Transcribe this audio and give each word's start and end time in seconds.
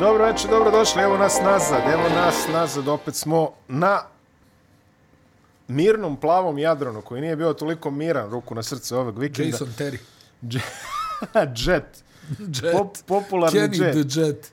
Dobro 0.00 0.24
večer, 0.24 0.50
dobro 0.50 0.70
došli, 0.70 1.02
evo 1.02 1.18
nas 1.18 1.40
nazad, 1.44 1.80
evo 1.92 2.02
nas 2.14 2.48
nazad, 2.52 2.88
opet 2.88 3.14
smo 3.14 3.50
na 3.68 4.00
mirnom 5.68 6.16
plavom 6.16 6.58
Jadranu, 6.58 7.02
koji 7.02 7.20
nije 7.20 7.36
bio 7.36 7.52
toliko 7.52 7.90
miran, 7.90 8.30
ruku 8.30 8.54
na 8.54 8.62
srce 8.62 8.96
ovog 8.96 9.18
vikenda. 9.18 9.50
Jason 9.50 9.68
Terry. 9.78 9.98
jet. 11.66 12.04
Jet. 12.38 12.72
Pop, 12.72 12.96
popularni 13.06 13.60
Kenny 13.60 13.84
jet. 13.84 13.92
the 13.92 14.20
Jet. 14.20 14.52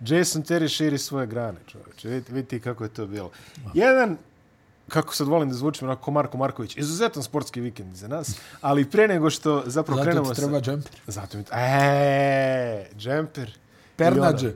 Jason 0.00 0.42
Terry 0.42 0.68
širi 0.68 0.98
svoje 0.98 1.26
grane, 1.26 1.58
čovječe. 1.66 2.08
Vidite, 2.08 2.32
vidite 2.32 2.60
kako 2.60 2.84
je 2.84 2.90
to 2.90 3.06
bilo. 3.06 3.30
Jedan, 3.74 4.16
kako 4.88 5.14
sad 5.14 5.26
volim 5.26 5.48
da 5.48 5.54
zvučim, 5.54 5.88
onako 5.88 6.02
ko 6.02 6.10
Marko 6.10 6.36
Marković, 6.36 6.76
izuzetan 6.76 7.22
sportski 7.22 7.60
vikend 7.60 7.94
za 7.94 8.08
nas, 8.08 8.40
ali 8.60 8.90
pre 8.90 9.08
nego 9.08 9.30
što 9.30 9.62
zapravo 9.66 9.98
Zato 9.98 10.10
krenemo 10.10 10.34
ti 10.34 10.40
treba 10.40 10.60
džemper. 10.60 10.92
Zato 11.06 11.38
mi... 11.38 11.44
Eee, 11.52 12.88
džemper. 12.96 13.58
Pernađe. 13.98 14.52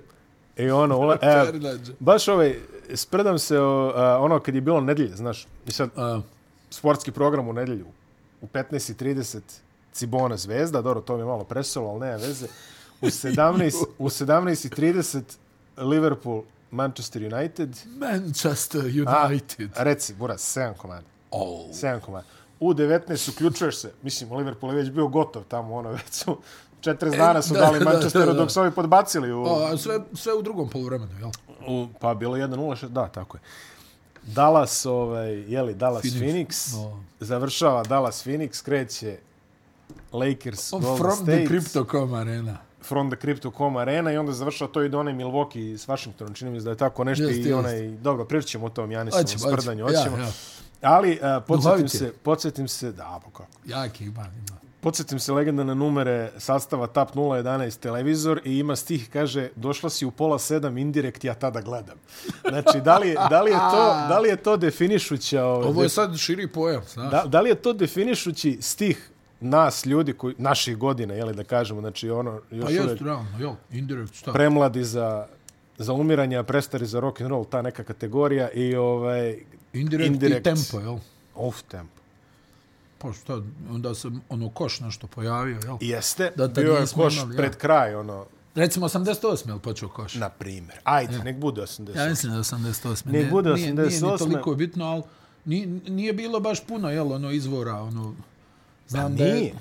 I 0.57 0.71
ono, 0.71 0.99
ula, 0.99 1.15
e, 1.23 1.53
baš 2.01 2.29
ovaj, 2.29 2.59
spredam 2.95 3.39
se 3.39 3.59
o, 3.59 3.93
a, 3.97 4.19
ono 4.21 4.41
kad 4.41 4.55
je 4.55 4.61
bilo 4.61 4.81
nedelje, 4.81 5.17
znaš, 5.17 5.47
i 5.67 5.73
sad 5.73 5.91
A, 5.97 6.21
sportski 6.71 7.13
program 7.13 7.49
u 7.49 7.53
nedelju 7.53 7.87
u 8.41 8.47
15.30 8.47 9.41
Cibona 9.93 10.37
Zvezda, 10.37 10.83
dobro, 10.83 11.01
to 11.01 11.15
mi 11.15 11.21
je 11.21 11.27
malo 11.27 11.45
presolo, 11.45 11.91
ali 11.91 12.01
nema 12.01 12.17
veze. 12.17 12.47
U 13.01 13.07
17 13.25 13.85
u 13.99 14.09
17.30 14.09 15.23
Liverpool 15.77 16.43
Manchester 16.71 17.35
United. 17.35 17.77
Manchester 17.99 18.81
A, 19.07 19.27
United. 19.27 19.71
reci, 19.77 20.15
Buras, 20.15 20.57
7 20.57 20.75
komada. 20.75 21.07
Oh. 21.31 21.71
7 21.71 22.01
komada. 22.01 22.27
U 22.61 22.75
19 22.75 23.31
uključuješ 23.31 23.77
se, 23.77 23.93
mislim, 24.03 24.33
Liverpool 24.33 24.73
je 24.73 24.77
već 24.77 24.91
bio 24.91 25.09
gotov 25.09 25.45
tamo, 25.45 25.75
ono, 25.75 25.91
već 25.99 26.11
su 26.11 26.39
40 26.83 27.17
dana 27.17 27.43
su 27.43 27.55
da, 27.55 27.61
dali 27.61 27.79
da, 27.79 27.85
Manchesteru 27.85 28.27
da, 28.27 28.33
da. 28.33 28.39
dok 28.39 28.51
su 28.51 28.61
ovi 28.61 28.71
podbacili 28.71 29.33
u... 29.33 29.45
A 29.45 29.77
sve, 29.77 30.01
sve 30.15 30.35
u 30.35 30.43
drugom 30.43 30.69
poluvremenu, 30.69 31.19
jel? 31.19 31.31
U, 31.69 31.89
pa 32.01 32.15
bilo 32.15 32.37
1-0, 32.37 32.89
da, 32.89 33.09
tako 33.09 33.37
je. 33.37 33.41
Dallas, 34.25 34.87
ovaj, 34.87 35.35
jeli, 35.43 35.75
Dallas 35.75 36.05
Phoenix, 36.05 36.21
Phoenix. 36.21 36.47
Phoenix 36.47 36.77
O. 36.79 37.01
završava 37.21 37.83
Dallas 37.83 38.27
Phoenix, 38.27 38.65
kreće 38.65 39.17
Lakers, 40.13 40.71
Golden 40.71 40.97
From 40.97 41.17
State, 41.17 41.37
the 41.37 41.47
Crypto.com 41.49 42.15
arena. 42.15 42.57
from 42.83 43.11
the 43.11 43.17
Crypto.com 43.19 43.77
arena 43.77 44.13
i 44.13 44.17
onda 44.17 44.33
završava 44.33 44.71
to 44.73 44.83
ide 44.83 44.97
onaj 44.97 45.15
Milwaukee 45.15 45.77
s 45.77 45.89
Washingtonom, 45.89 46.35
čini 46.35 46.51
mi 46.51 46.61
se 46.61 46.65
da 46.65 46.71
je 46.71 46.77
tako 46.77 47.05
nešto 47.05 47.25
Jest, 47.25 47.37
i 47.37 47.43
jest. 47.43 47.59
onaj, 47.59 47.89
dobro, 47.91 48.25
pričat 48.25 48.49
ćemo 48.49 48.67
o 48.67 48.71
tom 48.71 48.93
Janisovom 48.93 49.25
hoćemo. 49.25 49.53
sprdanju, 49.53 49.81
Ja, 49.83 49.99
hoćemo. 49.99 50.17
ja. 50.17 50.29
Ali, 50.83 51.13
uh, 51.13 51.45
podsjetim 51.47 51.89
se, 51.89 52.13
podsjetim 52.13 52.69
se, 52.69 52.93
da, 52.93 53.21
pa 53.25 53.31
kako. 53.31 53.47
Jaki 53.65 54.05
ima, 54.05 54.23
ima. 54.49 54.62
Podsjetim 54.83 55.21
se 55.21 55.33
legendarne 55.33 55.75
numere 55.75 56.31
sastava 56.39 56.87
TAP 56.87 57.15
011 57.15 57.79
televizor 57.79 58.41
i 58.45 58.59
ima 58.59 58.77
stih, 58.77 59.11
kaže, 59.13 59.49
došla 59.57 59.91
si 59.91 60.07
u 60.07 60.11
pola 60.11 60.39
sedam 60.39 60.79
indirekt, 60.79 61.25
ja 61.25 61.35
tada 61.35 61.61
gledam. 61.61 61.97
Znači, 62.49 62.81
da 62.81 62.99
li, 62.99 63.15
da 63.31 63.43
li, 63.43 63.51
je, 63.51 63.57
to, 63.57 63.95
da 64.11 64.19
li 64.19 64.29
je 64.29 64.37
to 64.37 64.57
definišuća... 64.57 65.45
ovaj, 65.45 65.69
Ovo 65.69 65.83
je 65.83 65.89
sad 65.89 66.17
širi 66.17 66.49
pojam, 66.49 66.83
znaš. 66.93 67.11
Da, 67.11 67.25
da 67.27 67.41
li 67.41 67.49
je 67.49 67.55
to 67.55 67.73
definišući 67.73 68.59
stih 68.61 69.11
nas, 69.41 69.87
ljudi, 69.87 70.13
koji, 70.13 70.35
naših 70.39 70.77
godina, 70.77 71.15
jeli 71.15 71.35
da 71.35 71.45
kažemo, 71.45 71.81
znači 71.81 72.11
ono, 72.11 72.41
još 72.51 72.65
Pa 72.65 72.71
jest, 72.71 73.03
realno, 73.03 73.29
jel? 73.39 73.53
Indirekt, 73.71 74.15
šta? 74.15 74.33
premladi 74.33 74.85
za, 74.85 75.27
za 75.79 75.93
umiranje, 75.93 76.37
a 76.37 76.43
prestari 76.43 76.87
za 76.87 77.01
rock 77.01 77.21
and 77.21 77.31
roll, 77.31 77.45
ta 77.45 77.63
neka 77.63 77.85
kategorija 77.85 78.51
i 78.51 78.77
ovaj, 78.77 79.39
Indirekt, 79.73 80.07
indirekt. 80.07 80.41
i 80.41 80.43
tempo, 80.43 80.81
jel? 80.81 80.99
off 81.35 81.63
tempo. 81.63 82.02
Šta, 83.13 83.41
onda 83.71 83.95
se 83.95 84.09
ono 84.29 84.51
koš 84.51 84.81
nešto 84.81 85.07
pojavio, 85.07 85.61
jel? 85.65 85.77
Jeste, 85.81 86.33
Da, 86.37 86.47
da 86.47 86.61
bio 86.61 86.73
je 86.73 86.87
koš 86.95 87.17
imali, 87.17 87.35
ja. 87.35 87.37
pred 87.37 87.57
kraj, 87.57 87.95
ono, 87.95 88.27
Recimo 88.55 88.89
88. 88.89 89.49
jel 89.49 89.59
počeo 89.59 89.89
koš? 89.89 90.15
na 90.15 90.29
primjer. 90.29 90.79
Ajde, 90.85 91.19
nek 91.19 91.37
bude 91.37 91.63
80. 91.63 91.97
Ja 91.97 92.09
mislim 92.09 92.33
da 92.33 92.39
je 92.39 92.45
88. 92.45 93.07
Nek 93.07 93.31
bude 93.31 93.55
Nije, 93.55 93.75
nije 93.75 93.87
88.. 93.87 94.13
ni 94.13 94.19
toliko 94.19 94.55
bitno, 94.55 94.85
ali 94.85 95.03
nije, 95.45 95.67
nije 95.67 96.13
bilo 96.13 96.41
baš 96.41 96.67
puno, 96.67 96.91
jel, 96.91 97.13
ono, 97.13 97.31
izvora, 97.31 97.75
ono, 97.75 98.15
znam 98.89 99.17
da 99.17 99.25
je, 99.25 99.35
nije. 99.35 99.55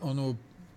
ono, 0.00 0.36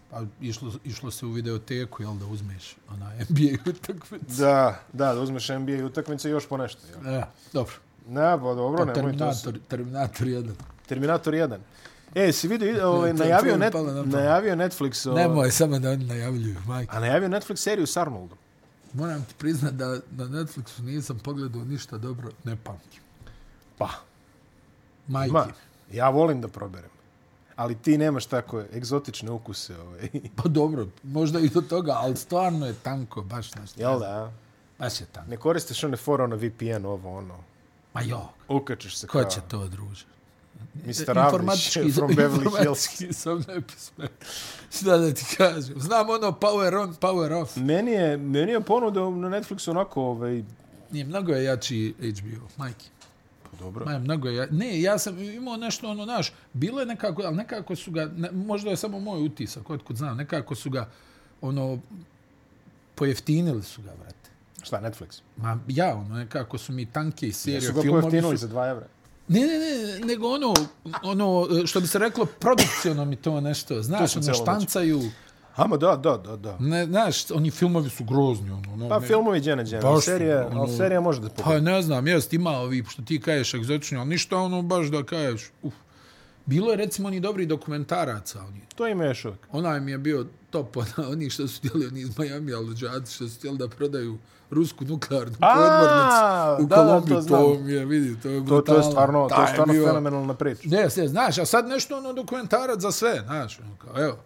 pa 0.10 0.24
išlo, 0.42 0.72
išlo 0.84 1.12
se 1.12 1.26
u 1.26 1.32
videoteku, 1.32 2.04
jel, 2.04 2.14
da 2.14 2.26
uzmeš 2.26 2.76
ona 2.90 3.12
NBA 3.30 3.72
utakmicu. 3.72 4.26
Da, 4.38 4.80
da, 4.94 5.14
da 5.14 5.22
uzmeš 5.22 5.50
NBA 5.50 5.86
utakmice 5.86 6.30
i 6.30 6.32
još 6.32 6.48
po 6.48 6.58
nešto. 6.58 6.82
Jel? 6.88 7.16
E, 7.16 7.24
dobro. 7.54 7.74
Ne, 8.08 8.22
pa 8.22 8.54
dobro, 8.54 8.86
nemoj 8.86 8.96
to. 8.96 8.96
Terminator, 9.02 9.60
Terminator 9.68 10.28
1. 10.28 10.52
Terminator 10.88 11.34
1. 11.34 11.58
E, 12.16 12.32
si 12.32 12.48
vidio, 12.48 12.90
ovaj, 12.90 13.14
najavio, 13.14 13.58
net, 13.58 13.74
na 13.74 14.04
najavio 14.04 14.56
Netflix, 14.56 15.10
ovaj, 15.10 15.24
Nemoj, 15.24 15.52
samo 15.52 15.80
da 15.80 15.90
oni 15.90 16.06
najavljuju, 16.06 16.56
majke. 16.68 16.96
a 16.96 17.00
najavio 17.00 17.30
Netflix 17.30 17.56
seriju 17.56 17.88
s 17.88 17.98
Arnoldom. 17.98 18.38
Moram 18.94 19.26
ti 19.26 19.34
priznat 19.38 19.74
da 19.74 19.88
na 19.88 20.26
Netflixu 20.26 20.82
nisam 20.82 21.20
pogledao 21.20 21.64
ništa 21.64 21.98
dobro, 21.98 22.30
ne 22.44 22.58
pamtim. 22.64 23.02
Pa, 23.78 23.90
Majke. 25.08 25.34
Ma, 25.34 25.48
ja 25.92 26.10
volim 26.10 26.42
da 26.42 26.48
proberem. 26.48 26.90
Ali 27.56 27.76
ti 27.76 27.98
nemaš 27.98 28.26
tako 28.26 28.64
egzotične 28.74 29.32
ukuse. 29.32 29.78
Ovaj. 29.78 30.10
Pa 30.44 30.50
dobro, 30.50 30.88
možda 31.04 31.40
i 31.40 31.50
do 31.50 31.62
toga, 31.62 31.92
ali 31.92 32.16
stvarno 32.16 32.66
je 32.68 32.74
tanko, 32.74 33.22
baš 33.22 33.56
nešto. 33.56 33.82
Jel 33.82 34.00
da? 34.00 34.32
Baš 34.80 35.02
je 35.02 35.06
tanko. 35.06 35.30
Ne 35.30 35.38
koristiš 35.38 35.84
one 35.84 35.98
for 35.98 36.22
ono 36.22 36.36
VPN, 36.36 36.86
ovo 36.86 37.18
ono. 37.18 37.38
Ma 37.94 38.02
jo, 38.02 38.30
Ukačeš 38.48 38.98
se 38.98 39.08
ko 39.08 39.12
kao 39.12 39.30
će 39.30 39.42
to, 39.48 39.68
druže? 39.68 40.06
Mr. 40.86 41.18
Avlić 41.18 41.94
from 41.96 42.10
Beverly 42.12 42.62
Hills. 42.62 42.86
informatički 42.86 43.14
sam 43.14 43.44
nepismen. 43.48 44.08
Šta 44.72 44.98
da 44.98 45.14
ti 45.14 45.26
kažem? 45.38 45.80
Znam 45.80 46.10
ono 46.10 46.32
power 46.32 46.76
on, 46.76 46.96
power 46.96 47.34
off. 47.34 47.56
Meni 47.56 47.92
je, 47.92 48.18
meni 48.18 48.52
je 48.52 48.62
ponuda 48.62 49.00
na 49.00 49.30
Netflixu 49.30 49.70
onako, 49.70 50.02
ovaj, 50.02 50.44
Nije, 50.92 51.06
mnogo 51.06 51.32
je 51.34 51.44
jači 51.44 51.94
HBO, 52.00 52.48
majke. 52.58 52.86
pa 53.44 53.58
dobro. 53.58 53.86
Ma, 53.86 54.00
mnogo 54.00 54.28
je 54.28 54.36
ja... 54.36 54.48
Ne, 54.52 54.82
ja 54.82 54.98
sam 54.98 55.20
imao 55.20 55.58
nešto, 55.58 55.90
ono, 55.90 56.06
naš, 56.06 56.34
bilo 56.54 56.80
je 56.80 56.86
nekako, 56.86 57.22
ali 57.26 57.36
nekako 57.36 57.76
su 57.76 57.92
ga, 57.92 58.12
ne, 58.18 58.32
možda 58.32 58.70
je 58.70 58.78
samo 58.78 59.00
moj 59.00 59.24
utisak, 59.24 59.70
otkud 59.70 59.98
znam, 59.98 60.18
nekako 60.18 60.56
su 60.56 60.70
ga, 60.70 60.90
ono, 61.42 61.80
pojeftinili 62.96 63.64
su 63.64 63.82
ga, 63.82 63.92
vrate. 64.02 64.30
Šta, 64.62 64.82
Netflix? 64.82 65.22
Ma, 65.38 65.60
ja, 65.68 65.96
ono, 65.96 66.16
nekako 66.16 66.58
su 66.58 66.74
mi 66.74 66.86
tanke 66.86 67.28
i 67.28 67.32
serije, 67.32 67.56
Jesu 67.56 67.74
ga 67.74 67.82
pojeftinili 67.82 68.38
su... 68.38 68.48
za 68.48 68.54
2 68.54 68.70
evra. 68.72 68.88
Ne, 69.30 69.40
ne, 69.40 69.48
ne, 69.48 70.06
nego 70.06 70.28
ono, 70.28 70.54
ono, 71.04 71.48
što 71.66 71.80
bi 71.80 71.88
se 71.88 72.00
reklo, 72.00 72.26
produkciono 72.26 73.06
mi 73.06 73.16
to 73.16 73.42
nešto, 73.42 73.82
znaš, 73.82 74.16
ono, 74.16 74.34
štancaju, 74.34 75.02
Ama 75.56 75.78
da, 75.78 75.96
da, 75.96 76.18
da, 76.18 76.36
da. 76.38 76.58
ne, 76.60 76.86
znaš, 76.86 77.32
oni 77.32 77.52
filmovi 77.52 77.90
su 77.90 78.04
grozni, 78.04 78.52
ono, 78.52 78.74
ono 78.74 78.90
Pa 78.90 79.00
ne, 79.00 79.08
filmovi 79.08 79.42
Džene 79.42 79.66
Džene, 79.66 79.82
Baš 79.82 79.96
su, 79.96 80.02
serija, 80.02 80.48
ono- 80.48 80.62
ali 80.62 80.78
serija 80.78 81.02
može 81.02 81.22
da 81.22 81.30
Pa 81.30 81.36
pogleda. 81.36 81.62
ne 81.62 81.82
znam, 81.82 82.08
jest, 82.08 82.34
ima 82.34 82.52
ovi, 82.52 82.84
što 82.90 83.02
ti 83.02 83.22
kažeš 83.22 83.54
egzotični, 83.54 83.98
ali 83.98 84.10
ništa 84.10 84.38
ono 84.38 84.62
baš 84.62 84.88
da 84.88 85.04
kažeš, 85.04 85.50
uf. 85.64 85.74
Bilo 86.50 86.72
je 86.72 86.78
recimo 86.78 87.08
oni 87.08 87.20
dobri 87.20 87.46
dokumentaraca, 87.46 88.40
oni. 88.40 88.62
To 88.76 88.88
još 88.88 89.26
uvijek. 89.26 89.40
Onaj 89.52 89.80
mi 89.80 89.92
je 89.92 89.98
bio 89.98 90.26
top, 90.50 90.78
ona, 90.78 91.10
oni 91.12 91.30
što 91.30 91.48
su 91.48 91.58
htjeli, 91.60 91.88
oni 91.88 92.02
iz 92.02 92.18
Miami, 92.20 92.54
ali 92.54 92.76
džaci 92.76 93.16
što 93.16 93.28
su 93.28 93.38
htjeli 93.38 93.58
da 93.58 93.68
prodaju 93.68 94.18
rusku 94.50 94.86
nuklearnu 94.86 95.34
podmornicu 95.34 96.64
u 96.64 96.68
da, 96.68 96.76
Kolumbiji, 96.76 97.18
to 97.18 97.24
to, 97.28 97.60
mi 97.60 97.72
je, 97.72 97.86
vidi, 97.86 98.08
to 98.14 98.30
je 98.30 98.40
To, 98.40 98.46
to 98.46 98.54
je 98.54 98.62
brutalno. 98.62 98.84
stvarno, 98.84 99.28
to 99.30 99.42
je 99.42 99.48
stvarno 99.48 99.74
bio- 99.74 99.88
fenomenalna 99.88 100.34
priča. 100.34 100.62
Ne, 100.66 100.88
ne, 100.98 101.08
znaš, 101.08 101.38
a 101.38 101.46
sad 101.46 101.68
nešto 101.68 101.98
ono 101.98 102.14
dokumentarac 102.14 102.80
za 102.80 102.92
sve, 102.92 103.22
znaš, 103.26 103.60
ono, 103.60 103.76
kao, 103.78 104.04
evo, 104.04 104.18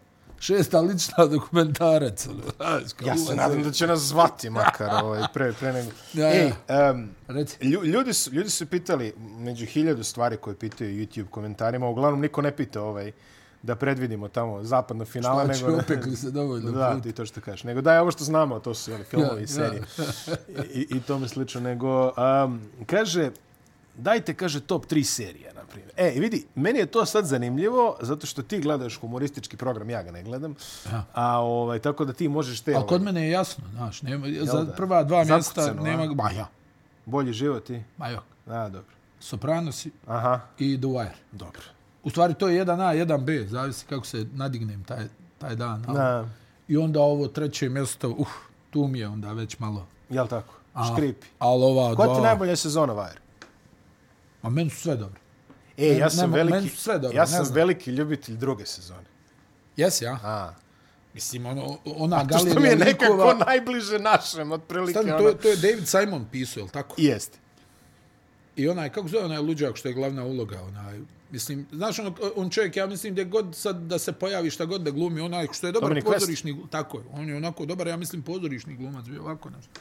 šesta 0.44 0.82
lična 0.82 1.26
dokumentarac, 1.26 2.28
ono, 2.28 2.42
Ja 3.06 3.18
se 3.18 3.36
nadam 3.36 3.64
da 3.64 3.72
će 3.72 3.88
nas 3.88 4.00
zvati 4.00 4.50
makar 4.50 4.90
ovaj, 5.04 5.22
pre, 5.34 5.54
pre 5.54 5.74
nego. 5.74 5.92
Ja, 6.14 6.34
Ej, 6.34 6.52
ja. 6.70 6.92
um, 6.92 7.10
ljudi, 7.84 8.14
su, 8.14 8.32
ljudi 8.32 8.50
su 8.50 8.66
pitali, 8.66 9.14
među 9.38 9.66
hiljadu 9.66 10.04
stvari 10.04 10.38
koje 10.38 10.56
pitaju 10.56 11.06
YouTube 11.06 11.30
komentarima, 11.30 11.88
uglavnom 11.88 12.22
niko 12.22 12.42
ne 12.42 12.56
pita 12.56 12.82
ovaj, 12.82 13.12
da 13.62 13.76
predvidimo 13.76 14.28
tamo 14.28 14.64
zapadno 14.64 15.06
finale. 15.06 15.46
Znači, 15.46 15.64
nego, 15.64 15.78
opekli 15.78 16.16
se 16.16 16.32
dovoljno 16.32 16.72
Da, 16.72 16.90
puta. 16.90 17.02
ti 17.02 17.12
to 17.12 17.26
što 17.26 17.42
kažeš. 17.42 17.64
Nego 17.64 17.82
daj 17.82 17.98
ovo 18.00 18.12
što 18.12 18.24
znamo, 18.24 18.60
to 18.60 18.74
su 18.74 18.92
jeli, 18.92 19.04
filmovi 19.04 19.42
Ja, 19.42 19.44
i 19.44 19.48
serije. 19.48 19.82
I, 20.74 20.88
I 20.90 21.02
tome 21.02 21.28
slično. 21.28 21.62
Nego, 21.62 22.12
um, 22.46 22.62
kaže, 22.86 23.32
dajte, 23.96 24.34
kaže, 24.34 24.60
top 24.60 24.86
3 24.86 25.04
serije, 25.04 25.54
na 25.54 25.62
primjer. 25.62 25.92
E, 25.98 26.12
i 26.12 26.20
vidi, 26.20 26.46
meni 26.56 26.80
je 26.80 26.86
to 26.86 27.06
sad 27.06 27.26
zanimljivo, 27.26 27.98
zato 28.02 28.28
što 28.28 28.42
ti 28.42 28.60
gledaš 28.60 29.00
humoristički 29.00 29.58
program, 29.58 29.90
ja 29.90 30.04
ga 30.04 30.12
ne 30.12 30.24
gledam. 30.24 30.56
Ja. 30.92 31.04
A, 31.14 31.40
ovaj, 31.40 31.80
tako 31.80 32.06
da 32.06 32.14
ti 32.14 32.28
možeš 32.28 32.62
te... 32.62 32.74
Ali 32.74 32.88
kod 32.88 33.02
ovaj, 33.02 33.06
mene 33.06 33.26
je 33.26 33.32
jasno, 33.32 33.64
znaš, 33.74 34.02
nema, 34.02 34.28
za 34.42 34.64
da? 34.64 34.72
prva 34.74 35.04
dva 35.04 35.24
mjesta 35.24 35.74
nema... 35.74 36.04
a? 36.04 36.08
Ma 36.08 36.32
ja, 36.32 36.48
Bolji 37.06 37.34
život 37.34 37.64
ti? 37.64 37.84
ma 37.98 38.08
jok. 38.08 38.24
A, 38.48 38.70
dobro. 38.70 38.94
Sopranosi 39.20 39.92
Aha, 40.08 40.40
i 40.60 40.78
The 40.78 40.88
Wire. 40.88 41.16
dobro. 41.32 41.62
U 42.04 42.10
stvari 42.10 42.34
to 42.34 42.48
je 42.48 42.66
1A, 42.66 43.06
1B, 43.06 43.48
zavisi 43.48 43.86
kako 43.86 44.06
se 44.06 44.26
nadignem 44.34 44.84
taj, 44.84 45.08
taj 45.38 45.56
dan. 45.56 45.84
ali- 45.88 45.98
Na, 45.98 46.30
I 46.68 46.78
onda 46.78 47.00
ovo 47.02 47.28
treće 47.28 47.70
mjesto, 47.70 48.10
uh, 48.10 48.28
tu 48.70 48.88
mi 48.88 49.00
je 49.00 49.08
onda 49.08 49.32
već 49.34 49.60
malo... 49.60 49.88
jel 50.10 50.28
tako? 50.28 50.54
A, 50.74 50.92
Škripi. 50.94 51.28
Ali 51.40 51.64
ova 51.64 51.96
Koja 51.96 52.06
dva... 52.08 52.16
ti 52.16 52.20
je 52.22 52.24
najbolja 52.24 52.56
sezona 52.56 52.94
Wire? 52.94 53.18
Ma 54.44 54.50
meni 54.50 54.70
su 54.70 54.78
sve 54.78 54.96
dobro. 54.96 55.20
E, 55.78 55.88
ja 55.88 56.06
Ne- 56.06 56.10
sam 56.10 56.32
meni 56.32 56.44
veliki, 56.44 56.70
su 56.70 56.78
sve 56.78 56.94
dobro, 56.96 57.18
ja 57.18 57.22
ne 57.22 57.28
sam 57.28 57.46
znam. 57.46 57.56
veliki 57.56 57.92
ljubitelj 57.92 58.36
druge 58.36 58.66
sezone. 58.66 59.06
Jesi, 59.78 60.04
ja? 60.04 60.20
A, 60.24 60.54
Mislim, 61.14 61.46
ono, 61.46 61.78
ona 61.88 62.28
To 62.28 62.38
što 62.38 62.46
mi 62.46 62.52
je 62.52 62.56
galerija 62.56 62.86
nekako 62.86 63.14
likova... 63.14 63.34
najbliže 63.46 64.00
našem, 64.00 64.52
otprilike. 64.52 64.92
Stani, 64.92 65.12
ono. 65.12 65.20
to, 65.20 65.28
je- 65.28 65.38
to 65.38 65.48
je 65.48 65.56
David 65.58 65.88
Simon 65.88 66.26
pisao, 66.32 66.60
je 66.60 66.64
li 66.64 66.70
tako? 66.70 66.96
Jeste. 66.98 67.38
I 68.56 68.68
onaj, 68.70 68.90
kako 68.90 69.08
zove 69.08 69.26
onaj 69.26 69.38
luđak 69.40 69.76
što 69.76 69.88
je 69.88 69.94
glavna 69.94 70.24
uloga, 70.26 70.62
onaj, 70.62 71.00
mislim, 71.32 71.68
znaš, 71.72 72.00
on, 72.00 72.14
on 72.36 72.50
čovjek, 72.50 72.76
ja 72.76 72.86
mislim, 72.88 73.14
gdje 73.14 73.24
god 73.26 73.46
sad 73.54 73.76
da 73.78 74.00
se 74.00 74.12
pojavi 74.14 74.50
šta 74.50 74.66
god 74.66 74.82
da 74.82 74.92
glumi, 74.92 75.22
onaj 75.22 75.48
što 75.54 75.68
je 75.68 75.74
dobar 75.74 75.90
Dominic 75.90 76.06
pozorišni, 76.06 76.54
glu- 76.54 76.70
tako 76.70 76.98
je, 76.98 77.04
on 77.12 77.30
je 77.30 77.36
onako 77.36 77.66
dobar, 77.66 77.88
ja 77.88 77.98
mislim, 77.98 78.22
pozorišni 78.22 78.76
glumac, 78.76 79.06
bio 79.06 79.22
ovako 79.22 79.50
nešto. 79.50 79.80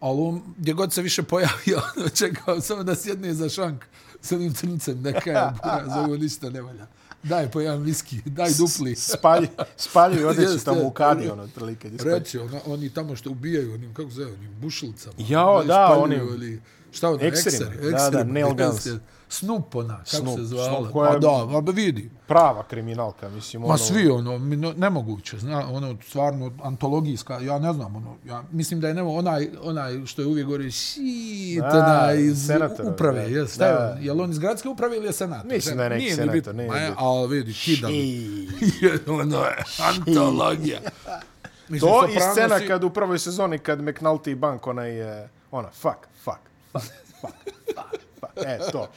Ali 0.00 0.20
on, 0.20 0.42
gdje 0.58 0.72
god 0.72 0.92
se 0.92 1.02
više 1.02 1.22
pojavi, 1.22 1.74
ono, 1.96 2.08
čekao 2.08 2.60
samo 2.60 2.82
da 2.82 2.94
sjedne 2.94 3.34
za 3.34 3.48
šank 3.48 3.84
s 4.22 4.32
onim 4.32 4.54
crncem, 4.54 5.02
da 5.02 5.12
kaže, 5.12 5.30
bura, 5.54 5.84
za 5.86 6.00
ovo 6.00 6.16
ništa 6.16 6.50
ne 6.50 6.62
valja. 6.62 6.86
Daj 7.22 7.50
po 7.50 7.60
jedan 7.60 7.78
viski, 7.78 8.20
daj 8.24 8.50
dupli. 8.50 8.96
Spalji, 8.96 9.48
spaljuju 9.76 10.28
odeću 10.28 10.52
Jeste. 10.52 10.64
tamo 10.64 10.80
u 10.82 10.90
kadi, 10.90 11.28
ono, 11.28 11.42
otprilike. 11.42 11.90
spaljuju. 11.90 12.18
Reći, 12.18 12.38
ona, 12.38 12.60
oni 12.66 12.90
tamo 12.90 13.16
što 13.16 13.30
ubijaju, 13.30 13.74
onim, 13.74 13.94
kako 13.94 14.10
zove, 14.10 14.32
onim 14.32 14.54
bušilcama. 14.60 15.14
Jao, 15.18 15.56
Oni 15.56 15.68
da, 15.68 15.98
onim 15.98 16.20
Ili, 16.20 16.60
šta 16.92 17.08
ono, 17.10 17.18
ekserima. 17.22 17.70
ekser, 17.72 17.90
Da, 17.90 18.10
da, 18.10 18.24
nail 18.24 18.54
guns. 18.54 18.86
jeste. 18.86 18.98
Snoop 19.30 19.74
ona, 19.74 19.96
kako 19.96 20.06
Snoop, 20.16 20.38
se 20.38 20.44
zvala. 20.44 20.68
Snoop 20.68 20.92
koja 20.92 21.08
Pa 21.08 21.14
je- 21.14 21.20
da, 21.20 21.46
ma 21.46 21.60
ba 21.60 21.72
vidi. 21.72 22.10
Prava 22.26 22.62
kriminalka, 22.62 23.28
mislim. 23.28 23.62
Ma 23.62 23.68
ono, 23.68 23.78
svi 23.78 24.08
ono, 24.08 24.38
nemoguće, 24.76 25.38
zna, 25.38 25.68
ono, 25.68 25.96
stvarno, 26.02 26.52
antologijska, 26.62 27.34
ja 27.36 27.58
ne 27.58 27.72
znam, 27.72 27.96
ono, 27.96 28.16
ja 28.24 28.42
mislim 28.50 28.80
da 28.80 28.88
je 28.88 28.94
nemo, 28.94 29.12
onaj, 29.12 29.48
onaj 29.62 30.06
što 30.06 30.22
je 30.22 30.28
uvijek 30.28 30.46
govori, 30.46 30.70
shit, 30.70 31.60
Da, 31.62 31.68
onaj, 31.68 32.20
iz 32.20 32.46
senator, 32.46 32.86
uprave, 32.86 33.14
da. 33.14 33.26
je, 33.28 33.32
je 33.32 33.44
Da. 33.58 33.92
on, 33.92 34.04
je 34.04 34.12
li 34.12 34.22
on 34.22 34.30
iz 34.30 34.38
gradske 34.38 34.68
uprave 34.68 34.96
ili 34.96 35.06
je 35.06 35.12
senator? 35.12 35.46
Mislim 35.46 35.76
da 35.76 35.84
je 35.84 35.90
neki 35.90 36.02
Nije 36.02 36.14
senator, 36.14 36.34
bitno. 36.34 36.52
nije 36.52 36.68
Ma 36.68 36.76
je. 36.76 36.92
Ali 36.96 37.28
vidi, 37.28 37.52
kidam. 37.54 37.90
I... 37.94 38.48
ono 39.20 39.36
je, 39.38 39.56
antologija. 39.80 40.80
Mislim, 41.68 41.92
To 41.92 42.06
i 42.06 42.20
scena 42.32 42.60
kad 42.60 42.84
u 42.84 42.90
prvoj 42.90 43.18
sezoni, 43.18 43.58
kad 43.58 43.78
McNulty 43.80 44.34
Bank, 44.34 44.66
onaj, 44.66 45.20
e, 45.22 45.28
ona, 45.50 45.68
fuck, 45.70 45.96
fuck, 46.14 46.38
fuck, 46.72 46.84
fuck, 47.20 47.34
fuck. 47.66 48.00
E, 48.36 48.58
to. 48.72 48.88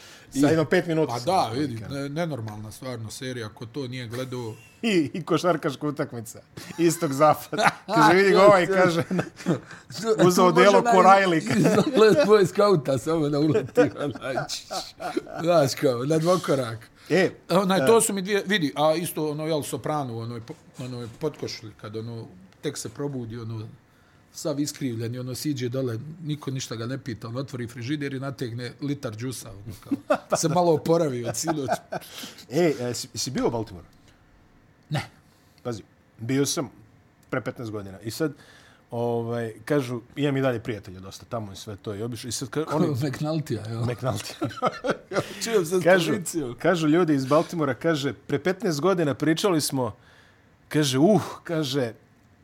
Sa 0.41 0.47
jedno 0.47 0.65
pet 0.65 0.87
minuta. 0.87 1.13
Pa 1.13 1.19
da, 1.19 1.51
vidi, 1.53 1.81
ne, 1.89 2.09
nenormalna 2.09 2.71
stvarno 2.71 3.11
serija, 3.11 3.49
ko 3.49 3.65
to 3.65 3.87
nije 3.87 4.07
gledao. 4.07 4.53
I, 4.81 5.11
I 5.13 5.23
košarkaška 5.23 5.87
utakmica. 5.87 6.41
Istog 6.77 7.13
zapada. 7.13 7.69
Kaže, 7.95 8.13
vidi 8.13 8.31
ga 8.31 8.45
ovaj, 8.45 8.67
kaže, 8.67 9.03
Uzeo 10.27 10.51
delo 10.51 10.81
ko 10.81 10.97
Riley. 10.97 11.57
Izlet 11.57 12.23
tvoj 12.25 12.45
skauta, 12.45 12.97
samo 12.97 13.29
da 13.29 13.39
uleti. 13.39 13.81
Znaš 15.41 15.75
kao, 15.81 16.05
na 16.05 16.17
dvokorak. 16.17 16.89
e, 17.09 17.29
Onaj, 17.49 17.85
to 17.85 18.01
su 18.01 18.13
mi 18.13 18.21
dvije, 18.21 18.43
vidi, 18.45 18.73
a 18.75 18.95
isto 18.95 19.31
ono, 19.31 19.47
jel, 19.47 19.63
soprano, 19.63 20.17
ono, 20.17 20.39
ono 20.79 21.01
je 21.01 21.07
potkošli, 21.19 21.71
kad 21.81 21.95
ono, 21.95 22.27
tek 22.61 22.77
se 22.77 22.89
probudi, 22.89 23.37
ono, 23.37 23.67
sav 24.33 24.59
iskrivljen 24.59 25.15
i 25.15 25.19
ono 25.19 25.35
siđe 25.35 25.69
dole, 25.69 25.99
niko 26.23 26.51
ništa 26.51 26.75
ga 26.75 26.85
ne 26.85 26.97
pita, 26.97 27.27
on 27.27 27.37
otvori 27.37 27.67
frižider 27.67 28.13
i 28.13 28.19
nategne 28.19 28.71
litar 28.81 29.15
džusa, 29.15 29.51
ono, 29.51 29.75
kao, 29.83 30.37
se 30.41 30.49
malo 30.49 30.73
oporavi 30.73 31.25
od 31.25 31.37
sinoć. 31.37 31.69
e, 32.49 32.73
e, 32.79 32.93
si, 32.93 33.07
si 33.15 33.31
bio 33.31 33.47
u 33.47 33.51
Baltimore? 33.51 33.87
Ne. 34.89 35.09
Pazi, 35.63 35.83
bio 36.17 36.45
sam 36.45 36.69
pre 37.29 37.41
15 37.41 37.69
godina. 37.69 37.99
I 37.99 38.11
sad, 38.11 38.33
ovaj, 38.91 39.53
kažu, 39.65 40.01
imam 40.15 40.37
i 40.37 40.41
dalje 40.41 40.59
prijatelja 40.59 40.99
dosta 40.99 41.25
tamo 41.25 41.53
i 41.53 41.55
sve 41.55 41.75
to. 41.75 41.95
I 41.95 42.01
obišao, 42.01 42.29
i 42.29 42.31
sad 42.31 42.49
kažu, 42.55 42.67
oni, 42.71 42.87
Oni... 42.87 43.09
McNultija, 43.09 43.63
jel? 43.67 43.81
McNulty. 43.81 44.33
Čujem 45.43 45.65
se 45.65 45.81
kažu, 45.83 46.11
policijom. 46.11 46.55
kažu 46.59 46.87
ljudi 46.87 47.13
iz 47.13 47.25
Baltimora, 47.25 47.73
kaže, 47.73 48.13
pre 48.13 48.39
15 48.39 48.79
godina 48.81 49.13
pričali 49.13 49.61
smo, 49.61 49.95
kaže, 50.69 50.97
uh, 50.99 51.21
kaže, 51.43 51.93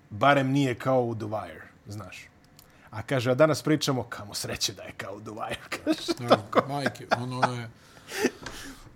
barem 0.09 0.51
nije 0.51 0.75
kao 0.75 1.03
u 1.03 1.15
The 1.15 1.25
Wire, 1.25 1.69
znaš. 1.89 2.27
A 2.89 3.01
kaže, 3.01 3.31
a 3.31 3.36
danas 3.36 3.63
pričamo, 3.63 4.03
kamo 4.03 4.33
sreće 4.33 4.74
da 4.74 4.83
je 4.83 4.91
kao 4.97 5.15
u 5.15 5.19
Wire, 5.19 5.56
kaže. 5.83 6.30
Ja, 6.30 6.65
majke, 6.68 7.07
ono 7.18 7.53
je... 7.53 7.69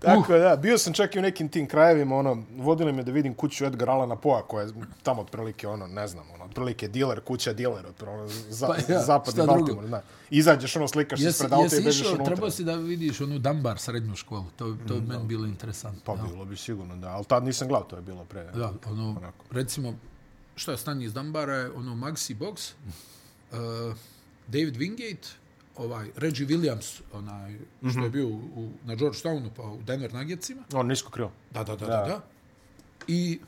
Tako 0.04 0.34
uh. 0.34 0.40
da, 0.40 0.56
bio 0.56 0.78
sam 0.78 0.92
čak 0.92 1.16
i 1.16 1.18
u 1.18 1.22
nekim 1.22 1.48
tim 1.48 1.68
krajevima, 1.68 2.16
ono, 2.16 2.42
vodili 2.56 2.92
me 2.92 3.02
da 3.02 3.12
vidim 3.12 3.34
kuću 3.34 3.64
Edgar 3.64 3.90
Allana 3.90 4.16
Poa, 4.16 4.42
koja 4.42 4.66
je 4.66 4.72
tamo 5.02 5.22
otprilike, 5.22 5.68
ono, 5.68 5.86
ne 5.86 6.08
znam, 6.08 6.24
ono, 6.34 6.44
otprilike 6.44 6.88
dealer, 6.88 7.20
kuća 7.20 7.52
dealer, 7.52 7.86
otprilike, 7.86 8.20
ono, 8.20 8.28
za, 8.50 8.66
Pa 8.66 8.92
ja, 8.92 9.02
zapadni? 9.02 9.46
Baltimore, 9.46 9.88
da. 9.88 10.02
Izađeš, 10.30 10.76
ono, 10.76 10.88
slikaš 10.88 11.20
Jesi, 11.20 11.30
ispred 11.30 11.52
auta 11.52 11.64
jesi 11.64 11.80
i 11.80 11.84
bežeš 11.84 12.00
išao, 12.00 12.14
unutra. 12.14 12.34
trebao 12.34 12.50
si 12.50 12.64
da 12.64 12.74
vidiš 12.74 13.20
onu 13.20 13.38
Dambar 13.38 13.78
srednju 13.78 14.16
školu, 14.16 14.44
to, 14.56 14.76
to 14.88 14.94
je 14.94 15.00
meni 15.00 15.24
bilo 15.24 15.46
interesantno. 15.46 16.00
Pa 16.04 16.12
ja. 16.12 16.22
bilo 16.30 16.44
bi 16.44 16.56
sigurno, 16.56 16.96
da, 16.96 17.08
ali 17.08 17.24
tad 17.24 17.44
nisam 17.44 17.68
gledao, 17.68 17.88
to 17.88 17.96
je 17.96 18.02
bilo 18.02 18.24
pre. 18.24 18.44
Da, 18.44 18.72
ono, 18.90 19.10
Onako. 19.10 19.44
recimo, 19.50 19.94
šta 20.56 20.72
je 20.72 20.78
stanje 20.78 21.06
iz 21.06 21.12
Dambara 21.12 21.70
ono 21.74 21.94
Maxi 21.94 22.38
Box, 22.38 22.72
uh, 23.52 23.96
David 24.48 24.76
Wingate, 24.76 25.26
ovaj, 25.76 26.10
Reggie 26.16 26.46
Williams, 26.46 27.00
onaj, 27.12 27.58
što 27.90 28.00
je 28.00 28.10
bio 28.10 28.28
u, 28.28 28.70
na 28.84 28.96
Georgetownu, 28.96 29.50
pa 29.56 29.62
u 29.62 29.82
Denver 29.82 30.14
Nuggetsima. 30.14 30.62
On 30.72 30.86
nisko 30.86 31.10
krilo. 31.10 31.32
Da, 31.50 31.64
da, 31.64 31.76
da, 31.76 31.86
Da. 31.86 31.96
da. 31.96 32.06
da. 32.06 32.20
I 33.06 33.40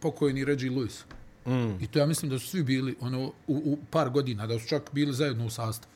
pokojni 0.00 0.44
Reggie 0.44 0.70
Lewis. 0.70 1.04
Mm. 1.46 1.82
I 1.82 1.86
to 1.86 1.98
ja 1.98 2.06
mislim 2.06 2.30
da 2.30 2.38
su 2.38 2.46
svi 2.48 2.62
bili 2.62 2.96
ono, 3.00 3.26
u, 3.26 3.32
u 3.46 3.78
par 3.90 4.10
godina, 4.10 4.46
da 4.46 4.58
su 4.58 4.68
čak 4.68 4.90
bili 4.92 5.12
zajedno 5.12 5.46
u 5.46 5.50
sastavu. 5.50 5.92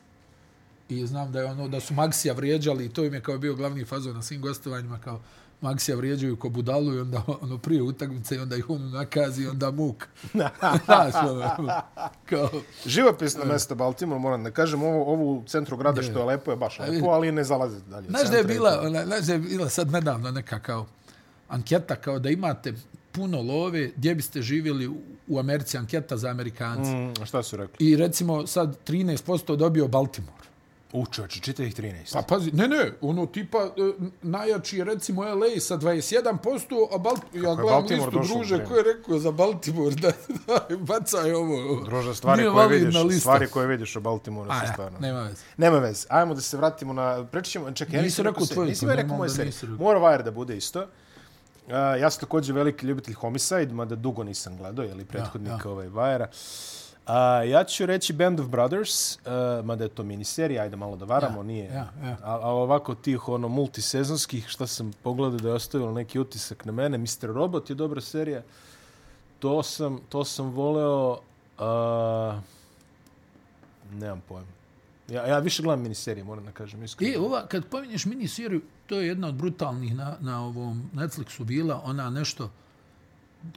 I 0.89 1.05
znam 1.05 1.31
da 1.31 1.39
je 1.39 1.45
ono 1.45 1.67
da 1.67 1.79
su 1.79 1.93
Maxija 1.93 2.35
vrijeđali 2.35 2.85
i 2.85 2.89
to 2.89 3.03
im 3.03 3.13
je 3.13 3.21
kao 3.21 3.37
bio 3.37 3.55
glavni 3.55 3.85
fazon 3.85 4.15
na 4.15 4.21
svim 4.21 4.41
gostovanjima 4.41 4.99
kao 4.99 5.21
Maxija 5.61 5.95
vrijeđaju 5.95 6.35
ko 6.35 6.49
budalu 6.49 6.93
i 6.93 6.99
onda 6.99 7.21
ono 7.41 7.57
prije 7.57 7.81
utakmice 7.81 8.35
i 8.35 8.39
onda 8.39 8.55
ih 8.55 8.69
ono 8.69 8.89
nakazi 8.89 9.43
i 9.43 9.47
onda 9.47 9.71
muk. 9.71 10.07
Znaš, 10.85 11.13
ono, 11.23 11.81
kao, 12.25 12.49
Živopisno 12.85 13.45
mesto 13.45 13.75
Baltimore, 13.75 14.19
moram 14.19 14.43
da 14.43 14.51
kažem, 14.51 14.83
ovo, 14.83 15.13
ovo 15.13 15.33
u 15.33 15.43
centru 15.43 15.77
grada 15.77 16.01
što 16.01 16.19
je 16.19 16.25
lepo 16.25 16.51
je 16.51 16.57
baš 16.57 16.79
lepo, 16.81 17.07
ali 17.07 17.31
ne 17.31 17.43
zalazi 17.43 17.75
dalje. 17.81 18.07
Znaš 18.09 18.29
da 18.29 18.37
je 18.37 18.43
bila, 18.43 18.81
ona, 18.83 19.05
znaš 19.05 19.21
da 19.21 19.33
je 19.33 19.39
bila 19.39 19.69
sad 19.69 19.91
nedavno 19.91 20.31
neka 20.31 20.59
kao 20.59 20.85
anketa 21.47 21.95
kao 21.95 22.19
da 22.19 22.29
imate 22.29 22.73
puno 23.11 23.41
love, 23.41 23.87
gdje 23.87 24.15
biste 24.15 24.41
živjeli 24.41 24.87
u- 25.27 25.39
Americi, 25.39 25.77
anketa 25.77 26.17
za 26.17 26.29
Amerikanci. 26.29 26.91
Mm, 26.91 27.25
šta 27.25 27.43
su 27.43 27.57
rekli? 27.57 27.87
I 27.87 27.95
recimo 27.95 28.47
sad 28.47 28.77
13% 28.87 29.55
dobio 29.55 29.87
Baltimore. 29.87 30.36
U 30.93 31.05
čoče, 31.05 31.39
čita 31.39 31.63
ih 31.63 31.75
13. 31.75 32.13
Pa 32.13 32.21
pazi, 32.21 32.51
ne, 32.51 32.67
ne, 32.67 32.91
ono 33.01 33.25
tipa 33.25 33.57
e, 33.57 33.69
najjači 34.21 34.77
je 34.77 34.83
recimo 34.83 35.23
LA 35.23 35.59
sa 35.59 35.77
21%, 35.77 36.87
a 36.95 36.97
Balt 36.97 37.21
ja 37.33 37.41
gledam 37.41 37.65
Baltimore 37.65 38.17
listu 38.17 38.33
druže 38.33 38.55
vrijeme? 38.55 38.65
ko 38.65 38.75
je 38.75 38.83
rekao 38.83 39.19
za 39.19 39.31
Baltimore 39.31 39.95
da, 40.01 40.11
da 40.47 40.77
bacaj 40.77 41.31
ovo. 41.31 41.83
Druže, 41.85 42.15
stvari 42.15 42.41
Nije 42.41 42.53
koje 42.53 42.67
vidiš, 42.67 43.19
stvari 43.19 43.47
koje 43.47 43.67
vidiš 43.67 43.95
o 43.95 43.99
Baltimoreu 43.99 44.51
A, 44.51 44.59
su 44.59 44.65
ja, 44.65 44.73
stvarno. 44.73 44.99
nema 44.99 45.21
veze. 45.21 45.43
Nema 45.57 45.79
veze. 45.79 46.07
Ajmo 46.09 46.33
da 46.33 46.41
se 46.41 46.57
vratimo 46.57 46.93
na... 46.93 47.25
Preći 47.31 47.51
ćemo... 47.51 47.71
Čekaj, 47.71 47.95
ja 47.95 48.01
nisam 48.01 48.25
rekao 48.25 48.45
tvoju, 48.45 48.67
Nisam 48.67 48.87
pa 48.87 48.93
ja 48.93 48.95
rekao 48.95 49.17
moje 49.17 49.29
serije. 49.29 49.53
Mora 49.79 49.99
Wire 49.99 50.23
da 50.23 50.31
bude 50.31 50.57
isto. 50.57 50.79
Uh, 50.79 51.73
ja 51.73 52.09
sam 52.09 52.19
također 52.19 52.55
veliki 52.55 52.85
ljubitelj 52.85 53.13
Homicide, 53.13 53.73
mada 53.73 53.95
dugo 53.95 54.23
nisam 54.23 54.57
gledao, 54.57 54.85
je 54.85 54.93
li 54.93 55.05
prethodnik 55.05 55.65
ja. 55.65 55.71
ovaj 55.71 55.87
Wire-a. 55.87 56.27
A, 57.07 57.43
ja 57.43 57.63
ću 57.63 57.85
reći 57.85 58.13
Band 58.13 58.39
of 58.39 58.47
Brothers, 58.47 59.15
uh, 59.15 59.21
mada 59.65 59.83
je 59.83 59.89
to 59.89 60.03
miniserija, 60.03 60.63
ajde 60.63 60.75
malo 60.75 60.95
da 60.95 61.05
varamo, 61.05 61.37
Ja, 61.39 61.43
nije. 61.43 61.65
ja, 61.65 61.89
ja. 62.03 62.17
A, 62.23 62.49
ovako 62.49 62.95
tih 62.95 63.29
ono 63.29 63.47
multisezonskih, 63.47 64.47
šta 64.47 64.67
sam 64.67 64.91
pogledao 65.03 65.39
da 65.39 65.47
je 65.47 65.53
ostavilo 65.53 65.91
neki 65.91 66.19
utisak 66.19 66.65
na 66.65 66.71
mene. 66.71 66.97
Mr. 66.97 67.07
Robot 67.23 67.69
je 67.69 67.75
dobra 67.75 68.01
serija. 68.01 68.41
To 69.39 69.63
sam, 69.63 69.99
to 70.09 70.25
sam 70.25 70.49
voleo... 70.49 71.19
Uh, 71.59 72.35
nemam 73.93 74.21
pojma. 74.27 74.47
Ja, 75.09 75.25
ja 75.27 75.39
više 75.39 75.63
gledam 75.63 75.81
miniserije, 75.83 76.23
moram 76.23 76.45
da 76.45 76.51
kažem. 76.51 76.83
Iskreno. 76.83 77.13
I 77.13 77.17
ova, 77.17 77.45
kad 77.47 77.65
pominješ 77.65 78.05
mini 78.05 78.27
seriju, 78.27 78.61
to 78.87 78.99
je 78.99 79.07
jedna 79.07 79.27
od 79.27 79.35
brutalnih 79.35 79.95
na, 79.95 80.17
na 80.19 80.45
ovom 80.45 80.89
Netflixu 80.93 81.43
bila, 81.43 81.81
ona 81.83 82.09
nešto, 82.09 82.49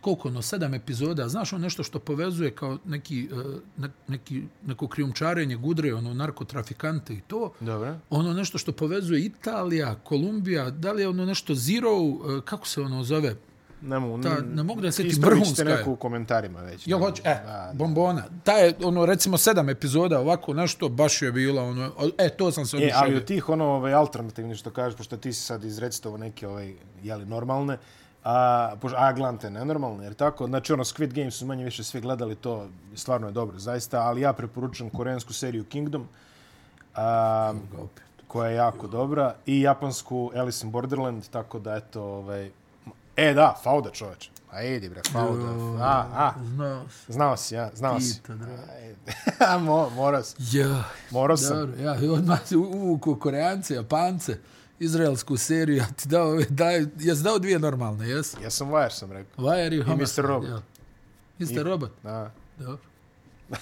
koliko 0.01 0.29
ono, 0.29 0.43
sedam 0.43 0.75
epizoda, 0.75 1.29
znaš 1.29 1.53
ono 1.53 1.63
nešto 1.63 1.83
što 1.83 1.99
povezuje 1.99 2.51
kao 2.51 2.79
neki, 2.85 3.29
eh, 3.33 3.59
ne, 3.77 3.89
neki, 4.09 4.43
neko 4.67 4.89
krijumčarenje 4.89 5.57
gudre, 5.57 5.95
ono, 5.95 6.15
narkotrafikante 6.15 7.15
i 7.15 7.21
to, 7.21 7.53
Dobro. 7.61 7.97
ono 8.11 8.33
nešto 8.33 8.59
što 8.59 8.73
povezuje 8.73 9.25
Italija, 9.25 9.95
Kolumbija, 9.95 10.71
da 10.71 10.93
li 10.93 11.03
je 11.03 11.09
ono 11.09 11.25
nešto 11.25 11.55
Zero, 11.55 11.91
eh, 11.91 12.41
kako 12.45 12.67
se 12.67 12.81
ono 12.81 13.05
zove, 13.05 13.37
Ne 13.83 13.99
mogu. 13.99 14.23
Ta, 14.23 14.37
ne 14.55 14.63
mogu 14.63 14.81
da 14.81 14.93
se 14.93 15.03
ćete 15.11 15.63
je. 15.63 15.77
neku 15.77 15.93
u 15.93 15.97
komentarima 15.97 16.61
već. 16.61 16.87
Ne 16.87 16.99
hoće? 16.99 17.23
E, 17.25 17.43
Da, 17.47 17.71
bombona. 17.75 18.25
Ta 18.45 18.53
je, 18.53 18.75
ono, 18.85 19.07
recimo, 19.07 19.39
sedam 19.39 19.69
epizoda, 19.69 20.21
ovako 20.21 20.55
nešto, 20.55 20.89
baš 20.89 21.23
je 21.23 21.33
bila, 21.33 21.63
ono, 21.63 21.91
e, 22.19 22.29
to 22.29 22.53
sam 22.53 22.67
se 22.67 22.77
E, 22.77 22.91
ali 22.95 23.17
od 23.17 23.25
tih 23.25 23.49
ono 23.49 23.65
ovaj, 23.65 23.93
alternativni 23.95 24.55
što 24.55 24.71
kažeš, 24.71 24.97
pošto 24.97 25.17
ti 25.17 25.33
si 25.33 25.43
sad 25.43 25.65
izrecitovo 25.65 26.17
neke 26.17 26.49
ovaj, 26.49 26.75
jeli, 27.03 27.27
normalne, 27.27 27.79
a, 28.25 28.73
pošto, 28.81 28.99
a 28.99 29.13
glante 29.13 29.51
nenormalne, 29.51 30.05
jer 30.05 30.15
tako, 30.15 30.47
znači 30.47 30.73
ono 30.73 30.85
Squid 30.85 31.13
Game 31.15 31.31
su 31.31 31.47
manje 31.47 31.65
više 31.65 31.85
svi 31.85 32.01
gledali 32.01 32.35
to, 32.35 32.69
stvarno 32.95 33.27
je 33.27 33.33
dobro, 33.33 33.59
zaista, 33.59 34.01
ali 34.03 34.21
ja 34.21 34.33
preporučujem 34.33 34.91
koreansku 34.91 35.33
seriju 35.33 35.65
Kingdom, 35.65 36.09
a, 36.95 37.55
koja 38.29 38.51
je 38.51 38.57
jako 38.57 38.87
dobra, 38.87 39.35
i 39.47 39.61
japansku 39.61 40.31
Alice 40.37 40.67
in 40.67 40.73
Borderland, 40.73 41.29
tako 41.29 41.59
da 41.59 41.75
eto, 41.77 42.03
ovaj, 42.03 42.51
e 43.17 43.35
da, 43.35 43.61
Fauda 43.63 43.91
čoveče, 43.91 44.31
A 44.53 44.63
idi 44.63 44.89
bre, 44.89 45.01
hvala 45.13 45.37
da. 45.37 45.85
A, 45.85 46.07
a, 46.15 46.33
Znao 46.45 46.89
sam. 46.89 47.15
znao 47.15 47.37
si, 47.37 47.55
ja, 47.55 47.71
znao 47.75 48.01
si. 48.01 48.21
Pita, 48.23 48.35
dragi. 48.35 48.53
Ajde. 48.73 48.97
A, 49.49 49.59
mo, 49.59 49.91
morao 49.91 50.23
sam. 50.23 50.37
Ja, 50.53 50.85
Morao 51.11 51.37
sam. 51.37 51.57
dobro, 51.57 51.83
ja, 51.83 52.13
odmah 52.13 52.41
se 52.47 52.57
uvuku 52.57 53.17
Koreance, 53.17 53.75
Japance, 53.75 54.39
izraelsku 54.81 55.37
seriju, 55.37 55.77
ja 55.77 55.87
ti 55.97 56.09
dao, 56.09 56.41
daj, 56.49 56.87
jes 56.99 57.19
dao 57.19 57.39
dvije 57.39 57.59
normalne, 57.59 58.09
jes? 58.09 58.37
Ja 58.43 58.51
sam 58.51 58.69
Wire, 58.69 58.91
sam 58.91 59.13
rekao. 59.13 59.45
Wire 59.45 59.75
i 59.79 59.83
Homicide. 59.83 60.23
Mr. 60.23 60.29
Robot. 60.29 60.49
Ja. 60.49 60.63
Mr. 61.39 61.63
Robot, 61.63 61.91
Da. 62.03 62.31
dobro. 62.59 62.79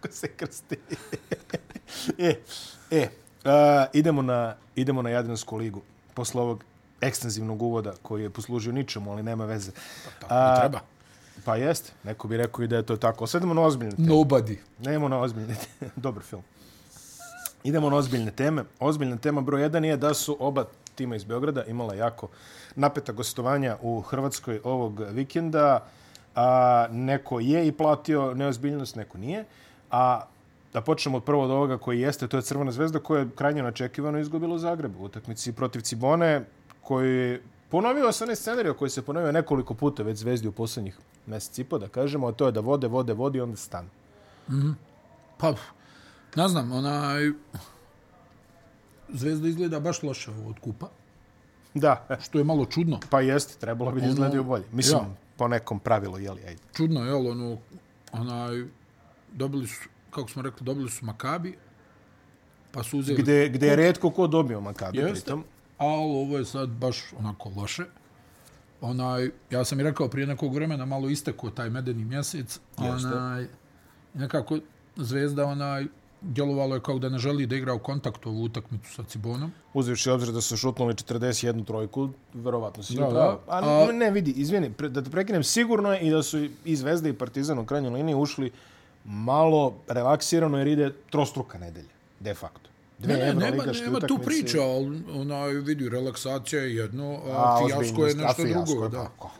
Kako 0.00 0.14
se 0.14 0.28
krsti. 0.28 0.76
e, 2.18 2.34
e, 2.90 3.08
uh, 3.44 3.50
idemo, 3.92 4.22
na, 4.22 4.56
idemo 4.76 5.02
na 5.02 5.10
Jadransku 5.10 5.56
ligu. 5.56 5.82
Posle 6.14 6.40
ovog 6.40 6.64
ekstenzivnog 7.00 7.62
uvoda 7.62 7.92
koji 8.02 8.22
je 8.22 8.30
poslužio 8.30 8.72
ničemu, 8.72 9.12
ali 9.12 9.22
nema 9.22 9.44
veze. 9.44 9.72
Tako 10.20 10.34
mi 10.34 10.60
treba. 10.60 10.80
Pa 11.44 11.56
jest, 11.56 11.92
neko 12.04 12.28
bi 12.28 12.36
rekao 12.36 12.62
i 12.62 12.68
da 12.68 12.76
je 12.76 12.82
to 12.86 12.96
tako. 12.96 13.26
Sad 13.26 13.40
idemo 13.40 13.54
na 13.54 13.62
ozbiljne 13.62 13.96
teme. 13.96 14.08
Nobody. 14.08 14.56
Nemo 14.78 15.08
na 15.08 15.20
ozbiljne 15.20 15.54
teme. 15.78 15.90
Dobar 15.96 16.22
film. 16.22 16.42
Idemo 17.64 17.90
na 17.90 17.96
ozbiljne 17.96 18.30
teme. 18.30 18.64
Ozbiljna 18.80 19.16
tema 19.16 19.40
broj 19.40 19.62
1 19.62 19.84
je 19.84 19.96
da 19.96 20.14
su 20.14 20.36
oba 20.40 20.64
tima 20.94 21.16
iz 21.16 21.24
Beograda 21.24 21.64
imala 21.64 21.94
jako 21.94 22.28
napeta 22.76 23.12
gostovanja 23.12 23.76
u 23.82 24.00
Hrvatskoj 24.00 24.60
ovog 24.64 25.00
vikenda. 25.10 25.84
A, 26.34 26.86
neko 26.90 27.40
je 27.40 27.66
i 27.66 27.72
platio 27.72 28.34
neozbiljnost, 28.34 28.96
neko 28.96 29.18
nije. 29.18 29.44
A 29.90 30.22
da 30.72 30.80
počnemo 30.80 31.16
od 31.16 31.24
prvo 31.24 31.44
od 31.44 31.50
ovoga 31.50 31.78
koji 31.78 32.00
jeste, 32.00 32.28
to 32.28 32.36
je 32.36 32.42
Crvena 32.42 32.72
zvezda 32.72 32.98
koja 32.98 33.20
je 33.20 33.30
krajnje 33.34 33.62
načekivano 33.62 34.18
izgubila 34.18 34.54
u 34.54 34.58
Zagrebu 34.58 35.02
u 35.02 35.04
utakmici 35.04 35.52
protiv 35.52 35.80
Cibone 35.80 36.44
koji 36.82 37.16
je 37.16 37.42
ponovio 37.70 38.12
se 38.12 38.24
onaj 38.24 38.36
scenarij 38.36 38.72
koji 38.72 38.90
se 38.90 39.02
ponovio 39.02 39.32
nekoliko 39.32 39.74
puta 39.74 40.02
već 40.02 40.18
zvezdi 40.18 40.48
u 40.48 40.52
poslednjih 40.52 40.98
mesec 41.26 41.58
i 41.58 41.64
po, 41.64 41.78
da 41.78 41.88
kažemo, 41.88 42.28
a 42.28 42.32
to 42.32 42.46
je 42.46 42.52
da 42.52 42.60
vode, 42.60 42.88
vode, 42.88 43.12
vodi 43.12 43.38
i 43.38 43.40
onda 43.40 43.56
-hmm. 44.48 44.74
Pa, 45.38 45.54
ne 46.36 46.48
znam, 46.48 46.72
onaj... 46.72 47.30
Zvezda 49.08 49.48
izgleda 49.48 49.80
baš 49.80 50.02
loše 50.02 50.30
od 50.30 50.58
kupa, 50.60 50.88
Da, 51.74 52.06
što 52.22 52.38
je 52.38 52.44
malo 52.44 52.64
čudno. 52.64 53.00
pa 53.10 53.20
jeste, 53.20 53.54
trebalo 53.60 53.92
bi 53.92 54.00
da 54.00 54.06
izgledaju 54.06 54.44
bolje. 54.44 54.64
Mislim, 54.72 54.98
ja. 54.98 55.10
po 55.36 55.48
nekom 55.48 55.78
pravilu, 55.80 56.18
jeli, 56.18 56.40
ajde. 56.46 56.60
Čudno, 56.76 57.04
jel, 57.04 57.26
ono, 57.26 57.58
onaj, 58.12 58.64
dobili 59.32 59.66
su, 59.66 59.88
kako 60.10 60.28
smo 60.28 60.42
rekli, 60.42 60.64
dobili 60.64 60.90
su 60.90 61.04
Makabi, 61.04 61.58
pa 62.72 62.82
su 62.82 62.98
uzeli... 62.98 63.22
Gde, 63.22 63.48
gde 63.48 63.66
je 63.66 63.76
redko 63.76 64.10
ko 64.10 64.26
dobio 64.26 64.60
Makabi, 64.60 64.98
Jeste, 64.98 65.12
pritom. 65.14 65.44
ali 65.78 66.10
ovo 66.10 66.38
je 66.38 66.44
sad 66.44 66.68
baš 66.68 67.12
onako 67.18 67.52
loše. 67.56 67.84
Onaj, 68.80 69.30
ja 69.50 69.64
sam 69.64 69.80
i 69.80 69.82
rekao 69.82 70.08
prije 70.08 70.26
nekog 70.26 70.54
vremena, 70.54 70.84
malo 70.84 71.08
istekao 71.08 71.50
taj 71.50 71.70
medeni 71.70 72.04
mjesec. 72.04 72.60
Jeste. 72.78 73.08
Onaj, 73.08 73.46
nekako 74.14 74.58
zvezda 74.96 75.44
onaj, 75.44 75.86
djelovalo 76.22 76.74
je 76.74 76.80
kao 76.80 76.98
da 76.98 77.08
ne 77.08 77.18
želi 77.18 77.46
da 77.46 77.56
igra 77.56 77.74
u 77.74 77.78
kontaktu 77.78 78.28
ovu 78.28 78.42
utakmicu 78.42 78.94
sa 78.94 79.02
Cibonom. 79.04 79.52
Uzevši 79.74 80.10
obzir 80.10 80.32
da 80.32 80.40
su 80.40 80.56
šutnuli 80.56 80.94
41 80.94 81.64
trojku, 81.66 82.08
verovatno 82.34 82.82
si 82.82 82.94
Da, 82.94 83.00
da, 83.00 83.08
da. 83.10 83.12
da. 83.12 83.38
A, 83.48 83.92
ne, 83.92 84.10
vidi, 84.10 84.30
izvini, 84.30 84.72
pre, 84.72 84.88
da 84.88 85.02
te 85.02 85.10
prekinem, 85.10 85.44
sigurno 85.44 85.92
je 85.92 86.00
i 86.00 86.10
da 86.10 86.22
su 86.22 86.48
i 86.64 86.76
Zvezda 86.76 87.08
i 87.08 87.12
Partizan 87.12 87.58
u 87.58 87.66
krajnjoj 87.66 87.90
liniji 87.92 88.14
ušli 88.14 88.50
malo 89.04 89.74
relaksirano 89.88 90.58
jer 90.58 90.66
ide 90.66 90.92
trostruka 91.10 91.58
nedelja, 91.58 91.88
de 92.20 92.34
facto. 92.34 92.70
Dve 92.98 93.14
Ne, 93.14 93.18
ne, 93.18 93.34
nema, 93.50 93.64
nema 93.84 94.00
tu 94.00 94.18
priča, 94.18 94.62
ali 94.62 95.02
onaj, 95.14 95.52
vidi, 95.52 95.88
relaksacija 95.88 96.62
je 96.62 96.76
jedno, 96.76 97.18
a, 97.26 97.30
A, 97.30 97.66
fijasko 97.66 98.06
je 98.06 98.12
a 98.12 98.16
nešto 98.16 98.44
drugo. 98.44 98.84
je, 98.84 98.88
Da. 98.88 98.98
pa, 98.98 99.28
kako? 99.28 99.30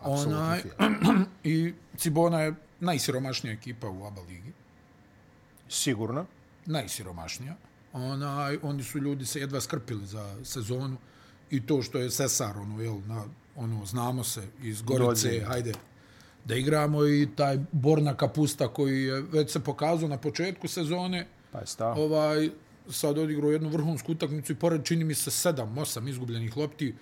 Apsolutno 0.00 0.38
Onaj. 0.38 0.62
I 1.44 1.74
Cibona 1.96 2.40
je 2.40 2.54
najsiromašnija 2.80 3.52
ekipa 3.52 3.88
u 3.88 4.06
ABA 4.06 4.20
ligi. 4.28 4.52
Sigurno. 5.68 6.26
najsiromašnija. 6.66 7.54
Onaj, 7.92 8.58
oni 8.62 8.82
su 8.82 8.98
ljudi 8.98 9.26
se 9.26 9.40
jedva 9.40 9.60
skrpili 9.60 10.06
za 10.06 10.36
sezonu 10.44 10.96
i 11.50 11.66
to 11.66 11.82
što 11.82 11.98
je 11.98 12.10
Sesar, 12.10 12.58
ono, 12.58 12.82
jel, 12.82 12.98
na, 13.06 13.24
ono, 13.56 13.86
znamo 13.86 14.24
se 14.24 14.42
iz 14.62 14.82
Gorice, 14.82 15.28
Dođe. 15.28 15.44
hajde, 15.44 15.72
da 16.44 16.54
igramo 16.54 17.06
i 17.06 17.28
taj 17.36 17.58
Borna 17.72 18.14
Kapusta 18.14 18.68
koji 18.68 19.02
je 19.02 19.20
već 19.22 19.50
se 19.52 19.60
pokazao 19.60 20.08
na 20.08 20.18
početku 20.18 20.68
sezone, 20.68 21.26
Pa 21.52 21.58
je 21.58 21.66
stav. 21.66 21.98
ovaj, 22.00 22.50
sad 22.90 23.18
odigrao 23.18 23.50
jednu 23.50 23.68
vrhunsku 23.68 24.12
utakmicu 24.12 24.52
i 24.52 24.56
pored 24.56 24.84
čini 24.84 25.04
mi 25.04 25.14
se 25.14 25.30
sedam, 25.30 25.78
osam 25.78 26.08
izgubljenih 26.08 26.56
lopti, 26.56 26.94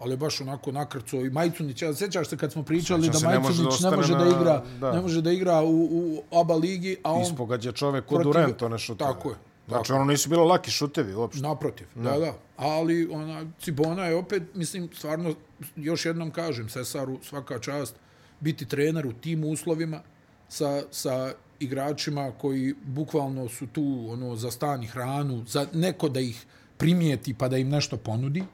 ali 0.00 0.12
je 0.12 0.16
baš 0.16 0.40
onako 0.40 0.72
nakrco 0.72 1.16
i 1.16 1.30
Majcunić, 1.30 1.82
ja 1.82 1.94
sjećaš 1.94 2.28
se 2.28 2.36
kad 2.36 2.52
smo 2.52 2.62
pričali 2.62 3.02
Sjećam 3.02 3.12
da 3.12 3.18
se, 3.18 3.26
ne 3.28 3.38
može 3.38 3.62
da 3.62 3.90
ne 3.90 3.96
može 3.96 4.14
da, 4.14 4.26
igra, 4.26 4.64
da. 4.80 4.92
ne 4.92 5.00
može 5.00 5.22
da 5.22 5.32
igra 5.32 5.62
u, 5.62 5.84
u 5.92 6.22
ABA 6.40 6.54
ligi, 6.54 6.96
a 7.02 7.12
on 7.12 7.22
Ispogađa 7.22 7.70
u 7.70 7.72
protiv- 7.72 8.22
Durant, 8.22 8.62
one 8.62 8.78
šuteve. 8.78 9.10
Tako 9.12 9.30
je, 9.30 9.36
Znači, 9.68 9.92
ono 9.92 10.04
nisu 10.04 10.28
bilo 10.28 10.44
laki 10.44 10.70
šutevi 10.70 11.14
uopšte. 11.14 11.42
Naprotiv, 11.42 11.86
da, 11.94 12.18
da. 12.18 12.34
Ali 12.56 13.08
ona, 13.12 13.44
Cibona 13.60 14.04
je 14.06 14.16
opet, 14.16 14.42
mislim, 14.54 14.88
stvarno, 14.94 15.34
još 15.76 16.06
jednom 16.06 16.30
kažem, 16.30 16.68
Sesaru 16.68 17.18
svaka 17.22 17.58
čast 17.58 17.94
biti 18.40 18.66
trener 18.66 19.06
u 19.06 19.12
tim 19.12 19.44
uslovima 19.44 20.00
sa, 20.48 20.82
sa 20.90 21.32
igračima 21.60 22.32
koji 22.40 22.74
bukvalno 22.84 23.48
su 23.48 23.66
tu 23.66 24.06
ono 24.10 24.36
za 24.36 24.50
stan 24.50 24.82
i 24.82 24.86
hranu, 24.86 25.44
za 25.46 25.66
neko 25.72 26.08
da 26.08 26.20
ih 26.20 26.46
primijeti 26.76 27.34
pa 27.34 27.48
da 27.48 27.58
im 27.58 27.68
nešto 27.68 27.96
ponudi. 27.96 28.44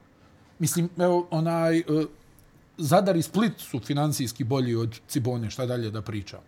Mislim, 0.58 0.88
evo, 0.98 1.26
onaj, 1.30 1.78
e, 1.78 1.82
Zadar 2.78 3.16
i 3.16 3.22
Split 3.22 3.52
su 3.58 3.80
financijski 3.80 4.44
bolji 4.44 4.74
od 4.74 5.00
Cibone, 5.08 5.50
šta 5.50 5.66
dalje 5.66 5.90
da 5.90 6.02
pričam. 6.02 6.40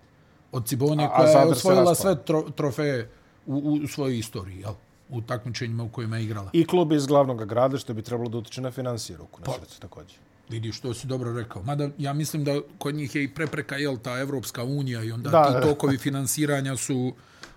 Od 0.52 0.66
Cibone 0.66 1.04
A- 1.04 1.06
a 1.06 1.16
koja 1.16 1.26
je 1.26 1.32
Zadar 1.32 1.46
se 1.46 1.52
osvojila 1.52 1.94
sve 1.94 2.24
tro, 2.24 2.42
trofeje 2.56 3.10
u, 3.46 3.80
u 3.84 3.88
svojoj 3.88 4.18
istoriji, 4.18 4.60
jel? 4.60 4.72
u 5.10 5.20
takmičenjima 5.20 5.82
u 5.82 5.88
kojima 5.88 6.16
je 6.16 6.24
igrala. 6.24 6.50
I 6.52 6.66
klub 6.66 6.92
iz 6.92 7.06
glavnog 7.06 7.44
grada, 7.44 7.78
što 7.78 7.94
bi 7.94 8.02
trebalo 8.02 8.28
da 8.28 8.38
utiče 8.38 8.60
na 8.60 8.70
financije 8.70 9.16
ruku 9.16 9.40
na 9.46 9.52
srce 9.52 9.80
također. 9.80 10.18
Vidi 10.48 10.72
što 10.72 10.94
si 10.94 11.06
dobro 11.06 11.32
rekao. 11.32 11.62
Mada 11.62 11.88
ja 11.98 12.12
mislim 12.12 12.44
da 12.44 12.60
kod 12.78 12.94
njih 12.94 13.14
je 13.14 13.24
i 13.24 13.34
prepreka 13.34 13.76
jel 13.76 13.96
ta 13.96 14.18
Evropska 14.18 14.64
unija 14.64 15.02
i 15.02 15.12
onda 15.12 15.30
Da, 15.30 15.60
ti 15.60 15.68
tokovi 15.68 15.98
finansiranja 15.98 16.76
su 16.76 17.12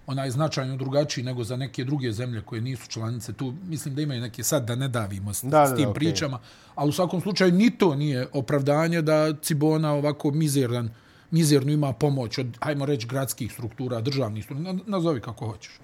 onaj 0.08 0.29
značajno 0.29 0.77
drugačiji 0.77 1.24
nego 1.24 1.43
za 1.43 1.55
neke 1.55 1.84
druge 1.84 2.12
zemlje 2.12 2.41
koje 2.41 2.62
nisu 2.62 2.88
članice. 2.88 3.34
Tu 3.34 3.53
mislim 3.67 3.96
da 3.96 4.01
imaju 4.01 4.22
neke 4.22 4.43
sad 4.43 4.65
da 4.67 4.75
ne 4.75 4.88
davimo 4.88 5.34
s, 5.34 5.43
Da, 5.43 5.67
s 5.67 5.75
tim 5.75 5.86
da, 5.88 5.93
pričama, 5.93 6.39
ali 6.75 6.89
u 6.89 6.93
svakom 6.93 7.22
slučaju 7.22 7.51
ni 7.51 7.72
to 7.77 7.96
nije 7.96 8.27
opravdanje 8.34 9.01
da 9.01 9.34
Cibona 9.41 9.91
ovako 9.93 10.31
mizeran 10.31 10.89
mizernu 11.31 11.72
ima 11.72 11.93
pomoć 11.93 12.38
od, 12.38 12.58
hajmo 12.62 12.86
reći, 12.86 13.08
gradskih 13.08 13.51
struktura, 13.53 14.01
državnih 14.01 14.43
struktura, 14.43 14.74
na- 14.74 14.79
nazovi 14.86 15.22
kako 15.22 15.48
hoćeš. 15.48 15.79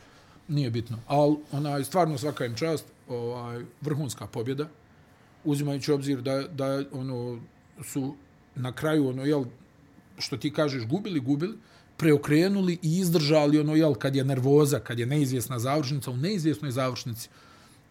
Nije 0.47 0.69
bitno. 0.71 0.97
Ali 1.07 1.37
onaj, 1.51 1.83
stvarno 1.83 2.17
svaka 2.17 2.45
im 2.45 2.55
čast, 2.55 2.85
ovaj, 3.09 3.61
vrhunska 3.81 4.27
pobjeda 4.27 4.67
uzimajući 5.43 5.91
obzir 5.91 6.21
da, 6.21 6.41
da 6.47 6.83
ono 6.91 7.39
su 7.83 8.15
na 8.55 8.71
kraju 8.71 9.09
ono 9.09 9.23
jel 9.25 9.43
što 10.17 10.37
ti 10.37 10.53
kažeš 10.53 10.87
gubili 10.87 11.19
gubili 11.19 11.57
preokrenuli 11.97 12.73
i 12.81 12.97
izdržali 12.99 13.59
ono 13.59 13.75
jel 13.75 13.95
kad 13.95 14.15
je 14.15 14.23
nervoza 14.23 14.79
kad 14.79 14.99
je 14.99 15.05
neizvjesna 15.05 15.59
završnica 15.59 16.11
u 16.11 16.17
neizvjesnoj 16.17 16.71
završnici 16.71 17.29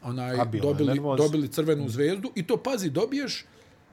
onaj 0.02 0.36
dobili 0.62 1.00
dobili 1.18 1.48
crvenu 1.48 1.88
zvezdu 1.88 2.32
i 2.34 2.46
to 2.46 2.56
pazi 2.56 2.90
dobiješ 2.90 3.44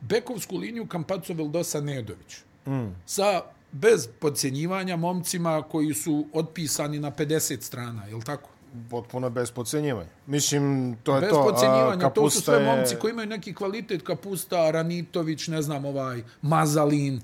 bekovsku 0.01 0.57
liniju 0.57 0.85
Kampaco 0.85 1.33
Veldosa 1.33 1.81
Nedović 1.81 2.37
mm. 2.67 2.95
sa 3.05 3.41
bez 3.71 4.07
podcjenjivanja 4.19 4.95
momcima 4.95 5.61
koji 5.61 5.93
su 5.93 6.25
otpisani 6.33 6.99
na 6.99 7.11
50 7.11 7.61
strana, 7.61 8.05
je 8.05 8.15
li 8.15 8.23
tako? 8.23 8.49
Potpuno 8.89 9.29
bez 9.29 9.51
podcenjivanja. 9.51 10.09
Mislim, 10.27 10.95
to 11.03 11.15
je 11.15 11.21
Bez 11.21 11.29
to. 11.29 11.41
a, 11.41 11.43
podcjenjivanja, 11.43 12.09
to 12.09 12.29
su 12.29 12.41
sve 12.41 12.57
je- 12.57 12.65
momci 12.75 12.95
koji 12.95 13.11
imaju 13.11 13.27
neki 13.27 13.53
kvalitet, 13.53 14.01
Kapusta, 14.01 14.71
Ranitović, 14.71 15.47
ne 15.47 15.61
znam, 15.61 15.85
ovaj, 15.85 16.23
Mazalin, 16.41 17.21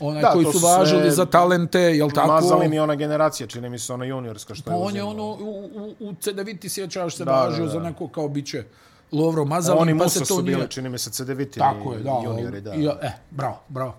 onaj 0.00 0.22
Da, 0.22 0.30
koji 0.30 0.46
su 0.46 0.58
važili 0.58 1.10
za 1.10 1.26
talente, 1.26 1.80
jel 1.80 2.10
tako? 2.10 2.28
Mazalin 2.28 2.74
i 2.74 2.78
ona 2.78 2.94
generacija, 2.94 3.46
čini 3.46 3.70
mi 3.70 3.78
se 3.78 3.92
ona 3.92 4.04
juniorska 4.04 4.54
što 4.54 4.70
Pa 4.70 4.76
je 4.76 4.82
on 4.82 4.96
je 4.96 5.02
ono, 5.02 5.24
u, 5.24 5.70
u, 5.74 5.94
u 6.00 6.14
CDViti 6.20 6.68
sjećaš 6.68 7.16
se 7.16 7.24
Da, 7.24 7.32
važio 7.32 7.66
da, 7.66 7.72
da. 7.72 7.78
za 7.78 7.80
neko 7.80 8.08
kao 8.08 8.28
biće 8.28 8.64
Lovro 9.12 9.44
Mazalin, 9.44 9.82
Oni 9.82 9.98
pa 9.98 10.04
Musa 10.04 10.18
se 10.18 10.18
to 10.18 10.34
su 10.34 10.42
nije... 10.42 10.56
bili, 10.56 10.68
čini 10.68 10.88
mi 10.88 10.98
se, 10.98 11.10
CDViti 11.10 11.58
Tako 11.58 11.92
je, 11.92 11.98
da. 11.98 12.20
juniori, 12.24 12.60
da. 12.60 12.74
I, 12.74 12.86
e, 12.86 13.12
bravo, 13.30 13.60
bravo. 13.68 13.94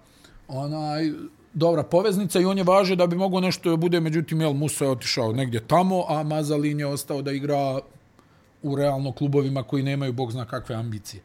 Onaj, 0.47 1.11
dobra 1.53 1.83
poveznica 1.83 2.39
i 2.39 2.45
on 2.45 2.57
je 2.57 2.63
važio 2.63 2.95
da 2.95 3.07
bi 3.07 3.15
mogo 3.15 3.39
nešto 3.39 3.69
da 3.69 3.75
bude, 3.75 3.99
međutim, 3.99 4.41
jel, 4.41 4.53
Musa 4.53 4.85
je 4.85 4.91
otišao 4.91 5.33
negdje 5.33 5.67
tamo, 5.67 6.05
a 6.07 6.23
Mazalin 6.23 6.79
je 6.79 6.87
ostao 6.87 7.21
da 7.21 7.31
igra 7.31 7.79
u 8.63 8.75
realno 8.75 9.11
klubovima 9.11 9.63
koji 9.63 9.83
nemaju 9.83 10.13
bog 10.13 10.31
zna 10.31 10.45
kakve 10.45 10.75
ambicije. 10.75 11.21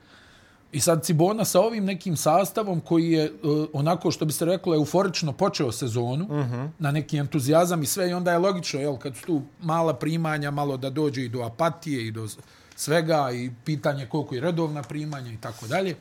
I 0.73 0.81
sad 0.81 1.05
Cibona 1.05 1.45
sa 1.45 1.61
ovim 1.61 1.85
nekim 1.85 2.17
sastavom 2.17 2.81
koji 2.81 3.11
je 3.11 3.33
uh, 3.33 3.67
onako 3.73 4.11
što 4.11 4.25
bi 4.25 4.33
se 4.33 4.45
reklo 4.45 4.75
euforično 4.75 5.33
počeo 5.33 5.73
sezonu 5.73 6.25
uh 6.25 6.31
-huh. 6.31 6.69
na 6.79 6.91
neki 6.91 7.17
entuzijazam 7.17 7.83
i 7.83 7.87
sve 7.87 8.11
i 8.11 8.13
onda 8.13 8.33
je 8.33 8.39
logično 8.39 8.81
jel 8.81 8.97
kad 8.97 9.17
su 9.17 9.27
tu 9.27 9.43
mala 9.61 9.95
primanja 9.95 10.51
malo 10.51 10.77
da 10.77 10.91
dođe 10.91 11.25
i 11.25 11.29
do 11.29 11.43
apatije 11.43 12.07
i 12.07 12.11
do 12.11 12.29
svega 12.77 13.31
i 13.33 13.51
pitanje 13.65 14.07
koliko 14.07 14.35
je 14.35 14.41
redovna 14.41 14.83
primanja 14.83 15.33
i 15.33 15.41
tako 15.41 15.67
dalje. 15.67 15.97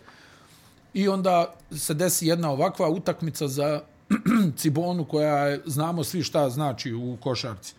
I 0.94 1.08
onda 1.08 1.54
se 1.72 1.94
desi 1.94 2.28
jedna 2.28 2.52
ovakva 2.52 2.90
utakmica 2.90 3.48
za 3.48 3.82
Cibonu 4.58 5.06
koja 5.06 5.48
je, 5.48 5.62
znamo 5.66 6.04
svi 6.04 6.24
šta 6.24 6.50
znači 6.50 6.94
u 6.94 7.18
košarci 7.22 7.74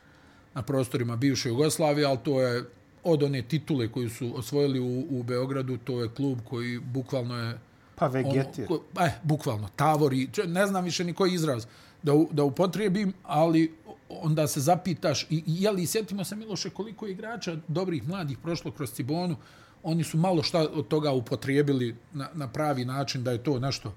na 0.55 0.63
prostorima 0.63 1.17
bivše 1.17 1.49
Jugoslavije, 1.49 2.07
ali 2.07 2.19
to 2.25 2.41
je 2.41 2.65
od 3.05 3.23
one 3.23 3.43
titule 3.43 3.89
koju 3.89 4.11
su 4.11 4.33
osvojili 4.37 4.81
u, 4.81 5.07
u 5.11 5.23
Beogradu, 5.23 5.77
to 5.79 6.03
je 6.03 6.09
klub 6.09 6.39
koji 6.45 6.79
bukvalno 6.81 7.37
je 7.39 7.59
Pa 7.97 8.07
vegetir. 8.07 8.67
Ono, 8.67 8.79
ko, 8.95 9.01
eh, 9.01 9.11
bukvalno, 9.23 9.69
tavori, 9.69 10.29
če- 10.29 10.47
ne 10.47 10.67
znam 10.67 10.85
više 10.85 11.05
ni 11.05 11.13
koji 11.13 11.33
izraz 11.33 11.67
da, 12.03 12.15
u- 12.15 12.29
da 12.33 12.45
upotrijebim, 12.45 13.13
ali 13.25 13.75
onda 14.11 14.47
se 14.47 14.61
zapitaš, 14.61 15.23
i, 15.23 15.37
i 15.37 15.43
jeli, 15.47 15.87
sjetimo 15.87 16.25
se 16.25 16.37
Miloše 16.37 16.71
koliko 16.71 17.07
je 17.07 17.13
igrača 17.13 17.57
dobrih 17.69 18.09
mladih 18.09 18.39
prošlo 18.39 18.71
kroz 18.71 18.93
Cibonu, 18.93 19.37
oni 19.83 20.05
su 20.05 20.19
malo 20.19 20.43
šta 20.43 20.61
od 20.61 20.89
toga 20.89 21.13
upotrijebili 21.13 21.97
na, 22.13 22.29
na 22.35 22.49
pravi 22.49 22.85
način 22.85 23.25
da 23.25 23.31
je 23.33 23.43
to 23.43 23.59
nešto 23.59 23.95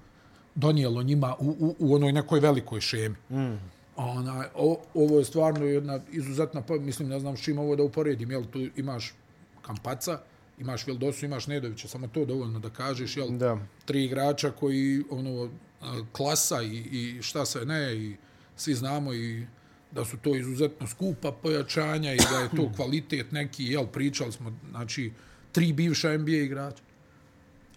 donijelo 0.54 1.02
njima 1.02 1.34
u, 1.38 1.46
u, 1.50 1.76
u 1.80 1.94
onoj 1.94 2.12
nekoj 2.12 2.40
velikoj 2.40 2.80
šemi. 2.80 3.16
Mm. 3.30 3.58
Ona, 3.96 4.44
o, 4.54 4.80
ovo 4.94 5.18
je 5.18 5.24
stvarno 5.24 5.64
jedna 5.64 6.00
izuzetna, 6.12 6.62
mislim, 6.80 7.08
ne 7.08 7.20
znam 7.20 7.36
s 7.36 7.42
čim 7.42 7.58
ovo 7.58 7.76
da 7.76 7.82
uporedim, 7.82 8.30
jel, 8.30 8.44
tu 8.44 8.66
imaš 8.76 9.14
Kampaca, 9.62 10.18
imaš 10.58 10.86
Vildosu, 10.86 11.24
imaš 11.24 11.46
Nedovića, 11.46 11.88
samo 11.88 12.06
to 12.06 12.24
dovoljno 12.24 12.58
da 12.58 12.70
kažeš, 12.70 13.16
jel, 13.16 13.30
Da. 13.30 13.58
tri 13.84 14.04
igrača 14.04 14.50
koji 14.50 15.02
ono 15.10 15.50
klasa 16.12 16.62
i, 16.62 16.76
i 16.76 17.22
šta 17.22 17.46
se 17.46 17.64
ne 17.64 17.96
i 17.96 18.16
svi 18.56 18.74
znamo 18.74 19.14
i 19.14 19.46
da 19.90 20.04
su 20.04 20.16
to 20.16 20.36
izuzetno 20.36 20.86
skupa 20.86 21.32
pojačanja 21.32 22.14
i 22.14 22.20
da 22.30 22.38
je 22.38 22.48
to 22.56 22.70
kvalitet 22.76 23.32
neki, 23.32 23.64
jel, 23.64 23.86
pričali 23.86 24.32
smo, 24.32 24.52
znači, 24.70 25.12
tri 25.52 25.72
bivša 25.72 26.16
NBA 26.18 26.30
igrača. 26.30 26.82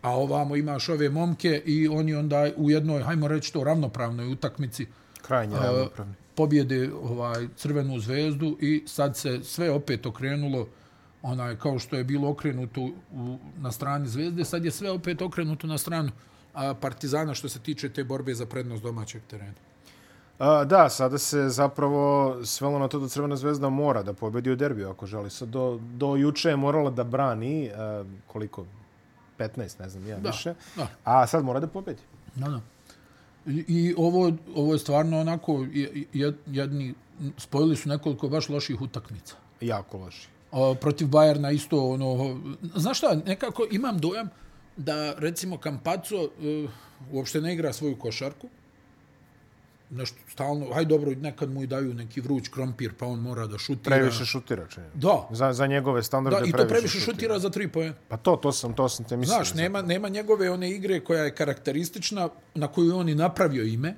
A 0.01 0.09
ovamo 0.15 0.55
imaš 0.55 0.89
ove 0.89 1.09
momke 1.09 1.61
i 1.65 1.87
oni 1.87 2.13
onda 2.15 2.51
u 2.57 2.71
jednoj, 2.71 3.01
hajmo 3.01 3.27
reći 3.27 3.53
to, 3.53 3.63
ravnopravnoj 3.63 4.31
utakmici 4.31 4.87
Krajnje 5.27 5.55
ravnopravni. 5.55 6.13
pobjede 6.35 6.91
ovaj 6.93 7.47
crvenu 7.55 7.99
zvezdu 7.99 8.57
i 8.61 8.83
sad 8.87 9.17
se 9.17 9.43
sve 9.43 9.71
opet 9.71 10.05
okrenulo 10.05 10.67
onaj 11.21 11.55
kao 11.55 11.79
što 11.79 11.95
je 11.95 12.03
bilo 12.03 12.29
okrenuto 12.29 12.81
u, 12.81 13.37
na 13.57 13.71
strani 13.71 14.07
zvezde, 14.07 14.45
sad 14.45 14.65
je 14.65 14.71
sve 14.71 14.91
opet 14.91 15.21
okrenuto 15.21 15.67
na 15.67 15.77
stranu 15.77 16.11
a, 16.53 16.73
Partizana 16.73 17.33
što 17.33 17.49
se 17.49 17.59
tiče 17.59 17.89
te 17.89 18.03
borbe 18.03 18.33
za 18.33 18.45
prednost 18.45 18.83
domaćeg 18.83 19.21
terena. 19.27 19.53
A, 20.39 20.63
da, 20.65 20.89
sada 20.89 21.17
se 21.17 21.49
zapravo 21.49 22.35
svelo 22.45 22.79
na 22.79 22.87
to 22.87 22.99
da 22.99 23.07
Crvena 23.07 23.35
zvezda 23.35 23.69
mora 23.69 24.03
da 24.03 24.13
pobedi 24.13 24.51
u 24.51 24.55
derbiju 24.55 24.89
ako 24.89 25.05
želi. 25.05 25.29
Sad 25.29 25.47
do, 25.49 25.79
do 25.81 26.15
juče 26.15 26.49
je 26.49 26.55
morala 26.55 26.89
da 26.89 27.03
brani 27.03 27.71
a, 27.75 28.03
koliko? 28.27 28.65
15, 29.39 29.79
ne 29.79 29.89
znam, 29.89 30.07
ja 30.07 30.19
Da, 30.19 30.29
više. 30.29 30.53
da. 30.75 30.87
A 31.03 31.27
sad 31.27 31.43
mora 31.43 31.59
da 31.59 31.67
pobedi. 31.67 32.01
Da, 32.35 32.47
da. 32.49 32.59
I, 33.47 33.93
ovo, 33.97 34.31
ovo 34.55 34.73
je 34.73 34.79
stvarno 34.79 35.19
onako, 35.19 35.65
je- 35.73 36.05
je- 36.13 36.33
jedni, 36.47 36.93
spojili 37.37 37.75
su 37.75 37.89
nekoliko 37.89 38.29
baš 38.29 38.49
loših 38.49 38.81
utakmica. 38.81 39.35
Jako 39.61 39.97
loši. 39.97 40.27
O, 40.51 40.75
protiv 40.75 41.07
Bajerna 41.07 41.51
isto 41.51 41.85
ono 41.85 42.39
znaš 42.75 42.97
šta 42.97 43.15
nekako 43.25 43.67
imam 43.71 43.97
dojam 43.99 44.29
da 44.77 45.13
recimo 45.13 45.57
Campazzo 45.57 46.17
uh, 46.17 46.69
uopšte 47.11 47.41
ne 47.41 47.53
igra 47.53 47.73
svoju 47.73 47.95
košarku 47.95 48.47
nešto 49.89 50.17
stalno 50.31 50.67
aj 50.73 50.85
dobro 50.85 51.11
nekad 51.11 51.49
mu 51.49 51.63
i 51.63 51.67
daju 51.67 51.93
neki 51.93 52.21
vruć 52.21 52.47
krompir 52.47 52.93
pa 52.93 53.05
on 53.05 53.19
mora 53.19 53.47
da 53.47 53.57
šutira 53.57 53.95
Previše 53.95 54.25
šutira, 54.25 54.67
čini. 54.67 54.85
da 54.93 55.27
Za, 55.31 55.53
za 55.53 55.67
njegove 55.67 56.03
standarde 56.03 56.39
da 56.39 56.47
i 56.47 56.51
to 56.51 56.57
previše, 56.57 56.73
previše 56.73 56.99
šutira 56.99 57.39
za 57.39 57.49
tri 57.49 57.67
poena 57.67 57.93
Pa 58.07 58.17
to, 58.17 58.35
to 58.35 58.51
sam, 58.51 58.73
to 58.73 58.89
sam 58.89 59.05
te 59.05 59.17
mislio. 59.17 59.35
Znaš, 59.35 59.53
nema, 59.53 59.81
nema 59.81 60.09
njegove 60.09 60.49
one 60.49 60.71
igre 60.71 60.99
koja 60.99 61.23
je 61.23 61.35
karakteristična, 61.35 62.29
na 62.55 62.67
koju 62.67 62.97
on 62.97 63.09
i 63.09 63.15
napravio 63.15 63.63
ime. 63.63 63.95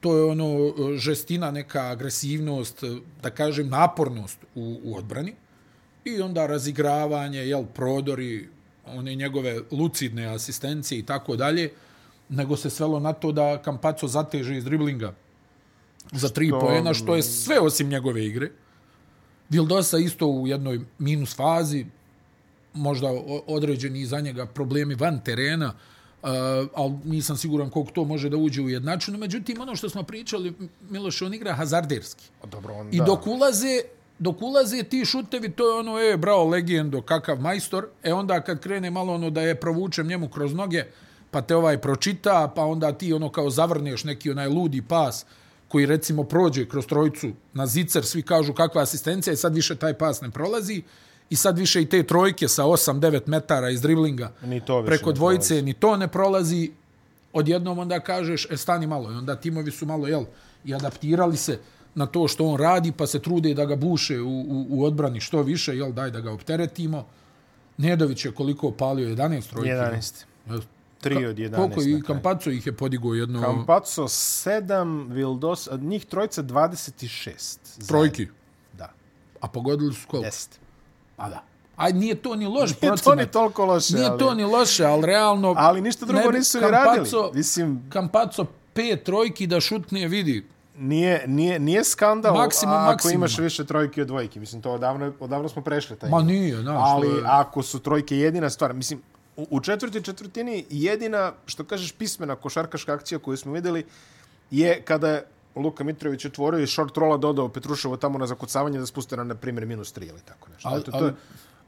To 0.00 0.16
je 0.16 0.24
ono 0.24 0.44
e, 0.44 0.96
žestina, 0.96 1.50
neka 1.50 1.82
agresivnost, 1.82 2.82
e, 2.82 2.96
da 3.22 3.30
kažem, 3.30 3.68
napornost 3.68 4.38
u, 4.54 4.80
u 4.84 4.96
odbrani. 4.96 5.34
I 6.04 6.20
onda 6.20 6.46
razigravanje, 6.46 7.38
jel, 7.38 7.64
prodori, 7.74 8.48
one 8.86 9.14
njegove 9.14 9.60
lucidne 9.70 10.26
asistencije 10.26 10.98
i 10.98 11.06
tako 11.06 11.36
dalje, 11.36 11.70
nego 12.30 12.56
se 12.56 12.70
svelo 12.70 13.00
na 13.00 13.12
to 13.12 13.32
da 13.32 13.62
Kampaco 13.62 14.08
zateže 14.08 14.56
iz 14.56 14.64
driblinga 14.64 15.12
za 16.12 16.28
tri 16.28 16.48
Što- 16.48 16.60
poena, 16.60 16.94
što 16.94 17.16
je 17.16 17.22
sve 17.22 17.60
osim 17.60 17.88
njegove 17.88 18.26
igre. 18.26 18.50
Vildosa 19.48 19.98
isto 19.98 20.26
u 20.26 20.46
jednoj 20.46 20.80
minus 20.98 21.36
fazi, 21.36 21.86
možda 22.74 23.08
određeni 23.46 24.06
za 24.06 24.20
njega 24.20 24.46
problemi 24.46 24.94
van 24.94 25.20
terena, 25.24 25.74
uh, 26.22 26.28
ali 26.74 26.94
nisam 27.04 27.36
siguran 27.36 27.70
koliko 27.70 27.92
to 27.92 28.04
može 28.04 28.28
da 28.28 28.36
uđe 28.36 28.62
u 28.62 28.68
jednačinu. 28.68 29.18
Međutim, 29.18 29.60
ono 29.60 29.76
što 29.76 29.88
smo 29.88 30.02
pričali, 30.02 30.52
Miloš, 30.90 31.22
on 31.22 31.34
igra 31.34 31.54
hazarderski. 31.54 32.24
Dobro, 32.50 32.74
on, 32.74 32.88
I 32.92 32.98
dok 33.06 33.26
ulaze, 33.26 33.80
dok 34.18 34.42
ulaze 34.42 34.82
ti 34.82 35.04
šutevi, 35.04 35.50
to 35.52 35.72
je 35.72 35.78
ono, 35.80 35.98
e, 35.98 36.16
bravo, 36.16 36.44
legendo, 36.44 37.02
kakav 37.02 37.40
majstor, 37.40 37.88
e 38.02 38.12
onda 38.12 38.40
kad 38.40 38.60
krene 38.60 38.90
malo 38.90 39.14
ono 39.14 39.30
da 39.30 39.40
je 39.40 39.60
provučem 39.60 40.06
njemu 40.06 40.28
kroz 40.28 40.54
noge, 40.54 40.84
pa 41.30 41.42
te 41.42 41.56
ovaj 41.56 41.78
pročita, 41.78 42.52
pa 42.54 42.64
onda 42.64 42.92
ti 42.92 43.12
ono 43.12 43.28
kao 43.28 43.50
zavrneš 43.50 44.04
neki 44.04 44.30
onaj 44.30 44.48
ludi 44.48 44.82
pas 44.82 45.26
koji 45.68 45.86
recimo 45.86 46.24
prođe 46.24 46.68
kroz 46.68 46.86
trojicu 46.86 47.30
na 47.52 47.66
zicer, 47.66 48.04
svi 48.04 48.22
kažu 48.22 48.52
kakva 48.52 48.82
asistencija 48.82 49.34
i 49.34 49.36
sad 49.36 49.54
više 49.54 49.76
taj 49.76 49.94
pas 49.94 50.20
ne 50.20 50.30
prolazi 50.30 50.82
i 51.30 51.36
sad 51.36 51.58
više 51.58 51.82
i 51.82 51.86
te 51.86 52.02
trojke 52.02 52.48
sa 52.48 52.64
8-9 52.64 53.20
metara 53.26 53.70
iz 53.70 53.80
driblinga 53.80 54.32
Ni 54.42 54.60
to 54.60 54.80
više 54.80 54.86
preko 54.86 55.12
dvojice, 55.12 55.48
prolazi. 55.48 55.64
ni 55.64 55.72
to 55.72 55.96
ne 55.96 56.08
prolazi, 56.08 56.70
odjednom 57.32 57.78
onda 57.78 58.00
kažeš, 58.00 58.46
e, 58.50 58.56
stani 58.56 58.86
malo. 58.86 59.12
I 59.12 59.14
onda 59.14 59.36
timovi 59.36 59.70
su 59.70 59.86
malo, 59.86 60.08
jel, 60.08 60.24
i 60.64 60.74
adaptirali 60.74 61.36
se 61.36 61.58
na 61.94 62.06
to 62.06 62.28
što 62.28 62.46
on 62.46 62.60
radi, 62.60 62.92
pa 62.92 63.06
se 63.06 63.18
trude 63.18 63.54
da 63.54 63.64
ga 63.64 63.76
buše 63.76 64.20
u, 64.20 64.40
u, 64.40 64.66
u 64.70 64.84
odbrani 64.84 65.20
što 65.20 65.42
više, 65.42 65.76
jel, 65.76 65.92
daj 65.92 66.10
da 66.10 66.20
ga 66.20 66.32
opteretimo. 66.32 67.06
Nedović 67.76 68.24
je 68.24 68.32
koliko 68.32 68.70
palio, 68.70 69.08
11 69.08 69.50
trojki. 69.50 69.70
11. 69.70 70.24
Jel? 70.46 70.60
3 71.02 71.26
od 71.26 71.36
11. 71.36 71.56
Koliko 71.56 71.80
i. 71.80 72.02
Kampaco 72.02 72.50
ih 72.50 72.66
je 72.66 72.72
podigao 72.72 73.14
jedno... 73.14 73.40
Campazzo 73.42 74.02
7, 74.02 74.72
Vildos, 75.08 75.68
od 75.68 75.82
njih 75.82 76.04
trojica 76.04 76.42
26. 76.42 77.04
zajedno. 77.66 77.86
Trojki. 77.88 78.26
Da, 78.72 78.92
A 79.40 79.48
pogodili 79.48 79.94
su 79.94 80.06
koliko? 80.08 80.28
10. 80.28 80.48
A 81.16 81.28
da. 81.28 81.42
Aj, 81.76 81.92
nije 81.92 82.14
to 82.14 82.36
ni 82.36 82.46
loš 82.46 82.70
Nije 82.72 82.78
procenat. 82.80 83.04
to 83.04 83.14
ni 83.14 83.26
toliko 83.26 83.64
loše, 83.64 83.94
Nije 83.94 84.06
ali... 84.06 84.18
to 84.18 84.34
ni 84.34 84.44
loše, 84.44 84.84
ali 84.84 85.06
realno... 85.06 85.54
Ali 85.56 85.80
ništa 85.80 86.06
drugo 86.06 86.30
ne 86.30 86.38
nisu 86.38 86.60
ni 86.60 86.66
radili. 86.66 87.06
Mislim, 87.34 87.82
Kampaco 87.88 88.44
pet 88.72 89.04
trojki 89.04 89.46
da 89.46 89.60
šutne 89.60 90.08
vidi. 90.08 90.46
nije, 90.76 91.24
nije, 91.26 91.58
nije 91.58 91.84
skandal 91.84 92.34
Maksimum, 92.34 92.74
ako 92.74 92.86
maksimum. 92.86 93.14
imaš 93.14 93.38
više 93.38 93.64
trojke 93.64 94.02
od 94.02 94.08
dvojke. 94.08 94.40
Mislim, 94.40 94.62
to 94.62 94.72
odavno, 94.72 95.12
odavno 95.20 95.48
smo 95.48 95.62
prešli 95.62 95.96
taj. 95.96 96.10
Ma 96.10 96.22
nije, 96.22 96.56
znaš. 96.56 96.78
Ali 96.80 97.08
je- 97.08 97.22
ako 97.24 97.62
su 97.62 97.78
trojke 97.78 98.16
jedina 98.16 98.50
stvar, 98.50 98.74
mislim, 98.74 99.02
u, 99.40 99.46
u 99.50 99.60
četvrtoj 99.60 100.02
četvrtini 100.02 100.64
jedina, 100.70 101.32
što 101.46 101.64
kažeš, 101.64 101.92
pismena 101.92 102.36
košarkaška 102.36 102.92
akcija 102.92 103.18
koju 103.18 103.36
smo 103.36 103.52
videli 103.52 103.84
je 104.50 104.82
kada 104.82 105.08
je 105.08 105.24
Luka 105.56 105.84
Mitrović 105.84 106.24
otvorio 106.24 106.60
i 106.60 106.66
short 106.66 106.96
rolla 106.96 107.16
dodao 107.16 107.48
Petruševo 107.48 107.96
tamo 107.96 108.18
na 108.18 108.26
zakucavanje 108.26 108.78
da 108.78 108.86
spuste 108.86 109.16
na, 109.16 109.24
na 109.24 109.34
primjer, 109.34 109.66
minus 109.66 109.94
3 109.94 110.08
ili 110.08 110.20
tako 110.24 110.48
nešto. 110.48 110.68
Ali- 110.68 110.80
Eto, 110.80 110.90
to 110.90 111.06
je, 111.06 111.14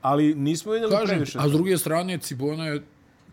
ali 0.02 0.34
nismo 0.34 0.72
vidjeli 0.72 0.92
Kažem, 0.92 1.08
previše. 1.08 1.38
a 1.38 1.48
s 1.48 1.52
druge 1.52 1.78
strane, 1.78 2.18
Cibona 2.18 2.66
je 2.66 2.82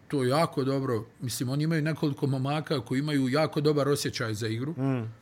to 0.08 0.24
jako 0.24 0.64
dobro. 0.64 1.06
Mislim, 1.22 1.50
oni 1.50 1.64
imaju 1.64 1.82
nekoliko 1.82 2.28
momaka 2.28 2.82
koji 2.82 3.00
imaju 3.00 3.30
jako 3.30 3.62
dobar 3.62 3.90
osjećaj 3.90 4.34
za 4.34 4.48
igru. 4.48 4.72
Mm. 4.72 5.14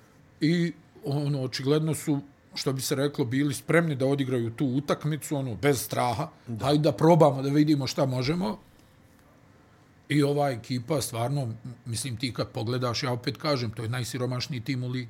I 0.42 0.74
ono, 1.06 1.44
očigledno 1.44 1.96
su, 1.96 2.20
što 2.56 2.74
bi 2.74 2.82
se 2.82 2.96
reklo, 2.96 3.26
bili 3.26 3.54
spremni 3.54 3.96
da 3.96 4.06
odigraju 4.06 4.50
tu 4.52 4.66
utakmicu, 4.68 5.36
ono, 5.36 5.56
bez 5.56 5.82
straha. 5.82 6.30
Da. 6.48 6.66
Hajde 6.66 6.84
da 6.84 6.92
probamo 6.92 7.42
da 7.42 7.50
vidimo 7.50 7.88
šta 7.88 8.06
možemo. 8.06 8.58
I 10.10 10.24
ova 10.24 10.50
ekipa, 10.50 11.02
stvarno, 11.02 11.54
mislim, 11.86 12.18
ti 12.18 12.34
kad 12.34 12.48
pogledaš, 12.50 13.04
ja 13.04 13.12
opet 13.12 13.38
kažem, 13.38 13.72
to 13.72 13.84
je 13.84 13.90
najsiromašniji 13.90 14.62
tim 14.62 14.84
u 14.84 14.88
ligi. 14.88 15.10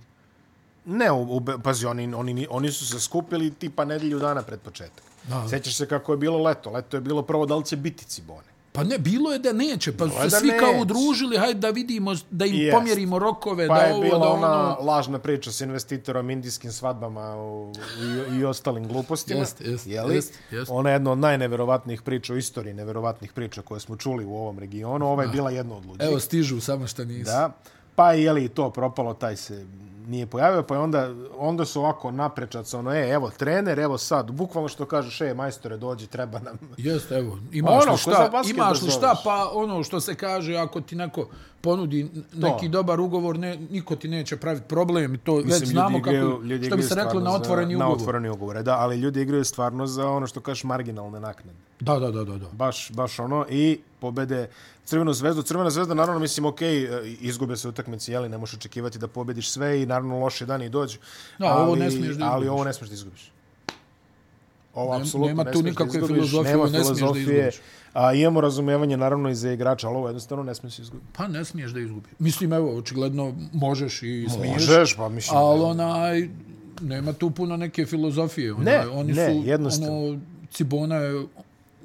Ne, 0.85 1.11
u, 1.11 1.37
u, 1.37 1.41
pazi, 1.63 1.85
oni, 1.85 2.13
oni, 2.13 2.33
ni- 2.33 2.47
oni 2.49 2.71
su 2.71 2.87
se 2.87 2.99
skupili 2.99 3.51
tipa 3.51 3.85
nedelju 3.85 4.19
dana 4.19 4.41
pred 4.41 4.59
početak. 4.59 5.03
Da. 5.23 5.47
Sećaš 5.49 5.75
se 5.75 5.87
kako 5.87 6.13
je 6.13 6.17
bilo 6.17 6.43
leto. 6.43 6.71
Leto 6.71 6.97
je 6.97 7.01
bilo 7.01 7.21
prvo 7.21 7.45
da 7.45 7.55
li 7.55 7.65
će 7.65 7.75
biti 7.75 8.05
Cibone. 8.05 8.46
Pa 8.77 8.83
ne, 8.83 8.97
bilo 8.97 9.33
je 9.33 9.39
da 9.39 9.53
neće, 9.53 9.91
pa 9.97 10.09
su 10.09 10.15
se 10.21 10.29
svi 10.29 10.51
kao 10.59 10.81
udružili, 10.81 11.37
hajde 11.37 11.59
da 11.59 11.69
vidimo, 11.69 12.15
da 12.31 12.45
im 12.45 12.55
Jest. 12.55 12.77
pomjerimo 12.77 13.19
rokove, 13.19 13.67
Pa 13.67 13.75
da 13.75 13.81
je 13.81 13.93
ovo, 13.93 14.01
bila 14.01 14.19
da 14.19 14.29
ona 14.29 14.77
ono... 14.77 14.85
lažna 14.91 15.19
priča 15.19 15.51
s 15.51 15.61
investitorom, 15.61 16.29
indijskim 16.29 16.71
svadbama 16.71 17.35
u, 17.37 17.73
i, 18.31 18.39
i 18.39 18.45
ostalim 18.45 18.87
glupostima. 18.87 19.39
Jest, 19.39 19.61
jest, 19.61 19.87
jeli? 19.87 20.15
jest, 20.15 20.33
jest. 20.51 20.71
Ona 20.71 20.89
je 20.89 20.95
jedna 20.95 21.11
od 21.11 21.17
najneverovatnijih 21.17 22.01
priča 22.01 22.33
u 22.33 22.37
istoriji 22.37 22.73
neverovatnih 22.73 23.33
priča 23.33 23.61
koje 23.61 23.79
smo 23.79 23.95
čuli 23.95 24.25
u 24.25 24.35
ovom 24.35 24.59
regionu. 24.59 25.07
Ova 25.07 25.23
je 25.23 25.29
bila 25.29 25.49
jedna 25.49 25.75
od 25.75 25.85
luđih. 25.85 26.07
Evo, 26.07 26.19
stižu, 26.19 26.61
samo 26.61 26.87
što 26.87 27.05
nisu. 27.05 27.31
Da. 27.31 27.51
Pa 27.95 28.13
je 28.13 28.31
li 28.31 28.49
to 28.49 28.69
propalo, 28.69 29.13
taj 29.13 29.35
se 29.35 29.65
nije 30.07 30.25
pojavio, 30.25 30.63
pa 30.63 30.75
je 30.75 30.79
onda, 30.79 31.09
onda 31.37 31.65
su 31.65 31.79
ovako 31.79 32.11
naprečac, 32.11 32.73
ono, 32.73 32.93
e, 32.93 33.09
evo, 33.09 33.31
trener, 33.37 33.79
evo 33.79 33.97
sad, 33.97 34.31
bukvalno 34.31 34.69
što 34.69 34.85
kažeš, 34.85 35.21
e, 35.21 35.33
majstore, 35.33 35.77
dođi, 35.77 36.07
treba 36.07 36.39
nam. 36.39 36.59
Jeste, 36.77 37.15
evo, 37.15 37.37
imaš 37.51 37.83
Ono, 37.83 37.91
li 37.91 37.97
šta, 37.97 38.31
imaš 38.49 38.81
li 38.81 38.91
šta, 38.91 39.21
pa 39.23 39.51
ono 39.53 39.83
što 39.83 39.99
se 39.99 40.15
kaže, 40.15 40.55
ako 40.55 40.81
ti 40.81 40.95
neko 40.95 41.29
ponudi 41.61 42.09
neki 42.33 42.69
dobar 42.69 42.99
ugovor, 42.99 43.39
ne, 43.39 43.57
niko 43.69 43.95
ti 43.95 44.07
neće 44.07 44.37
praviti 44.37 44.67
problem 44.67 45.15
i 45.15 45.17
to 45.17 45.35
već 45.35 45.45
Mislim, 45.45 45.69
znamo 45.69 45.97
ljudi 45.97 46.09
igraju, 46.09 46.31
kako, 46.31 46.43
ljudi 46.43 46.65
što 46.65 46.75
bi 46.75 46.83
se 46.83 46.95
reklo, 46.95 47.21
na 47.21 47.33
otvoreni 47.33 47.73
za, 47.73 47.77
ugovor. 47.77 47.97
Na 47.97 48.01
otvoreni 48.01 48.29
ugovor, 48.29 48.63
da, 48.63 48.77
ali 48.77 48.97
ljudi 48.97 49.21
igraju 49.21 49.45
stvarno 49.45 49.87
za 49.87 50.09
ono 50.09 50.27
što 50.27 50.39
kažeš 50.39 50.63
marginalne 50.63 51.19
naknade. 51.19 51.57
Da, 51.79 51.99
da, 51.99 52.11
da, 52.11 52.23
da, 52.23 52.37
da. 52.37 52.47
Baš, 52.51 52.91
baš 52.91 53.19
ono, 53.19 53.45
i 53.49 53.79
pobede 53.99 54.47
Crvenu 54.87 55.13
zvezdu. 55.13 55.41
Crvena 55.41 55.69
zvezda, 55.69 55.93
naravno, 55.93 56.19
mislim, 56.19 56.45
ok, 56.45 56.61
izgube 57.21 57.57
se 57.57 57.67
utakmice, 57.67 58.11
jeli, 58.11 58.29
ne 58.29 58.37
možeš 58.37 58.55
očekivati 58.55 58.99
da 58.99 59.07
pobediš 59.07 59.51
sve 59.51 59.81
i 59.81 59.85
naravno 59.85 60.19
loše 60.19 60.45
dani 60.45 60.69
dođu. 60.69 60.97
Da, 61.39 61.45
ali, 61.45 61.63
ovo 61.63 61.75
ne 61.75 61.91
smiješ 61.91 62.15
da 62.15 62.25
Ali 62.25 62.45
izgubiš. 62.45 62.51
ovo 62.51 62.63
ne 62.63 62.73
smiješ 62.73 62.89
da 62.89 62.93
izgubiš. 62.93 63.31
Ovo 64.77 64.91
Nem- 64.91 65.01
apsolutno 65.01 65.27
nema 65.27 65.43
ne 65.43 65.51
tu 65.51 65.61
da 65.61 65.69
nikakve 65.69 65.87
izgubiš, 65.91 66.07
filozofije, 66.15 66.51
nema 66.51 66.63
ne 66.63 66.69
smiješ 66.69 66.87
da 66.87 66.95
filozofije, 66.95 67.37
izgubiš. 67.39 67.61
A 67.93 68.13
imamo 68.13 68.41
razumevanje 68.41 68.97
naravno 68.97 69.29
i 69.29 69.35
za 69.35 69.51
igrača, 69.51 69.87
ali 69.87 69.97
ovo 69.97 70.07
jednostavno 70.07 70.43
ne 70.43 70.55
smiješ 70.55 70.79
izgubiti. 70.79 71.09
Pa 71.13 71.27
ne 71.27 71.45
smiješ 71.45 71.71
da 71.71 71.79
izgubiš. 71.79 72.11
Mislim, 72.19 72.53
evo, 72.53 72.77
očigledno 72.77 73.33
možeš 73.53 74.03
i 74.03 74.27
smiješ. 74.29 74.53
Možeš, 74.53 74.95
pa 74.95 75.09
mislim. 75.09 75.37
Ali 75.37 75.61
onaj, 75.61 76.29
nema 76.81 77.13
tu 77.13 77.31
puno 77.31 77.57
neke 77.57 77.85
filozofije. 77.85 78.53
Onaj, 78.53 78.65
Ne, 78.65 78.87
oni 78.89 79.13
ne, 79.13 79.33
su, 79.33 79.41
jednostavno. 79.45 79.97
Ono, 79.99 80.19
Cibona 80.51 80.95
je 80.95 81.25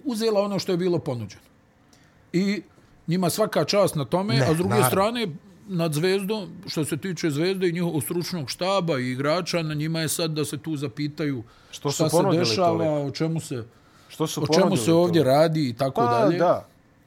uzela 0.05 0.41
ono 0.41 0.59
što 0.59 0.73
je 0.73 0.79
bilo 0.79 0.99
ponuđeno. 0.99 1.43
I 2.33 2.63
njima 3.07 3.31
svaka 3.31 3.65
čast 3.65 3.95
na 3.95 4.05
tome, 4.05 4.35
Ne, 4.35 4.41
a 4.41 4.55
s 4.55 4.57
druge 4.57 4.69
naravno. 4.71 4.89
strane, 4.89 5.27
nad 5.73 5.93
zvezdom, 5.93 6.49
što 6.67 6.85
se 6.85 6.97
tiče 6.97 7.31
zvezde 7.31 7.69
i 7.69 7.73
njihovog 7.73 8.03
stručnog 8.03 8.51
štaba 8.51 8.99
i 8.99 9.11
igrača, 9.11 9.63
na 9.63 9.75
njima 9.75 10.01
je 10.01 10.09
sad 10.09 10.31
da 10.31 10.45
se 10.45 10.59
tu 10.59 10.77
zapitaju 10.77 11.43
Što 11.71 11.91
su 11.91 11.95
šta 11.95 12.09
se 12.11 12.39
dešava, 12.39 12.69
toliko? 12.79 13.03
o 13.03 13.11
čemu 13.11 13.41
se, 13.41 13.65
Što 14.09 14.27
su 14.27 14.43
o 14.43 14.47
čemu 14.55 14.77
se 14.77 14.93
ovdje 14.93 15.23
to? 15.23 15.29
radi 15.29 15.69
i 15.69 15.73
tako 15.73 16.01
Pa, 16.01 16.07
dalje. 16.11 16.39
da. 16.39 16.67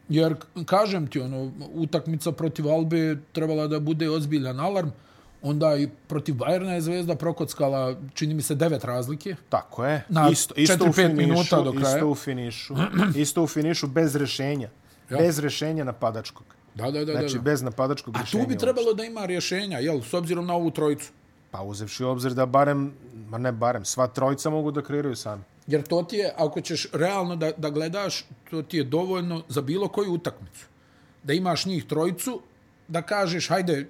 Jer, 0.10 0.36
kažem 0.66 1.08
ti, 1.08 1.20
ono, 1.20 1.52
utakmica 1.74 2.32
protiv 2.32 2.70
Albe 2.70 3.00
je 3.00 3.18
trebala 3.32 3.68
da 3.68 3.80
bude 3.80 4.10
ozbiljan 4.10 4.60
alarm, 4.60 4.90
onda 5.42 5.76
i 5.76 5.88
protiv 6.08 6.36
Bajerna 6.36 6.74
je 6.74 6.82
Zvezda 6.82 7.16
prokockala, 7.16 7.96
čini 8.14 8.34
mi 8.34 8.42
se, 8.42 8.56
devet 8.56 8.84
razlike. 8.84 9.36
Tako 9.50 9.86
je. 9.86 10.04
Na 10.10 10.30
isto, 10.30 10.54
isto 10.58 10.84
u 10.84 10.88
4-5 10.88 10.94
finišu, 10.96 11.18
minuta 11.18 11.62
do 11.62 11.72
kraja. 11.72 11.96
Isto 11.96 12.08
u 12.08 12.16
finišu. 12.16 12.76
isto 13.16 13.44
u 13.44 13.48
finišu 13.48 13.88
bez 13.88 14.16
rešenja. 14.16 14.70
Ja. 15.10 15.18
Bez 15.18 15.40
rešenja 15.40 15.84
napadačkog. 15.84 16.46
Da, 16.76 16.92
da, 16.92 17.06
da. 17.06 17.12
Znači, 17.12 17.34
da, 17.34 17.40
da. 17.40 17.44
bez 17.44 17.62
napadačkog 17.62 18.18
A 18.18 18.20
rešenja. 18.20 18.44
tu 18.44 18.50
bi 18.50 18.58
trebalo 18.58 18.94
da 18.94 19.04
ima 19.04 19.26
rješenja, 19.26 19.80
jel, 19.80 20.02
s 20.02 20.14
obzirom 20.14 20.46
na 20.46 20.54
ovu 20.56 20.72
trojicu. 20.72 21.12
Pa 21.52 21.62
uzevši 21.62 22.04
obzir 22.04 22.34
da 22.34 22.46
barem, 22.46 22.94
ma 23.30 23.38
ne 23.38 23.52
barem, 23.52 23.86
sva 23.86 24.08
trojica 24.08 24.50
mogu 24.50 24.72
da 24.72 24.82
kreiraju 24.82 25.16
sami. 25.16 25.44
Jer 25.68 25.84
to 25.84 26.04
ti 26.04 26.16
je, 26.16 26.34
ako 26.38 26.62
ćeš 26.62 26.88
realno 26.94 27.36
da, 27.36 27.52
da 27.58 27.70
gledaš, 27.70 28.26
to 28.50 28.62
ti 28.62 28.78
je 28.78 28.84
dovoljno 28.84 29.44
za 29.48 29.62
bilo 29.62 29.88
koju 29.88 30.14
utakmicu. 30.14 30.66
Da 31.24 31.34
imaš 31.34 31.66
njih 31.66 31.86
trojicu, 31.86 32.42
da 32.88 33.02
kažeš, 33.02 33.50
hajde, 33.50 33.88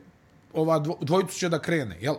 ova 0.54 0.80
dvo, 0.80 0.98
dvojicu 1.02 1.39
će 1.39 1.50
da 1.50 1.60
krene, 1.60 1.98
jel? 2.02 2.15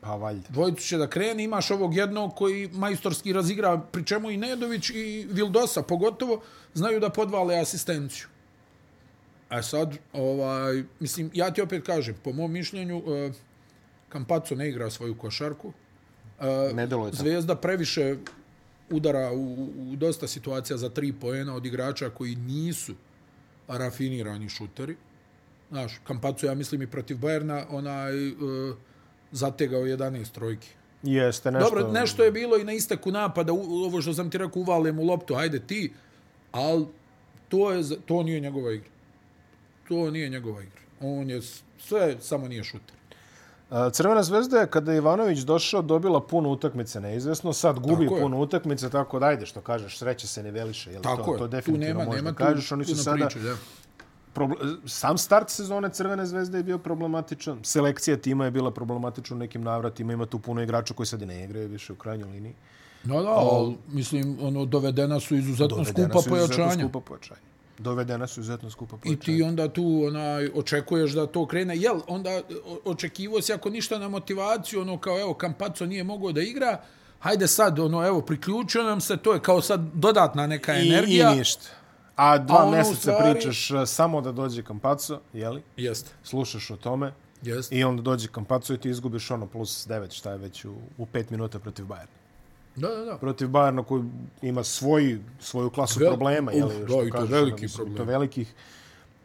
Pa 0.00 0.14
valjda. 0.16 0.48
Dvojicu 0.48 0.82
će 0.86 0.96
da 0.98 1.06
krene, 1.10 1.44
imaš 1.44 1.70
ovog 1.70 1.94
jednog 1.94 2.34
koji 2.34 2.68
majstorski 2.72 3.32
razigra, 3.32 3.78
pri 3.92 4.04
čemu 4.04 4.30
i 4.30 4.36
Nedović 4.36 4.90
i 4.90 5.26
Vildosa 5.30 5.82
pogotovo 5.82 6.40
znaju 6.74 7.00
da 7.00 7.08
podvale 7.08 7.58
asistenciju. 7.58 8.26
A 9.50 9.62
sad, 9.62 9.98
ovaj, 10.12 10.82
mislim, 11.00 11.30
ja 11.34 11.50
ti 11.50 11.62
opet 11.62 11.86
kažem, 11.86 12.14
po 12.24 12.32
mom 12.32 12.52
mišljenju, 12.52 13.02
eh, 13.08 13.32
Kampaco 14.08 14.54
ne 14.54 14.68
igra 14.68 14.90
svoju 14.90 15.14
košarku. 15.14 15.72
Eh, 16.40 16.74
Ne 16.74 16.86
deluje 16.86 17.10
tako. 17.10 17.22
Zvezda 17.22 17.54
previše 17.54 18.16
udara 18.90 19.32
u, 19.32 19.68
u 19.92 19.96
dosta 19.96 20.28
situacija 20.28 20.76
za 20.76 20.88
tri 20.88 21.12
poena 21.12 21.54
od 21.54 21.66
igrača 21.66 22.10
koji 22.10 22.34
nisu 22.34 22.94
rafinirani 23.68 24.48
šuteri. 24.48 24.96
Znaš, 25.70 26.00
Kampaco, 26.04 26.46
ja 26.46 26.54
mislim 26.54 26.82
i 26.82 26.86
protiv 26.86 27.18
Bajerna, 27.18 27.64
onaj 27.70 28.28
uh, 28.28 28.36
zategao 29.32 29.80
11 29.80 30.32
trojki. 30.32 30.68
Jeste 31.02 31.50
nešto... 31.50 31.70
Dobro, 31.70 31.92
nešto 31.92 32.24
je 32.24 32.32
bilo 32.32 32.56
i 32.56 32.64
na 32.64 32.72
isteku 32.72 33.10
napada, 33.10 33.52
u, 33.52 33.84
ovo 33.84 34.02
što 34.02 34.14
sam 34.14 34.30
ti 34.30 34.38
rekao, 34.38 34.60
uvale 34.60 34.92
mu 34.92 35.04
loptu, 35.04 35.34
ajde 35.34 35.60
ti, 35.60 35.92
ali 36.52 36.86
to, 37.48 37.72
je, 37.72 37.84
to 38.06 38.22
nije 38.22 38.40
njegova 38.40 38.72
igra. 38.72 38.90
To 39.90 40.10
nije 40.10 40.28
njegova 40.28 40.62
igra. 40.62 40.80
On 41.00 41.30
je 41.30 41.40
sve, 41.78 42.16
samo 42.20 42.48
nije 42.48 42.64
šuter. 42.64 42.94
Crvena 43.92 44.22
zvezda 44.22 44.60
je 44.60 44.66
kada 44.66 44.92
je 44.92 44.98
Ivanović 44.98 45.38
došao 45.38 45.82
dobila 45.82 46.20
puno 46.26 46.48
utakmice 46.50 47.00
neizvesno, 47.00 47.52
sad 47.52 47.78
gubi 47.78 48.04
Tako 48.04 48.16
je. 48.16 48.22
puno 48.22 48.40
utakmice, 48.40 48.90
tako 48.90 49.18
da 49.18 49.26
ajde 49.26 49.46
što 49.46 49.60
kažeš, 49.60 49.98
sreće 49.98 50.26
se 50.26 50.42
ne 50.42 50.50
veliše. 50.50 50.92
Jel, 50.92 51.02
Tako 51.02 51.24
to, 51.24 51.32
je, 51.32 51.38
to 51.38 51.44
tu 51.44 51.48
definitivno 51.48 51.86
nema, 51.86 52.04
možda 52.04 52.22
nema 52.22 52.34
kažeš. 52.34 52.68
tu 52.68 52.74
Oni 52.74 52.84
su 52.84 52.96
sada, 52.96 53.26
priče, 53.26 53.38
da. 53.40 53.56
Sam 54.86 55.18
start 55.18 55.50
sezone 55.50 55.90
Crvene 55.92 56.26
zvezde 56.26 56.58
je 56.58 56.62
bio 56.62 56.78
problematičan. 56.78 57.58
Selekcija 57.64 58.16
tima 58.16 58.44
je 58.44 58.50
bila 58.50 58.70
problematična 58.70 59.36
u 59.36 59.38
nekim 59.38 59.62
navratima. 59.62 60.12
Ima 60.12 60.26
tu 60.26 60.38
puno 60.38 60.62
igrača 60.62 60.94
koji 60.94 61.06
sad 61.06 61.22
i 61.22 61.26
ne 61.26 61.44
igraju 61.44 61.68
više 61.68 61.92
u 61.92 61.96
krajnjoj 61.96 62.30
liniji. 62.30 62.54
No, 63.04 63.22
da, 63.22 63.28
ali, 63.28 63.76
mislim, 63.88 64.38
ono, 64.42 64.64
dovedena 64.64 65.20
su 65.20 65.36
izuzetno 65.36 65.76
Dovedena 65.76 66.08
skupa 66.08 66.22
su 66.22 66.36
izuzetno 66.36 66.56
pojačanja. 66.56 66.82
Skupa 66.84 67.00
pojačanja. 67.00 67.49
Dovedena 67.80 68.26
su 68.26 68.40
izuzetno 68.40 68.70
skupa 68.70 68.96
I 68.96 69.00
pojačanja. 69.00 69.36
ti 69.36 69.42
onda 69.42 69.68
tu 69.68 70.02
onaj, 70.06 70.48
očekuješ 70.54 71.12
da 71.12 71.26
to 71.26 71.46
krene. 71.46 71.76
Jel, 71.76 72.00
onda 72.08 72.40
očekivo 72.84 73.42
si 73.42 73.52
ako 73.52 73.70
ništa 73.70 73.98
na 73.98 74.08
motivaciju, 74.08 74.80
ono 74.80 74.98
kao 74.98 75.20
evo, 75.20 75.34
Kampaco 75.34 75.86
nije 75.86 76.04
mogao 76.04 76.32
da 76.32 76.40
igra, 76.42 76.80
hajde 77.18 77.46
sad, 77.46 77.78
ono, 77.78 78.06
evo, 78.06 78.20
priključio 78.20 78.82
nam 78.82 79.00
se, 79.00 79.16
to 79.16 79.32
je 79.32 79.40
kao 79.40 79.60
sad 79.62 79.80
dodatna 79.94 80.46
neka 80.46 80.74
energija. 80.74 81.30
I, 81.30 81.34
i 81.34 81.38
ništa. 81.38 81.66
A 82.16 82.38
dva 82.38 82.58
A 82.58 82.62
ono, 82.62 82.70
mjeseca 82.72 83.00
stvari- 83.12 83.32
pričaš 83.32 83.70
uh, 83.70 83.78
samo 83.86 84.20
da 84.20 84.32
dođe 84.32 84.62
Kampaco, 84.62 85.20
jeli? 85.32 85.62
Jeste, 85.76 86.10
Slušaš 86.22 86.70
o 86.70 86.76
tome 86.76 87.12
jeste. 87.42 87.76
i 87.76 87.84
onda 87.84 88.02
dođe 88.02 88.28
Kampaco 88.28 88.74
i 88.74 88.78
ti 88.78 88.90
izgubiš 88.90 89.30
ono 89.30 89.46
plus 89.46 89.86
9, 89.88 90.12
šta 90.12 90.30
je 90.30 90.38
već 90.38 90.64
u, 90.64 90.74
u 90.98 91.06
5 91.06 91.30
minuta 91.30 91.58
protiv 91.58 91.86
Bajerna. 91.86 92.12
Da, 92.80 92.88
da, 92.88 93.04
da. 93.04 93.16
Protiv 93.16 93.48
Bajerna 93.48 93.82
koji 93.82 94.02
ima 94.42 94.64
svoj, 94.64 95.18
svoju 95.40 95.70
klasu 95.70 96.00
Vel- 96.00 96.08
problema, 96.08 96.52
jeli? 96.52 96.76
Uf, 96.76 96.88
što 96.88 96.96
da, 96.96 97.02
i 97.02 97.10
to 97.10 97.24
veliki 97.26 97.66
problem. 97.76 97.96
To 97.96 98.04
velikih, 98.04 98.54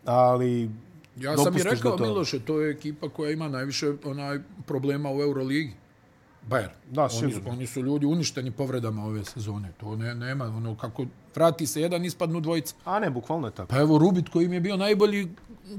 ali 0.06 0.70
Ja 1.18 1.38
sam 1.38 1.58
i 1.58 1.64
rekao, 1.64 1.98
to- 1.98 2.04
Miloše, 2.04 2.40
to 2.40 2.62
je 2.62 2.72
ekipa 2.72 3.10
koja 3.10 3.32
ima 3.32 3.48
najviše 3.48 3.94
onaj 4.06 4.40
problema 4.66 5.12
u 5.12 5.22
Euroligi. 5.22 5.74
Bayern. 6.50 6.70
Da, 6.92 7.02
oni, 7.02 7.10
su, 7.12 7.18
sigurno. 7.20 7.50
oni 7.50 7.68
su 7.68 7.82
ljudi 7.82 8.06
uništeni 8.06 8.52
povredama 8.52 9.06
ove 9.06 9.26
sezone. 9.26 9.72
To 9.78 9.96
ne, 9.96 10.16
nema, 10.16 10.46
ono, 10.46 10.76
kako 10.76 11.06
vrati 11.36 11.68
se 11.68 11.82
jedan, 11.82 12.06
ispadnu 12.06 12.40
dvojica. 12.40 12.76
A 12.86 13.00
ne, 13.00 13.10
bukvalno 13.10 13.48
je 13.48 13.52
tako. 13.52 13.68
Pa 13.68 13.80
evo 13.80 13.98
Rubit 13.98 14.30
koji 14.30 14.46
im 14.46 14.54
je 14.54 14.60
bio 14.62 14.78
najbolji 14.78 15.28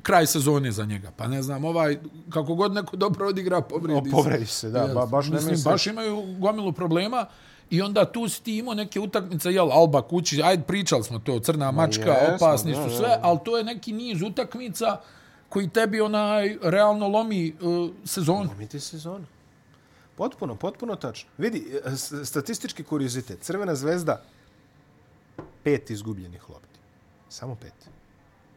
kraj 0.03 0.27
sezone 0.27 0.73
za 0.73 0.85
njega. 0.85 1.11
Pa 1.17 1.27
ne 1.27 1.43
znam, 1.43 1.65
ovaj, 1.65 1.99
kako 2.31 2.55
god 2.55 2.73
neko 2.73 2.97
dobro 2.97 3.29
odigra, 3.29 3.61
povredi 3.61 3.99
O, 3.99 4.12
povredi 4.12 4.47
se, 4.47 4.71
da, 4.71 4.87
ba- 4.87 5.07
baš 5.07 5.27
ne 5.27 5.35
Mislim, 5.35 5.57
baš 5.65 5.87
imaju 5.87 6.23
gomilu 6.39 6.73
problema 6.73 7.27
i 7.71 7.83
onda 7.83 8.13
tu 8.13 8.29
si 8.29 8.43
ti 8.43 8.57
imao 8.57 8.75
neke 8.75 9.01
utakmice, 9.01 9.53
jel, 9.53 9.73
Alba 9.73 10.03
kući, 10.03 10.43
ajde, 10.43 10.63
pričali 10.63 11.05
smo 11.05 11.19
to, 11.19 11.41
crna 11.41 11.71
mačka, 11.71 12.11
jesmo, 12.11 12.35
opasni 12.35 12.73
da, 12.73 12.83
su 12.83 12.89
da. 12.91 12.97
sve, 12.97 13.19
ali 13.23 13.39
to 13.45 13.59
je 13.59 13.65
neki 13.65 13.93
niz 13.93 14.23
utakmica 14.23 15.01
koji 15.49 15.69
tebi 15.69 16.01
onaj 16.01 16.59
realno 16.63 17.09
lomi 17.09 17.55
uh, 17.61 17.91
sezonu. 18.05 18.51
Imite 18.57 18.81
sezonu. 18.81 19.25
Potpuno, 20.17 20.55
potpuno 20.55 20.97
tačno. 20.97 21.31
Vidi, 21.39 21.67
e, 21.85 21.97
statistički 22.25 22.83
kuriozitet. 22.85 23.43
Crvena 23.43 23.75
zvezda, 23.75 24.23
pet 25.65 25.91
izgubljenih 25.91 26.51
lopti. 26.51 26.79
Samo 27.29 27.55
pet. 27.55 27.75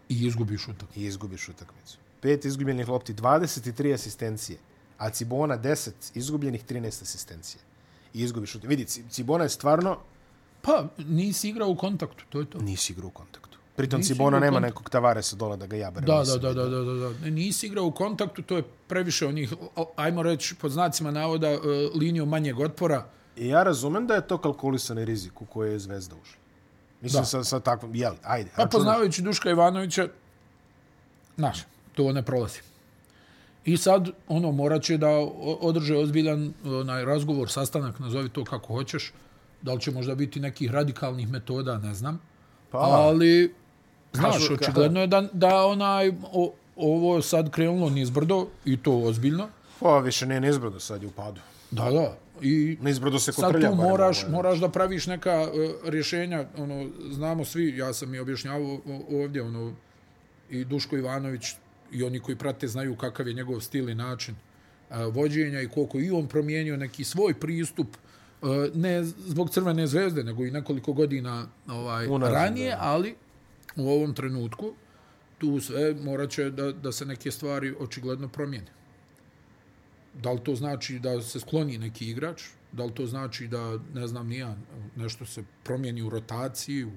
I 0.10 0.26
izgubiš 0.28 0.67
utakmicu. 0.67 1.00
I 1.00 1.04
izgubiš 1.04 1.50
utakmicu. 1.50 1.98
Pet 2.22 2.45
izgubljenih 2.45 2.89
lopti, 2.89 3.13
23 3.13 3.93
asistencije. 3.93 4.60
A 4.98 5.10
Cibona 5.10 5.58
10 5.58 5.91
izgubljenih, 6.13 6.65
13 6.65 6.88
asistencije. 6.88 7.62
I 8.13 8.22
izgubiš 8.22 8.50
utakmicu. 8.52 8.69
Vidi, 8.69 8.86
Ci- 8.86 9.04
Cibona 9.10 9.43
je 9.43 9.50
stvarno 9.50 9.98
Pa, 10.62 10.86
nisi 11.00 11.50
igrao 11.50 11.69
u 11.69 11.76
kontaktu, 11.76 12.24
to 12.30 12.39
je 12.39 12.45
to. 12.45 12.58
nisi 12.60 12.93
igrao 12.93 13.08
u 13.08 13.12
kontaktu. 13.12 13.58
Pritom 13.76 14.00
Nisi 14.00 14.08
Cibona 14.08 14.39
nema 14.39 14.52
kontaktu. 14.52 14.65
nekog 14.69 14.89
Tavaresa 14.89 15.36
dole 15.36 15.58
da 15.58 15.67
ga 15.67 15.76
jabere. 15.76 16.06
Da, 16.06 16.24
da, 16.24 16.38
da, 16.38 16.54
da, 16.54 16.65
da, 16.65 16.80
da, 16.80 16.93
da. 16.93 17.10
Ne, 17.15 17.32
Nisi 17.32 17.65
igrao 17.65 17.86
u 17.86 17.91
kontaktu, 17.91 18.41
to 18.41 18.58
je 18.58 18.63
previše 18.88 19.28
onih, 19.28 19.54
ajmo 19.95 20.24
reći, 20.24 20.56
pod 20.56 20.72
znacima 20.72 21.12
navoda, 21.12 21.48
e, 21.48 21.58
liniju 21.95 22.26
manjeg 22.26 22.60
otpora. 22.60 23.06
I 23.36 23.48
ja 23.48 23.63
razumem 23.63 24.08
da 24.08 24.13
je 24.13 24.28
to 24.28 24.38
kalkulisani 24.38 25.06
rizik 25.06 25.41
u 25.41 25.45
koje 25.45 25.72
je 25.72 25.80
Zvezda 25.80 26.15
ušla. 26.15 26.38
Mislim, 27.02 27.22
Da. 27.22 27.26
sa, 27.26 27.43
sa 27.43 27.60
takvom, 27.60 27.95
jeli, 27.95 28.17
ajde. 28.24 28.50
Pa 28.50 28.63
računaš. 28.63 28.72
poznavajući 28.74 29.22
Duška 29.22 29.50
Ivanovića, 29.50 30.08
znaš, 31.38 31.60
to 31.93 32.12
ne 32.12 32.24
prolazi. 32.24 32.60
I 33.65 33.78
sad, 33.78 34.10
ono, 34.28 34.52
morat 34.52 34.82
će 34.84 34.98
da 34.98 35.10
održe 35.62 35.98
ozbiljan 35.98 36.54
onaj, 36.65 37.06
razgovor, 37.06 37.52
sastanak, 37.52 38.00
nazovi 38.00 38.30
to 38.30 38.43
kako 38.43 38.74
hoćeš. 38.74 39.13
Da 39.62 39.74
li 39.74 39.82
će 39.82 39.91
možda 39.91 40.15
biti 40.15 40.39
nekih 40.39 40.72
radikalnih 40.72 41.30
metoda, 41.32 41.78
ne 41.78 41.93
znam. 41.93 42.22
Pa, 42.72 42.78
Ali, 42.78 43.54
znaš, 44.13 44.36
Kažu- 44.36 44.54
očigledno 44.54 45.02
je 45.02 45.08
da, 45.08 45.30
da 45.34 45.65
onaj, 45.65 46.10
o, 46.34 46.54
ovo 46.76 47.22
sad 47.22 47.50
krenulo 47.52 47.89
nizbrdo 47.89 48.48
i 48.65 48.78
to 48.78 48.98
ozbiljno. 48.98 49.48
Pa 49.80 50.00
više 50.00 50.26
nije 50.26 50.41
nizbrdo 50.41 50.80
sad 50.80 51.02
je 51.02 51.08
u 51.08 51.12
padu. 51.12 51.41
Da, 51.72 51.91
da. 51.91 52.17
I 52.41 52.78
Nizbrdo 52.82 53.19
se 53.19 53.32
sad 53.32 53.45
kotrlja. 53.45 53.69
tu 53.69 53.76
barem 53.76 53.89
moraš, 53.91 54.24
ovo 54.24 54.30
je. 54.30 54.32
moraš 54.32 54.60
da 54.60 54.69
praviš 54.69 55.08
neka 55.08 55.41
uh, 55.43 55.89
rješenja, 55.89 56.45
ono, 56.58 56.89
znamo 57.12 57.45
svi, 57.45 57.78
ja 57.78 57.93
sam 57.93 58.15
i 58.15 58.19
objašnjavao 58.19 58.80
ovdje, 59.12 59.41
ono, 59.41 59.74
i 60.50 60.65
Duško 60.65 60.98
Ivanović 60.98 61.45
i 61.91 62.04
oni 62.04 62.19
koji 62.19 62.38
prate 62.38 62.67
znaju 62.67 62.95
kakav 62.95 63.28
je 63.28 63.34
njegov 63.34 63.60
stil 63.60 63.89
i 63.89 63.95
način 63.95 64.36
uh, 64.89 65.15
vođenja 65.15 65.62
i 65.62 65.69
koliko 65.69 65.99
i 65.99 66.12
on 66.12 66.28
promijenio 66.28 66.78
neki 66.78 67.04
svoj 67.04 67.34
pristup, 67.34 67.88
uh, 68.41 68.49
ne 68.73 69.04
zbog 69.04 69.49
Crvene 69.49 69.88
zvezde, 69.88 70.23
nego 70.23 70.45
i 70.45 70.52
nekoliko 70.52 70.93
godina 70.93 71.47
ovaj, 71.67 72.08
Unazad, 72.08 72.34
ranije, 72.34 72.69
da. 72.69 72.78
ali 72.82 73.15
u 73.75 73.89
ovom 73.89 74.13
trenutku 74.13 74.73
tu 75.38 75.60
sve 75.60 75.93
morat 75.93 76.30
će 76.30 76.49
da, 76.49 76.71
da 76.71 76.91
se 76.91 77.06
neke 77.06 77.32
stvari 77.32 77.75
očigledno 77.80 78.28
promijene. 78.28 78.71
Da 80.13 80.32
li 80.32 80.43
to 80.43 80.56
znači 80.56 80.99
da 80.99 81.21
se 81.21 81.39
skloni 81.39 81.78
neki 81.78 82.10
igrač? 82.10 82.43
Da 82.71 82.84
li 82.84 82.93
to 82.93 83.06
znači 83.06 83.47
da, 83.47 83.80
ne 83.93 84.08
znam, 84.08 84.28
nija, 84.28 84.56
nešto 84.95 85.25
se 85.25 85.43
promijeni 85.63 86.02
u 86.02 86.10
rotaciji, 86.10 86.84
u 86.84 86.91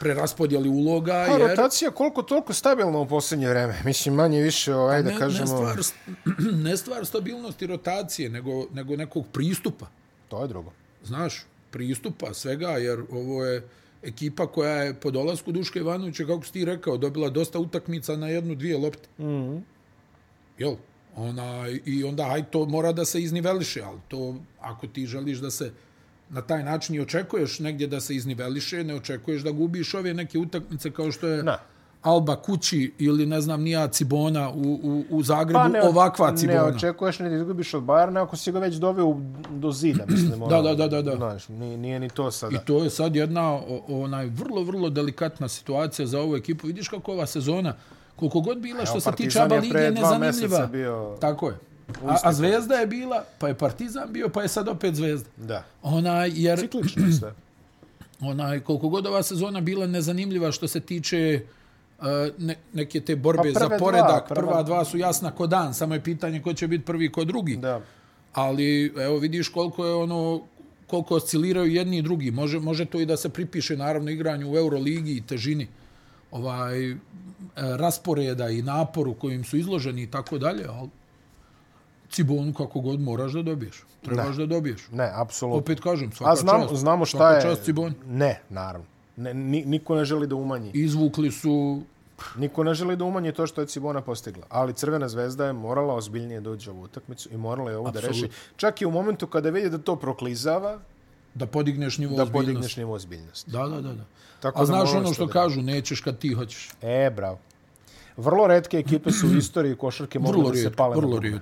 preraspodjeli 0.00 0.68
uloga? 0.68 1.24
Pa, 1.28 1.32
jer... 1.32 1.50
rotacija 1.50 1.90
koliko 1.90 2.22
toliko 2.22 2.52
stabilna 2.52 2.98
u 2.98 3.08
posljednje 3.08 3.48
vreme. 3.48 3.82
Mislim, 3.84 4.14
manje 4.14 4.42
više, 4.42 4.74
ovaj, 4.74 5.02
da 5.02 5.10
ne, 5.10 5.18
kažemo... 5.18 5.62
ne, 5.62 5.82
stvar, 5.82 6.04
ne 6.66 6.76
stvar 6.76 7.06
stabilnosti 7.06 7.66
rotacije, 7.66 8.28
nego, 8.28 8.66
nego 8.72 8.96
nekog 8.96 9.24
pristupa. 9.32 9.86
To 10.28 10.42
je 10.42 10.48
drugo. 10.48 10.72
Znaš, 11.04 11.46
pristupa 11.70 12.34
svega, 12.34 12.68
jer 12.68 13.02
ovo 13.10 13.44
je 13.44 13.68
ekipa 14.02 14.46
koja 14.46 14.74
je 14.74 14.94
po 14.94 15.10
dolasku 15.10 15.52
Duška 15.52 15.78
Ivanovića, 15.78 16.26
kako 16.26 16.44
si 16.44 16.52
ti 16.52 16.64
rekao, 16.64 16.96
dobila 16.96 17.30
dosta 17.30 17.58
utakmica 17.58 18.16
na 18.16 18.28
jednu, 18.28 18.54
dvije 18.54 18.78
lopte. 18.78 19.08
Mm. 19.18 19.24
-hmm. 19.24 19.60
Jel? 20.58 20.74
Ona, 21.16 21.68
I 21.84 22.04
onda, 22.04 22.30
aj, 22.30 22.44
to 22.50 22.64
mora 22.64 22.92
da 22.92 23.04
se 23.04 23.22
izniveliše, 23.22 23.82
ali 23.82 23.98
to, 24.08 24.36
ako 24.60 24.86
ti 24.86 25.06
želiš 25.06 25.38
da 25.38 25.50
se 25.50 25.72
na 26.30 26.40
taj 26.40 26.62
način 26.64 26.94
i 26.94 27.00
očekuješ 27.00 27.58
negdje 27.58 27.86
da 27.86 28.00
se 28.00 28.14
izniveliše, 28.14 28.84
ne 28.84 28.94
očekuješ 28.94 29.42
da 29.42 29.50
gubiš 29.50 29.94
ove 29.94 30.14
neke 30.14 30.38
utakmice 30.38 30.90
kao 30.90 31.12
što 31.12 31.28
je 31.28 31.42
Na. 31.42 31.58
Alba 32.02 32.36
Kući 32.36 32.92
ili 32.98 33.26
ne 33.26 33.40
znam 33.40 33.62
nija 33.62 33.88
Cibona 33.88 34.50
u, 34.50 34.80
u, 34.82 35.04
u 35.10 35.22
Zagrebu, 35.22 35.58
Pa 35.58 35.68
ne, 35.68 35.82
ovakva 35.82 36.36
Cibona. 36.36 36.62
Ne 36.62 36.76
očekuješ 36.76 37.18
ni 37.18 37.28
da 37.28 37.36
izgubiš 37.36 37.74
od 37.74 37.82
Bayerna 37.82 38.22
ako 38.22 38.36
si 38.36 38.52
ga 38.52 38.58
već 38.58 38.74
doveo 38.74 39.20
do 39.50 39.72
zida, 39.72 40.04
mislim. 40.10 40.42
ono, 40.42 40.62
Da, 40.62 40.74
da, 40.74 40.88
da, 40.88 41.02
da. 41.02 41.16
Znaš, 41.16 41.48
nije, 41.48 41.76
nije 41.76 42.00
ni 42.00 42.08
to 42.08 42.30
sada. 42.30 42.56
I 42.56 42.58
to 42.64 42.84
je 42.84 42.90
sad 42.90 43.16
jedna 43.16 43.52
o, 43.52 43.84
onaj 43.88 44.26
vrlo, 44.26 44.62
vrlo 44.62 44.90
delikatna 44.90 45.48
situacija 45.48 46.06
za 46.06 46.20
ovu 46.20 46.36
ekipu. 46.36 46.66
Vidiš 46.66 46.88
kako 46.88 47.12
ova 47.12 47.26
sezona, 47.26 47.74
koliko 48.16 48.40
god 48.40 48.58
bila 48.58 48.84
što 48.86 48.94
Evo, 48.94 49.00
se 49.00 49.12
tiče 49.12 49.40
ABA 49.40 49.54
je 49.54 49.60
lige, 49.60 49.90
nezanimljiva. 49.90 50.66
bio 50.66 51.16
Tako 51.20 51.48
je. 51.48 51.67
A, 52.06 52.16
a 52.22 52.32
Zvezda 52.32 52.74
je 52.74 52.86
bila, 52.86 53.24
pa 53.38 53.48
je 53.48 53.54
Partizan 53.54 54.12
bio, 54.12 54.28
pa 54.28 54.42
je 54.42 54.48
sad 54.48 54.68
opet 54.68 54.94
Zvezda. 54.94 55.28
Da. 55.36 55.64
Onaj, 55.82 56.30
jer 56.34 56.60
Ciklično 56.60 57.12
sve. 57.12 57.34
onaj, 58.30 58.60
koliko 58.60 58.88
god 58.88 59.06
ova 59.06 59.22
sezona 59.22 59.60
bila 59.60 59.86
nezanimljiva 59.86 60.52
što 60.52 60.68
se 60.68 60.80
tiče 60.80 61.40
uh, 61.98 62.04
ne, 62.38 62.56
neke 62.72 63.00
te 63.00 63.16
borbe 63.16 63.52
Pa 63.54 63.60
za 63.60 63.78
poredak. 63.78 64.08
dva, 64.08 64.24
prva, 64.28 64.52
prva- 64.52 64.62
dva 64.62 64.84
su 64.84 64.98
jasna 64.98 65.30
ko 65.30 65.46
dan, 65.46 65.74
samo 65.74 65.94
je 65.94 66.04
pitanje 66.04 66.42
ko 66.42 66.52
će 66.54 66.68
biti 66.68 66.84
prvi 66.84 67.12
ko 67.12 67.24
drugi. 67.24 67.56
Da. 67.56 67.80
ali 68.32 68.92
evo 68.98 69.18
vidiš 69.18 69.48
koliko 69.48 69.86
je 69.86 69.94
ono 69.94 70.40
koliko 70.86 71.14
osciliraju 71.14 71.72
jedni 71.72 71.98
i 71.98 72.02
drugi. 72.02 72.30
Može, 72.30 72.58
može 72.60 72.84
to 72.84 73.00
i 73.00 73.06
da 73.06 73.16
se 73.16 73.28
pripiše 73.28 73.76
naravno 73.76 74.10
igranju 74.10 74.52
u 74.52 74.56
Euroligi 74.56 75.12
i 75.12 75.20
težini 75.20 75.68
ovaj 76.30 76.90
e, 76.90 76.96
rasporeda 77.56 78.48
i 78.50 78.62
naporu 78.62 79.14
kojim 79.14 79.44
su 79.44 79.56
izloženi 79.56 80.02
i 80.02 80.06
tako 80.06 80.38
dalje, 80.38 80.64
ali 80.68 80.88
Cibonu 82.10 82.54
kako 82.54 82.80
god 82.80 83.00
moraš 83.00 83.32
da 83.32 83.42
dobiješ. 83.42 83.84
Trebaš 84.04 84.36
da, 84.36 84.46
da 84.46 84.46
dobiješ. 84.46 84.88
Ne, 84.92 85.10
apsolutno. 85.14 85.58
Opet 85.58 85.80
kažem, 85.80 86.12
svaka 86.12 86.32
A 86.32 86.36
znam, 86.36 86.62
čast. 86.62 86.74
znamo 86.74 87.04
šta 87.06 87.18
svaka 87.18 87.34
je... 87.34 87.42
čast 87.42 87.64
Ciboni. 87.64 87.94
Ne, 88.06 88.40
naravno. 88.50 88.86
Ne, 89.16 89.34
ni, 89.34 89.64
niko 89.64 89.94
ne 89.94 90.04
želi 90.04 90.26
da 90.26 90.34
umanji. 90.34 90.70
Izvukli 90.74 91.30
su 91.32 91.82
Niko 92.36 92.64
ne 92.64 92.74
želi 92.74 92.96
da 92.96 93.04
umanji 93.04 93.32
to 93.32 93.46
što 93.46 93.60
je 93.60 93.66
Cibona 93.66 94.00
postigla. 94.00 94.46
Ali 94.48 94.72
Crvena 94.72 95.08
zvezda 95.08 95.46
je 95.46 95.52
morala 95.52 95.94
ozbiljnije 95.94 96.40
doći 96.40 96.70
u 96.70 96.72
ovu 96.72 96.82
utakmicu 96.82 97.28
i 97.32 97.36
morala 97.36 97.70
je 97.70 97.76
ovo 97.76 97.90
da 97.90 98.00
reši. 98.00 98.28
Čak 98.56 98.82
i 98.82 98.86
u 98.86 98.90
momentu 98.90 99.26
kada 99.26 99.50
vidi 99.50 99.70
da 99.70 99.78
to 99.78 99.96
proklizava, 99.96 100.78
da 101.34 101.46
podigneš 101.46 101.98
nivo 101.98 102.16
da 102.16 102.22
ozbiljnosti. 102.22 102.46
podigneš 102.46 102.76
nivo 102.76 102.92
ozbiljnosti. 102.94 103.50
Da, 103.50 103.66
da, 103.66 103.80
da. 103.80 103.92
da. 103.92 104.04
Tako 104.40 104.58
A 104.58 104.62
da 104.62 104.66
znaš 104.66 104.90
ono 104.94 105.08
to 105.08 105.14
što 105.14 105.26
da- 105.26 105.32
kažu, 105.32 105.62
nećeš 105.62 106.00
kad 106.00 106.18
ti 106.18 106.32
hoćeš. 106.32 106.70
E, 106.82 107.10
bravo. 107.16 107.38
Vrlo 108.16 108.46
redke 108.46 108.78
ekipe 108.78 109.10
su 109.10 109.26
u 109.26 109.36
istoriji 109.36 109.76
košarke 109.76 110.18
vrlo 110.18 110.50
da 110.50 110.56
se 110.56 110.70
pale 110.70 110.90
na 110.90 111.00
vrlo 111.00 111.14
dugme. 111.14 111.40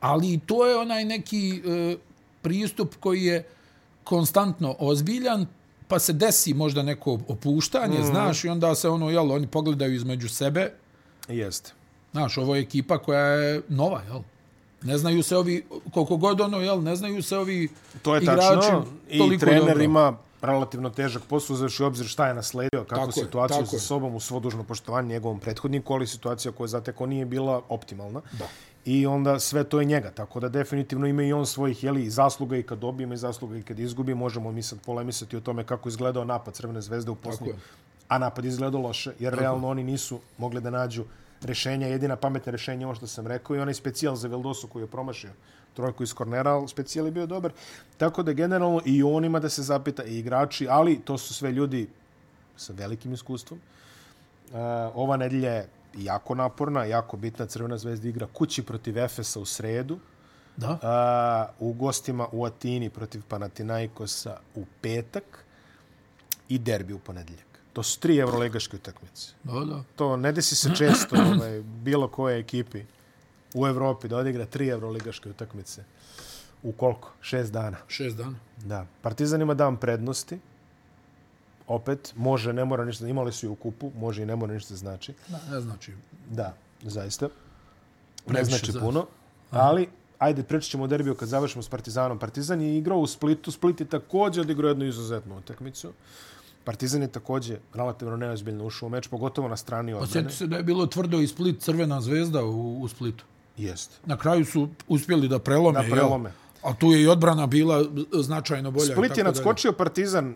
Ali 0.00 0.40
to 0.46 0.66
je 0.66 0.76
onaj 0.76 1.04
neki 1.04 1.62
e, 1.66 1.96
pristup 2.42 2.94
koji 3.00 3.24
je 3.24 3.48
konstantno 4.04 4.76
ozbiljan, 4.78 5.46
pa 5.88 5.98
se 5.98 6.12
desi 6.12 6.54
možda 6.54 6.82
neko 6.82 7.18
opuštanje, 7.28 7.98
mm. 7.98 8.04
znaš, 8.04 8.44
i 8.44 8.48
onda 8.48 8.74
se 8.74 8.88
ono, 8.88 9.10
jel, 9.10 9.32
oni 9.32 9.46
pogledaju 9.46 9.94
između 9.94 10.28
sebe, 10.28 10.72
Jeste. 11.28 11.72
znaš, 12.12 12.38
ovo 12.38 12.54
je 12.54 12.62
ekipa 12.62 12.98
koja 12.98 13.24
je 13.24 13.62
nova, 13.68 14.02
jel? 14.02 14.20
Ne 14.82 14.98
znaju 14.98 15.22
se 15.22 15.36
ovi, 15.36 15.64
koliko 15.92 16.16
god 16.16 16.40
ono, 16.40 16.58
jel, 16.58 16.82
ne 16.82 16.96
znaju 16.96 17.22
se 17.22 17.36
ovi 17.36 17.68
To 18.02 18.14
je 18.14 18.22
igrači 18.22 18.48
tačno. 18.60 18.86
I 19.08 19.38
trener 19.38 19.68
dobro. 19.68 19.82
ima 19.82 20.16
relativno 20.42 20.90
težak 20.90 21.22
posao, 21.22 21.54
uzevši 21.54 21.82
u 21.82 21.86
obzir 21.86 22.06
šta 22.06 22.28
je 22.28 22.34
nasledio, 22.34 22.84
kako 22.88 23.06
Tako 23.06 23.20
je, 23.20 23.24
situaciju 23.24 23.56
tako 23.56 23.70
sa 23.70 23.76
je. 23.76 23.80
sobom 23.80 24.14
u 24.14 24.20
svo 24.20 24.40
dužno 24.40 24.64
poštovanje 24.64 25.08
njegovom 25.08 25.40
prethodniku, 25.40 25.92
ali 25.92 26.06
situacija 26.06 26.52
koju 26.52 26.64
je 26.64 26.68
zatekao 26.68 27.06
nije 27.06 27.26
bila 27.26 27.62
optimalna. 27.68 28.20
Da. 28.38 28.48
I 28.84 29.06
onda 29.06 29.38
sve 29.40 29.64
to 29.64 29.80
je 29.80 29.84
njega, 29.84 30.10
tako 30.10 30.40
da 30.40 30.48
definitivno 30.48 31.06
ima 31.06 31.22
i 31.22 31.32
on 31.32 31.46
svojih 31.46 31.84
jeli, 31.84 32.10
zasluga 32.10 32.56
i 32.56 32.62
kad 32.62 32.78
dobijemo 32.78 33.14
i 33.14 33.16
zasluga 33.16 33.56
i 33.56 33.62
kad 33.62 33.78
izgubi. 33.78 34.14
Možemo 34.14 34.52
mi 34.52 34.62
sad 34.62 34.80
polemisati 34.80 35.36
o 35.36 35.40
tome 35.40 35.64
kako 35.64 35.88
izgledao 35.88 36.24
napad 36.24 36.54
Crvene 36.54 36.80
zvezde 36.80 37.10
u 37.10 37.14
je. 37.14 37.54
A 38.08 38.18
napad 38.18 38.44
izgledao 38.44 38.80
loše, 38.80 39.12
jer 39.18 39.32
Tako 39.32 39.42
realno 39.42 39.68
oni 39.68 39.84
nisu 39.84 40.20
mogli 40.38 40.60
da 40.60 40.70
nađu 40.70 41.04
rešenja. 41.42 41.86
Jedina 41.86 42.16
pametna 42.16 42.52
rešenja 42.52 42.80
je 42.80 42.86
ovo 42.86 42.94
što 42.94 43.06
sam 43.06 43.26
rekao 43.26 43.56
i 43.56 43.60
onaj 43.60 43.74
specijal 43.74 44.16
za 44.16 44.28
Veldosu 44.28 44.68
koji 44.68 44.82
je 44.82 44.86
promašio 44.86 45.30
trojku 45.74 46.02
iz 46.02 46.14
kornera, 46.14 46.50
ali 46.50 46.68
specijal 46.68 47.06
je 47.06 47.12
bio 47.12 47.26
dobar. 47.26 47.52
Tako 47.96 48.22
da 48.22 48.32
generalno 48.32 48.80
i 48.84 49.02
on 49.02 49.24
ima 49.24 49.40
da 49.40 49.48
se 49.48 49.62
zapita 49.62 50.04
i 50.04 50.18
igrači, 50.18 50.66
ali 50.70 51.00
to 51.04 51.18
su 51.18 51.34
sve 51.34 51.52
ljudi 51.52 51.88
sa 52.56 52.72
velikim 52.72 53.12
iskustvom. 53.12 53.60
Uh, 54.50 54.56
ova 54.94 55.16
nedelja 55.16 55.52
je 55.52 55.68
jako 55.98 56.34
naporna, 56.34 56.84
jako 56.84 57.16
bitna. 57.16 57.46
Crvena 57.46 57.78
zvezda 57.78 58.08
igra 58.08 58.26
kući 58.32 58.62
protiv 58.62 58.98
Efesa 58.98 59.40
u 59.40 59.44
sredu. 59.44 59.98
Da, 60.56 60.70
Uh, 61.60 61.68
u 61.68 61.72
gostima 61.72 62.26
u 62.32 62.44
Atini 62.44 62.90
protiv 62.90 63.22
Panathinaikosa 63.28 64.36
u 64.54 64.64
petak 64.80 65.44
i 66.48 66.58
derbi 66.58 66.92
u 66.92 66.98
ponedeljak. 66.98 67.46
To 67.72 67.82
su 67.82 68.00
tri 68.00 68.16
evroligaške 68.18 68.76
utakmice. 68.76 69.32
da, 69.44 69.52
da. 69.64 69.82
To 69.96 70.16
ne 70.16 70.32
desi 70.32 70.56
se 70.56 70.70
često 70.76 71.16
ovaj, 71.36 71.60
bilo 71.62 72.08
koje 72.08 72.38
ekipi 72.38 72.84
u 73.54 73.66
Evropi 73.66 74.08
da 74.08 74.16
odigra 74.16 74.46
tri 74.46 74.68
evroligaške 74.68 75.30
utakmice. 75.30 75.84
U 76.62 76.72
koliko? 76.72 77.12
Šest 77.20 77.52
dana. 77.52 77.76
Šest 77.88 78.16
dana. 78.16 78.34
Da. 78.64 78.86
Partizan 79.02 79.42
ima 79.42 79.54
dan 79.54 79.76
prednosti. 79.76 80.38
Opet, 81.70 82.12
može, 82.16 82.52
ne 82.52 82.64
mora 82.64 82.84
ništa. 82.84 83.08
Imali 83.08 83.32
su 83.32 83.46
i 83.46 83.48
u 83.48 83.54
kupu, 83.54 83.92
može 83.96 84.22
i 84.22 84.26
ne 84.26 84.36
mora 84.36 84.54
ništa 84.54 84.76
znači. 84.76 85.12
Da, 85.28 85.40
ne 85.50 85.60
znači. 85.60 85.92
Da, 86.30 86.54
zaista. 86.82 87.28
Ne 88.26 88.44
znači 88.44 88.72
puno. 88.80 89.06
Ali, 89.50 89.88
ajde, 90.18 90.42
pričat 90.42 90.70
ćemo 90.70 90.84
o 90.84 90.86
derbiju 90.86 91.14
kad 91.14 91.28
završimo 91.28 91.62
s 91.62 91.68
Partizanom. 91.68 92.18
Partizan 92.18 92.62
je 92.62 92.78
igrao 92.78 92.98
u 92.98 93.06
Splitu. 93.06 93.52
Split 93.52 93.80
je 93.80 93.86
također 93.86 94.40
odigrao 94.40 94.68
jednu 94.68 94.84
izuzetnu 94.84 95.38
utakmicu. 95.38 95.92
Partizan 96.64 97.02
je 97.02 97.08
također 97.08 97.58
relativno 97.74 98.16
neozbiljno 98.16 98.66
ušao 98.66 98.86
u 98.86 98.90
meč, 98.90 99.08
pogotovo 99.08 99.48
na 99.48 99.56
strani 99.56 99.92
odbrane. 99.92 100.10
Osjeti 100.10 100.34
se 100.34 100.46
da 100.46 100.56
je 100.56 100.62
bilo 100.62 100.86
tvrdo 100.86 101.20
i 101.20 101.26
Split, 101.26 101.60
crvena 101.60 102.00
zvezda 102.00 102.44
u, 102.44 102.80
u 102.82 102.88
Splitu. 102.88 103.24
Jeste. 103.56 103.96
Na 104.06 104.16
kraju 104.16 104.44
su 104.44 104.68
uspjeli 104.88 105.28
da 105.28 105.38
prelome. 105.38 105.82
Da 105.82 105.94
prelome. 105.94 106.30
Jel? 106.30 106.72
A 106.72 106.74
tu 106.74 106.92
je 106.92 107.02
i 107.02 107.06
odbrana 107.06 107.46
bila 107.46 107.84
značajno 108.12 108.70
bolja. 108.70 108.92
Split 108.92 109.10
je 109.10 109.22
dalje. 109.22 109.24
nadskočio 109.24 109.72
Partizan 109.72 110.34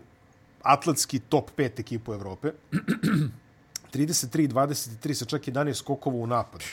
atletski 0.65 1.19
top 1.19 1.51
5 1.57 1.79
ekipu 1.79 2.13
Evrope. 2.13 2.51
33-23 3.93 5.13
sa 5.13 5.25
čak 5.25 5.41
11 5.41 5.73
skokova 5.73 6.15
u 6.15 6.27
napadu. 6.27 6.65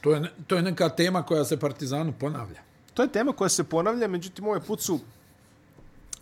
To 0.00 0.12
je, 0.14 0.30
to 0.46 0.56
je 0.56 0.62
neka 0.62 0.88
tema 0.88 1.22
koja 1.22 1.44
se 1.44 1.60
Partizanu 1.60 2.12
ponavlja. 2.20 2.60
To 2.94 3.02
je 3.02 3.12
tema 3.12 3.32
koja 3.32 3.48
se 3.48 3.64
ponavlja, 3.64 4.08
međutim 4.08 4.46
ovaj 4.46 4.60
put 4.60 4.80
su 4.80 5.00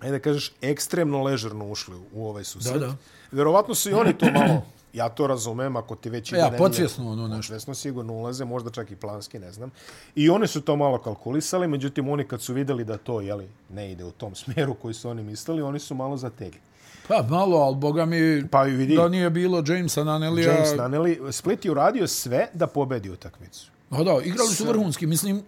ajde 0.01 0.13
da 0.13 0.23
kažeš, 0.23 0.53
ekstremno 0.61 1.23
ležerno 1.23 1.67
ušli 1.67 1.97
u 2.13 2.29
ovaj 2.29 2.45
susret. 2.45 2.81
Da, 2.81 2.87
da. 2.87 2.97
Verovatno 3.33 3.75
su 3.75 3.91
i 3.91 3.93
oni 3.93 4.19
to 4.19 4.31
malo, 4.31 4.67
ja 4.99 5.09
to 5.09 5.27
razumem, 5.27 5.77
ako 5.77 5.97
ti 5.97 6.11
već 6.11 6.33
ide 6.33 6.39
Ja, 6.39 6.51
podsvjesno 6.59 7.11
ono 7.11 7.29
nešto. 7.29 7.37
Podsvjesno 7.37 7.75
sigurno 7.75 8.13
ulaze, 8.13 8.45
možda 8.45 8.71
čak 8.71 8.91
i 8.91 8.97
planski, 8.97 9.39
ne 9.39 9.53
znam. 9.53 9.71
I 10.15 10.31
oni 10.31 10.47
su 10.47 10.61
to 10.61 10.77
malo 10.77 10.99
kalkulisali, 10.99 11.69
međutim 11.69 12.09
oni 12.09 12.25
kad 12.25 12.43
su 12.43 12.55
videli 12.55 12.85
da 12.85 12.97
to 12.97 13.21
jeli, 13.21 13.49
ne 13.71 13.93
ide 13.93 14.05
u 14.05 14.11
tom 14.11 14.35
smjeru 14.43 14.75
koji 14.75 14.95
su 14.95 15.11
oni 15.11 15.23
mislili, 15.23 15.63
oni 15.63 15.79
su 15.79 15.95
malo 15.95 16.17
zategli. 16.17 16.61
Pa 17.09 17.23
malo, 17.31 17.57
ali 17.57 17.77
boga 17.77 18.05
mi, 18.05 18.49
Pa 18.51 18.63
vidi, 18.63 18.97
da 18.97 19.09
nije 19.09 19.31
bilo 19.31 19.63
Jamesa 19.67 20.05
Nanelija. 20.05 20.53
James 20.53 20.77
Nanelli, 20.77 21.21
Split 21.31 21.65
je 21.65 21.71
uradio 21.71 22.07
sve 22.07 22.49
da 22.55 22.67
pobedi 22.67 23.11
utakmicu. 23.11 23.71
No 23.91 24.05
da, 24.05 24.19
igrali 24.25 24.55
su 24.55 24.65
vrhunski. 24.65 25.07
Mislim, 25.07 25.43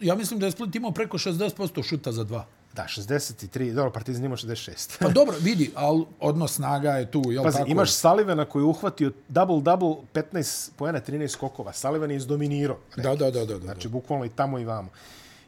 ja 0.00 0.14
mislim 0.14 0.40
da 0.40 0.46
je 0.46 0.52
Split 0.52 0.74
imao 0.74 0.90
preko 0.90 1.18
60% 1.18 1.88
šuta 1.88 2.12
za 2.12 2.24
dva. 2.24 2.46
Da, 2.78 2.84
63, 2.86 3.72
dobro, 3.72 3.90
Partizan 3.90 4.24
ima 4.24 4.36
66. 4.36 4.98
Pa 5.00 5.08
dobro, 5.08 5.34
vidi, 5.40 5.70
ali 5.74 6.04
odnos 6.20 6.54
snaga 6.54 6.90
je 6.90 7.10
tu, 7.10 7.22
jel 7.26 7.44
Pazi, 7.44 7.58
tako? 7.58 7.70
imaš 7.70 7.92
Salivana 7.92 8.44
koji 8.44 8.62
je 8.62 8.66
uhvatio 8.66 9.12
double-double, 9.28 9.96
15 10.14 10.70
pojena, 10.76 11.00
13 11.00 11.28
skokova. 11.28 11.72
Salivan 11.72 12.10
je 12.10 12.16
izdominirao. 12.16 12.78
Da, 12.96 13.14
da, 13.14 13.30
da, 13.30 13.44
da. 13.44 13.46
da. 13.46 13.58
Znači, 13.58 13.88
bukvalno 13.88 14.24
i 14.24 14.28
tamo 14.28 14.58
i 14.58 14.64
vamo. 14.64 14.88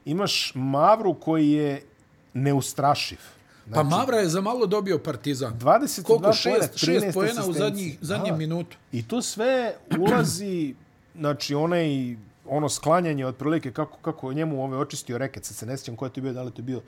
Imaš 0.04 0.52
Mavru 0.54 1.14
koji 1.14 1.50
je 1.50 1.82
neustrašiv. 2.34 3.18
pa 3.74 3.82
Mavra 3.82 4.16
je 4.16 4.28
za 4.28 4.40
malo 4.40 4.66
dobio 4.66 4.98
Partizan. 4.98 5.54
22 5.54 6.02
Koliko? 6.02 6.22
poena, 6.22 6.32
Šest, 6.34 6.76
šest 6.76 7.06
13 7.06 7.14
pojena 7.14 7.44
u 7.46 7.52
zadnjih, 7.52 7.98
zadnjem 8.00 8.34
Da. 8.34 8.38
minutu. 8.38 8.76
I 8.92 9.02
to 9.02 9.22
sve 9.22 9.74
ulazi, 10.00 10.74
znači 11.14 11.54
onaj 11.54 12.16
ono 12.46 12.68
sklanjanje 12.68 13.26
otprilike 13.26 13.72
kako 13.72 13.98
kako 13.98 14.32
njemu 14.32 14.64
ove 14.64 14.76
očistio 14.76 15.18
reket, 15.18 15.44
sad 15.44 15.56
se 15.56 15.66
ne 15.66 15.76
sjećam 15.76 15.96
ko 15.96 16.04
je 16.06 16.12
to 16.12 16.20
bio, 16.20 16.32
da 16.32 16.42
li 16.42 16.50
to 16.50 16.62
bio 16.62 16.80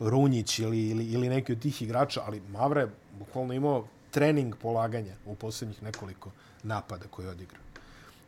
Runjić 0.00 0.58
ili, 0.58 0.88
ili, 0.88 1.04
ili 1.04 1.28
neki 1.28 1.52
od 1.52 1.60
tih 1.60 1.82
igrača, 1.82 2.22
ali 2.26 2.42
Mavra 2.52 2.80
je 2.80 2.90
bukvalno 3.18 3.54
imao 3.54 3.86
trening 4.10 4.56
polaganja 4.56 5.14
u 5.26 5.34
posljednjih 5.34 5.82
nekoliko 5.82 6.30
napada 6.62 7.04
koje 7.10 7.26
je 7.26 7.30
odigrao. 7.30 7.62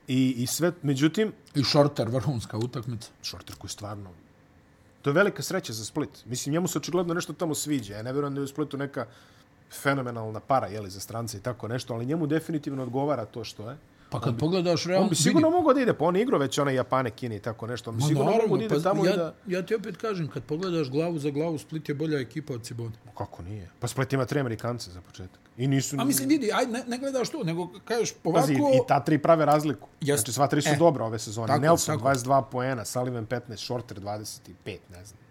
I, 0.08 0.34
I 0.36 0.46
sve, 0.46 0.72
međutim, 0.82 1.32
I 1.54 1.64
Šorter, 1.64 2.08
vrhunska 2.08 2.58
utakmica. 2.58 3.10
Šorter 3.22 3.56
koji 3.56 3.70
stvarno... 3.70 4.10
To 5.02 5.10
je 5.10 5.14
velika 5.14 5.42
sreća 5.42 5.72
za 5.72 5.84
Split. 5.84 6.24
Mislim, 6.24 6.52
njemu 6.52 6.68
se 6.68 6.78
očigledno 6.78 7.14
nešto 7.14 7.32
tamo 7.32 7.54
sviđa. 7.54 7.94
Ja 7.94 8.02
ne 8.02 8.12
vjerujem 8.12 8.34
da 8.34 8.40
je 8.40 8.44
u 8.44 8.48
Splitu 8.48 8.76
neka 8.76 9.06
fenomenalna 9.82 10.40
para 10.40 10.66
jeli, 10.66 10.90
za 10.90 11.00
strance 11.00 11.36
i 11.36 11.40
tako 11.40 11.68
nešto, 11.68 11.94
ali 11.94 12.06
njemu 12.06 12.26
definitivno 12.26 12.82
odgovara 12.82 13.24
to 13.24 13.44
što 13.44 13.70
je. 13.70 13.76
Pa 14.12 14.20
kad 14.20 14.38
pogledaš 14.38 14.84
realno... 14.84 15.04
On 15.04 15.08
bi 15.10 15.16
sigurno 15.16 15.50
mogao 15.50 15.74
da 15.74 15.80
ide, 15.80 15.94
pa 15.94 16.04
on 16.04 16.16
je 16.16 16.22
igrao 16.22 16.38
već 16.38 16.58
one 16.58 16.74
Japane, 16.74 17.10
Kine 17.10 17.36
i 17.36 17.38
tako 17.38 17.66
nešto. 17.66 17.90
On 17.90 17.96
bi 17.96 18.02
sigurno 18.02 18.30
mogao 18.30 18.56
da 18.56 18.64
ide 18.64 18.74
pa, 18.74 18.80
tamo 18.80 19.06
ja, 19.06 19.14
i 19.14 19.16
da... 19.16 19.34
ja 19.46 19.62
ti 19.66 19.74
opet 19.74 19.96
kažem, 19.96 20.28
kad 20.28 20.42
pogledaš 20.42 20.90
glavu 20.90 21.18
za 21.18 21.30
glavu, 21.30 21.58
Split 21.58 21.88
je 21.88 21.94
bolja 21.94 22.20
ekipa 22.20 22.54
od 22.54 22.62
Cibone. 22.64 22.92
Kako 23.18 23.42
nije? 23.42 23.70
Pa 23.80 23.88
Split 23.88 24.12
ima 24.12 24.24
tri 24.24 24.40
Amerikance 24.40 24.90
za 24.90 25.00
početak. 25.00 25.40
I 25.56 25.66
nisu... 25.68 25.96
A 26.00 26.04
mislim, 26.04 26.28
vidi, 26.28 26.50
aj, 26.52 26.66
ne, 26.66 26.84
ne 26.86 26.98
gledaš 26.98 27.30
to, 27.30 27.44
nego 27.44 27.70
kažeš 27.84 28.14
ovako... 28.24 28.40
Pazi, 28.40 28.52
i 28.52 28.86
ta 28.88 29.00
tri 29.04 29.18
prave 29.18 29.44
razliku. 29.46 29.88
Jes- 30.00 30.16
Znači, 30.16 30.32
sva 30.32 30.46
tri 30.46 30.62
su 30.62 30.70
e, 30.70 30.76
dobra 30.76 31.04
ove 31.04 31.18
sezone. 31.18 31.46
tako, 31.46 31.60
Nelson, 31.60 31.98
tako. 31.98 32.08
22 32.08 32.44
poena, 32.50 32.84
Sullivan 32.84 33.26
15, 33.26 33.56
Shorter 33.56 34.00
25, 34.00 34.78
ne 34.90 35.04
znam. 35.04 35.21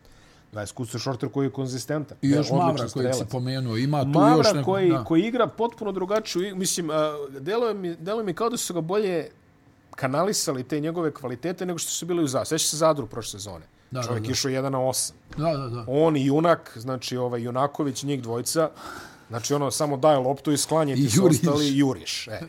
20 0.53 0.73
kusa 0.73 0.99
Shorter 0.99 1.29
koji 1.29 1.45
je 1.45 1.51
konzistentan. 1.51 2.17
I 2.21 2.29
još 2.29 2.51
Mavra 2.51 2.87
kojeg 2.93 3.15
si 3.15 3.25
pomenuo, 3.31 3.77
ima 3.77 4.03
tu 4.03 4.07
još 4.07 4.15
Mavra 4.15 4.53
neko... 4.53 4.71
koji, 4.71 4.89
da. 4.89 5.03
koji 5.03 5.21
igra 5.21 5.47
potpuno 5.47 5.91
drugačiju, 5.91 6.55
mislim, 6.55 6.89
uh, 6.89 6.95
deluje 7.39 7.73
mi, 7.73 7.95
deluje 7.95 8.23
mi 8.23 8.33
kao 8.33 8.49
da 8.49 8.57
su 8.57 8.73
ga 8.73 8.81
bolje 8.81 9.29
kanalisali 9.95 10.63
te 10.63 10.79
njegove 10.79 11.13
kvalitete 11.13 11.65
nego 11.65 11.79
što 11.79 11.91
su 11.91 12.05
bili 12.05 12.23
u 12.23 12.27
Zadru. 12.27 12.45
Sveća 12.45 12.67
se 12.67 12.77
Zadru 12.77 13.07
prošle 13.07 13.39
sezone. 13.39 13.65
Da, 13.91 14.03
Čovjek 14.03 14.23
da. 14.25 14.31
išao 14.31 14.51
1 14.51 14.69
na 14.69 14.77
8. 14.77 15.11
Da, 15.37 15.57
da, 15.57 15.69
da. 15.69 15.85
On 15.87 16.17
i 16.17 16.25
Junak, 16.25 16.71
znači 16.75 17.17
ovaj 17.17 17.41
Junaković, 17.41 18.03
njih 18.03 18.21
dvojica, 18.21 18.69
znači 19.29 19.53
ono, 19.53 19.71
samo 19.71 19.97
daje 19.97 20.17
loptu 20.17 20.51
i 20.51 20.57
sklanje 20.57 20.95
ti 20.95 21.09
su 21.09 21.25
ostali 21.25 21.67
i 21.67 21.77
juriš. 21.77 22.27
E. 22.27 22.39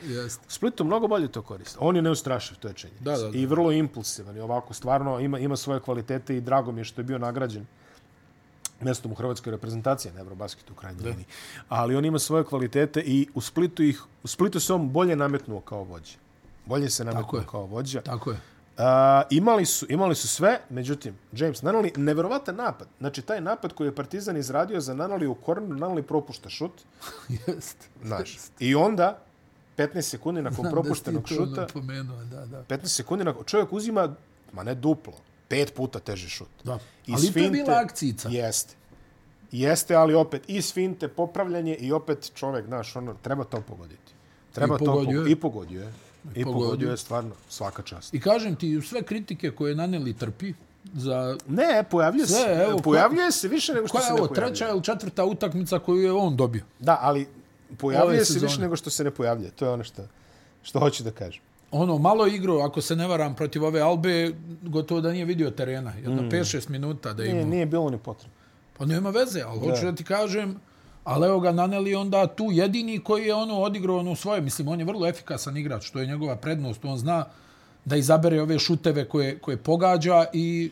Splitu 0.49 0.85
mnogo 0.85 1.09
bolje 1.09 1.29
to 1.29 1.43
koristi. 1.43 1.77
On 1.81 1.97
je 1.97 2.03
neustrašiv, 2.03 2.57
to 2.57 2.69
je 2.69 2.75
činjenica. 2.75 3.05
Da, 3.05 3.17
da, 3.17 3.29
da. 3.29 3.39
I 3.39 3.47
vrlo 3.47 3.73
impulsivan. 3.73 4.37
I 4.37 4.41
ovako, 4.41 4.75
stvarno, 4.75 5.21
ima, 5.21 5.39
ima 5.39 5.57
svoje 5.57 5.81
kvalitete 5.81 6.37
i 6.37 6.41
drago 6.41 6.73
mi 6.73 6.81
je 6.81 6.85
što 6.85 7.01
je 7.01 7.05
bio 7.05 7.19
nagrađen 7.19 7.67
mjestom 8.85 9.13
u 9.13 9.15
hrvatskoj 9.15 9.51
reprezentaciji, 9.51 10.13
ne 10.13 10.21
Eurobasket 10.21 10.71
u 10.71 10.75
krajnjoj 10.75 11.05
liniji. 11.05 11.25
Ali 11.69 11.97
on 11.97 12.05
ima 12.05 12.19
svoje 12.19 12.45
kvalitete 12.45 13.01
i 13.01 13.29
u 13.35 13.41
Splitu, 13.41 13.83
ih, 13.83 14.03
u 14.23 14.29
Splitu 14.29 14.61
se 14.61 14.73
on 14.73 14.91
bolje 14.91 15.17
nametnuo 15.17 15.61
kao 15.61 15.85
vođa. 15.85 16.17
Bolje 16.67 16.91
se 16.91 17.05
nametnuo 17.05 17.41
je. 17.41 17.47
kao 17.47 17.67
vođa. 17.67 18.01
Tako 18.01 18.31
je. 18.31 18.37
Uh, 18.37 18.85
imali, 19.31 19.67
su, 19.67 19.87
imali 19.89 20.15
su 20.15 20.29
sve, 20.29 20.61
međutim, 20.71 21.15
James 21.33 21.63
Nanali, 21.63 21.93
neverovatan 21.97 22.57
napad. 22.57 22.89
Znači, 22.99 23.23
taj 23.23 23.41
napad 23.41 23.73
koji 23.73 23.89
je 23.89 23.95
Partizan 23.95 24.37
izradio 24.37 24.81
za 24.81 24.95
Nanali 24.95 25.27
u 25.27 25.35
kornu, 25.35 25.75
Nanali 25.75 26.03
propušta 26.03 26.49
šut, 26.49 26.73
Jeste. 27.47 27.87
znaš. 28.05 28.39
I 28.59 28.75
onda, 28.75 29.19
15 29.77 30.03
sekundi 30.03 30.43
nakon 30.43 30.71
propuštenog 30.71 31.23
da 31.23 31.29
šuta, 31.29 31.67
da, 32.31 32.47
da. 32.47 32.77
15 32.77 32.87
sekundi 32.87 33.25
nakon, 33.25 33.45
čovjek 33.45 33.73
uzima, 33.73 34.15
ma 34.53 34.63
ne 34.63 34.75
duplo, 34.75 35.13
pet 35.53 35.75
puta 35.75 36.01
teži 36.01 36.29
šut. 36.29 36.49
da. 36.65 36.79
Iz 37.07 37.15
Ali 37.15 37.33
to 37.33 37.39
je 37.39 37.51
bila 37.51 37.81
akcijica. 37.85 38.29
Jeste. 38.29 38.75
Jeste, 39.53 39.95
ali 39.95 40.15
opet 40.15 40.43
iz 40.49 40.73
finte, 40.73 41.09
popravljanje 41.09 41.75
i 41.75 41.93
opet 41.93 42.33
čovjek, 42.35 42.67
znaš, 42.67 42.97
ono, 42.97 43.15
treba 43.23 43.45
to 43.45 43.61
pogoditi. 43.61 44.13
Treba 44.53 44.77
I 44.77 44.79
to 44.79 44.85
pogodio 44.85 45.23
je. 45.23 45.33
I 45.33 45.37
pogodio 45.37 45.83
je. 45.83 45.93
I 46.35 46.45
pogodio. 46.45 46.53
pogodio 46.53 46.91
je 46.91 46.97
stvarno 46.97 47.35
svaka 47.49 47.83
čast. 47.83 48.15
I 48.15 48.21
kažem 48.21 48.57
ti, 48.57 48.81
sve 48.81 49.03
kritike 49.03 49.51
koje 49.51 49.75
Naneli 49.75 50.15
trpi 50.15 50.55
za... 50.95 51.37
Ne, 51.49 51.85
pojavljuje 51.91 52.27
se. 52.27 52.65
Evo, 52.69 52.79
pojavljuje 52.79 53.33
se 53.33 53.49
više 53.49 53.75
nego 53.75 53.89
što 53.89 53.99
Koja 53.99 54.03
se 54.07 54.11
je 54.11 54.15
ne 54.15 54.21
ovo, 54.21 54.29
pojavljuje. 54.29 54.55
treća 54.55 54.73
ili 54.73 54.83
četvrta 54.83 55.25
utakmica 55.25 55.79
koju 55.79 56.03
je 56.03 56.13
on 56.13 56.37
dobio? 56.37 56.63
Da, 56.79 56.99
ali 57.01 57.29
pojavljuje 57.79 58.25
se 58.25 58.33
sezone. 58.33 58.49
više 58.49 58.61
nego 58.61 58.77
što 58.77 58.91
se 58.91 59.05
ne 59.05 59.11
pojavljuje. 59.11 59.51
To 59.51 59.65
je 59.65 59.71
ono 59.71 59.85
što, 59.85 60.03
što 60.63 60.79
hoću 60.79 61.05
da 61.05 61.11
kažem. 61.11 61.43
Ono, 61.73 61.99
malo 61.99 62.27
igro, 62.27 62.59
ako 62.59 62.81
se 62.81 62.97
ne 62.97 63.07
varam, 63.07 63.35
protiv 63.35 63.65
ove 63.65 63.81
Albe, 63.81 64.33
gotovo 64.63 65.01
da 65.01 65.13
nije 65.13 65.25
vidio 65.25 65.51
terena. 65.51 65.93
Jedno 65.95 66.23
mm. 66.23 66.31
5-6 66.31 66.71
minuta 66.71 67.13
da 67.13 67.23
je 67.23 67.33
Nije, 67.33 67.47
nije 67.47 67.67
bilo 67.67 67.91
ni 67.91 67.99
potrebno. 67.99 68.37
Pa 68.79 68.85
nema 68.85 69.11
veze, 69.11 69.43
ali 69.43 69.61
da. 69.61 69.67
hoću 69.67 69.85
da 69.85 69.93
ti 69.93 70.05
kažem, 70.05 70.61
ali 71.05 71.27
evo 71.27 71.41
ga 71.41 71.53
Naneli 71.53 71.95
onda 71.95 72.27
tu 72.27 72.49
jedini 72.51 72.99
koji 72.99 73.27
je 73.27 73.35
ono 73.35 73.61
odigrao 73.61 73.99
ono 73.99 74.15
svoje. 74.17 74.41
Mislim, 74.41 74.69
on 74.69 74.79
je 74.79 74.85
vrlo 74.85 75.07
efikasan 75.07 75.57
igrač, 75.57 75.91
to 75.91 76.01
je 76.01 76.07
njegova 76.07 76.37
prednost. 76.37 76.85
On 76.85 76.99
zna 76.99 77.25
da 77.85 77.97
izabere 77.97 78.43
ove 78.43 78.59
šuteve 78.59 79.09
koje, 79.09 79.39
koje 79.39 79.57
pogađa 79.57 80.25
i 80.33 80.71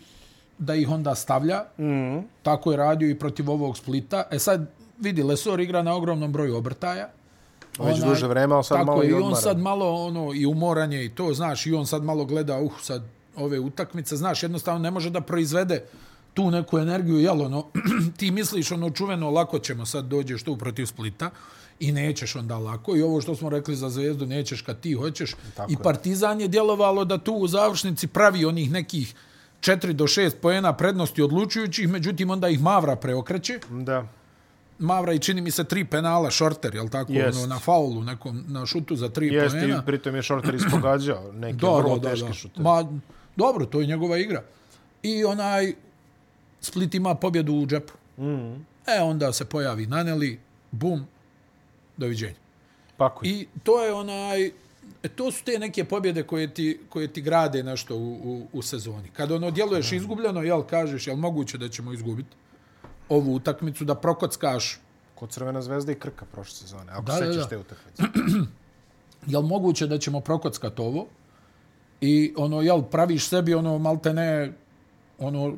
da 0.58 0.74
ih 0.74 0.90
onda 0.90 1.14
stavlja. 1.14 1.64
Mm. 1.78 2.18
Tako 2.42 2.70
je 2.70 2.76
radio 2.76 3.10
i 3.10 3.18
protiv 3.18 3.50
ovog 3.50 3.78
Splita. 3.78 4.24
E 4.30 4.38
sad, 4.38 4.70
vidi, 4.98 5.22
Lesor 5.22 5.60
igra 5.60 5.82
na 5.82 5.94
ogromnom 5.94 6.32
broju 6.32 6.56
obrtaja. 6.56 7.08
Već 7.78 7.98
duže 7.98 8.26
vreme, 8.26 8.54
ali 8.54 8.64
sad 8.64 8.78
tako 8.78 8.86
malo 8.86 9.04
i 9.04 9.08
i 9.08 9.12
on 9.12 9.36
sad 9.36 9.58
malo 9.58 9.94
ono 9.94 10.34
i 10.34 10.46
umoranje 10.46 11.04
i 11.04 11.08
to, 11.08 11.34
znaš, 11.34 11.66
i 11.66 11.74
on 11.74 11.86
sad 11.86 12.04
malo 12.04 12.24
gleda, 12.24 12.58
uh, 12.58 12.72
sad 12.82 13.02
ove 13.36 13.58
utakmice, 13.58 14.16
znaš, 14.16 14.42
jednostavno 14.42 14.80
ne 14.80 14.90
može 14.90 15.10
da 15.10 15.20
proizvede 15.20 15.84
tu 16.34 16.50
neku 16.50 16.78
energiju, 16.78 17.18
jel, 17.18 17.42
ono, 17.42 17.66
ti 18.18 18.30
misliš, 18.30 18.72
ono, 18.72 18.90
čuveno, 18.90 19.30
lako 19.30 19.58
ćemo 19.58 19.86
sad 19.86 20.04
dođeš 20.04 20.42
tu 20.42 20.56
protiv 20.56 20.86
Splita 20.86 21.30
i 21.80 21.92
nećeš 21.92 22.36
onda 22.36 22.58
lako. 22.58 22.96
I 22.96 23.02
ovo 23.02 23.20
što 23.20 23.34
smo 23.34 23.48
rekli 23.48 23.76
za 23.76 23.90
Zvezdu, 23.90 24.26
nećeš 24.26 24.62
kad 24.62 24.80
ti 24.80 24.92
hoćeš. 24.92 25.34
Tako 25.56 25.72
I. 25.72 25.76
Partizan 25.76 26.40
je 26.40 26.48
djelovalo 26.48 27.04
da 27.04 27.18
tu 27.18 27.32
u 27.32 27.48
završnici 27.48 28.06
pravi 28.06 28.44
onih 28.44 28.70
nekih 28.70 29.14
4 29.60 29.92
do 29.92 30.04
6 30.04 30.30
poena 30.42 30.72
prednosti 30.72 31.22
odlučujućih, 31.22 31.88
međutim 31.88 32.30
onda 32.30 32.48
ih 32.48 32.60
Mavra 32.60 32.96
preokreće. 32.96 33.58
Da. 33.70 34.06
Mavra 34.80 35.12
i 35.12 35.18
čini 35.18 35.40
mi 35.40 35.50
se 35.50 35.64
tri 35.64 35.84
penala 35.84 36.30
šorter, 36.30 36.74
jel 36.74 36.88
tako, 36.88 37.12
Jest. 37.12 37.38
ono, 37.38 37.46
na 37.46 37.58
faulu, 37.58 38.02
nekom, 38.02 38.44
na 38.48 38.66
šutu 38.66 38.96
za 38.96 39.08
tri 39.08 39.26
Jeste, 39.26 39.58
i 39.58 39.60
poena. 39.60 39.82
pritom 39.82 40.14
je 40.16 40.22
Shorter 40.22 40.54
ispogađao 40.54 41.32
neke 41.32 41.56
Da, 41.56 41.70
vrlo 41.70 41.98
da, 41.98 42.10
teške 42.10 42.26
da. 42.28 42.32
šute. 42.34 42.60
Ma, 42.62 42.84
dobro, 43.36 43.66
to 43.66 43.80
je 43.80 43.86
njegova 43.86 44.18
igra. 44.18 44.42
I 45.02 45.24
onaj 45.24 45.74
Split 46.60 46.94
ima 46.94 47.14
pobjedu 47.14 47.54
u 47.54 47.66
džepu. 47.66 47.92
Mm. 48.18 48.54
E, 48.86 49.00
onda 49.02 49.32
se 49.32 49.44
pojavi 49.44 49.86
Naneli, 49.86 50.38
bum, 50.70 51.06
doviđenja. 51.96 52.34
Pako 52.96 53.24
je. 53.26 53.30
I 53.30 53.46
to 53.62 53.84
je 53.84 53.92
onaj, 53.92 54.46
e, 54.46 54.52
to 55.16 55.32
su 55.32 55.44
te 55.44 55.58
neke 55.58 55.84
pobjede 55.84 56.22
koje 56.22 56.54
ti, 56.54 56.80
koje 56.88 57.08
ti 57.08 57.22
grade 57.22 57.62
nešto 57.62 57.96
u, 57.96 58.12
u, 58.12 58.46
u 58.52 58.62
sezoni. 58.62 59.08
Kad 59.12 59.32
ono 59.32 59.50
djeluješ 59.50 59.92
izgubljeno, 59.92 60.42
jel 60.42 60.62
kažeš, 60.62 61.06
jel 61.06 61.16
moguće 61.16 61.58
da 61.58 61.68
ćemo 61.68 61.92
izgubiti 61.92 62.36
ovu 63.10 63.34
utakmicu, 63.34 63.84
da 63.84 63.94
prokockaš 63.94 64.80
Kod 65.14 65.30
Crvena 65.30 65.62
zvezda 65.62 65.92
i 65.92 65.94
Krka 65.94 66.24
prošle 66.32 66.56
sezone. 66.56 66.92
Ako 66.92 67.02
Da, 67.02 67.12
da, 67.12 67.20
da, 67.20 67.26
sećaš 67.26 67.42
da. 67.42 67.48
te 67.48 67.58
utakmice. 67.58 68.02
jel 69.26 69.42
moguće 69.42 69.86
da 69.86 69.98
ćemo 69.98 70.20
prokockat 70.20 70.80
ovo 70.80 71.06
i 72.00 72.34
ono, 72.36 72.60
jel, 72.60 72.82
praviš 72.82 73.28
sebi 73.28 73.54
ono, 73.54 73.78
malte 73.78 74.12
ne, 74.12 74.52
ono, 75.18 75.52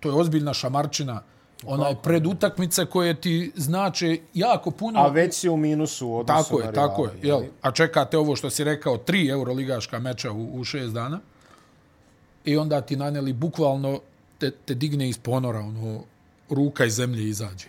to 0.00 0.08
je 0.08 0.14
ozbiljna 0.14 0.54
šamarčina, 0.54 1.22
onaj 1.66 1.94
pred 2.02 2.26
utakmice 2.26 2.86
koje 2.86 3.20
ti 3.20 3.52
znače 3.56 4.18
jako 4.34 4.70
puno. 4.70 5.00
A 5.00 5.08
već 5.08 5.34
si 5.34 5.48
u 5.48 5.56
minusu 5.56 6.08
u 6.08 6.18
odnosu 6.18 6.48
tako 6.48 6.60
na 6.60 6.66
je, 6.66 6.72
tako 6.72 7.04
je, 7.04 7.10
rivale, 7.22 7.42
jel? 7.44 7.50
A 7.62 7.70
čekate 7.70 8.18
ovo 8.18 8.36
što 8.36 8.50
si 8.50 8.64
rekao, 8.64 8.96
tri 8.96 9.28
euroligaška 9.28 9.98
meča 9.98 10.32
u, 10.32 10.60
u 10.60 10.64
šest 10.64 10.92
dana 10.92 11.20
i 12.44 12.56
onda 12.56 12.80
ti 12.80 12.96
naneli 12.96 13.32
bukvalno 13.32 14.00
te, 14.38 14.50
te 14.50 14.74
digne 14.74 15.08
iz 15.08 15.18
ponora, 15.18 15.60
ono, 15.60 16.02
ruka 16.50 16.84
iz 16.84 16.94
zemlje 16.94 17.28
izađe. 17.28 17.66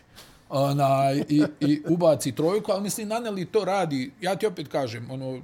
Ona, 0.50 1.12
i, 1.30 1.44
i 1.60 1.82
ubaci 1.88 2.32
trojku, 2.32 2.72
ali 2.72 2.84
mislim, 2.84 3.08
naneli 3.08 3.46
to 3.46 3.66
radi, 3.66 4.12
ja 4.22 4.36
ti 4.36 4.46
opet 4.46 4.68
kažem, 4.68 5.12
ono, 5.12 5.42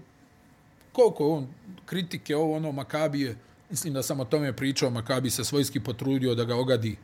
koliko 0.91 1.29
on 1.29 1.47
kritike, 1.85 2.35
ovo 2.35 2.55
ono, 2.55 2.71
Makabije, 2.71 3.35
mislim 3.69 3.93
da 3.93 4.03
sam 4.03 4.19
o 4.19 4.25
tome 4.25 4.53
pričao, 4.53 4.89
Makabi 4.89 5.29
se 5.29 5.43
svojski 5.43 5.79
potrudio 5.79 6.35
da 6.35 6.43
ga 6.43 6.55
ogadi 6.55 6.97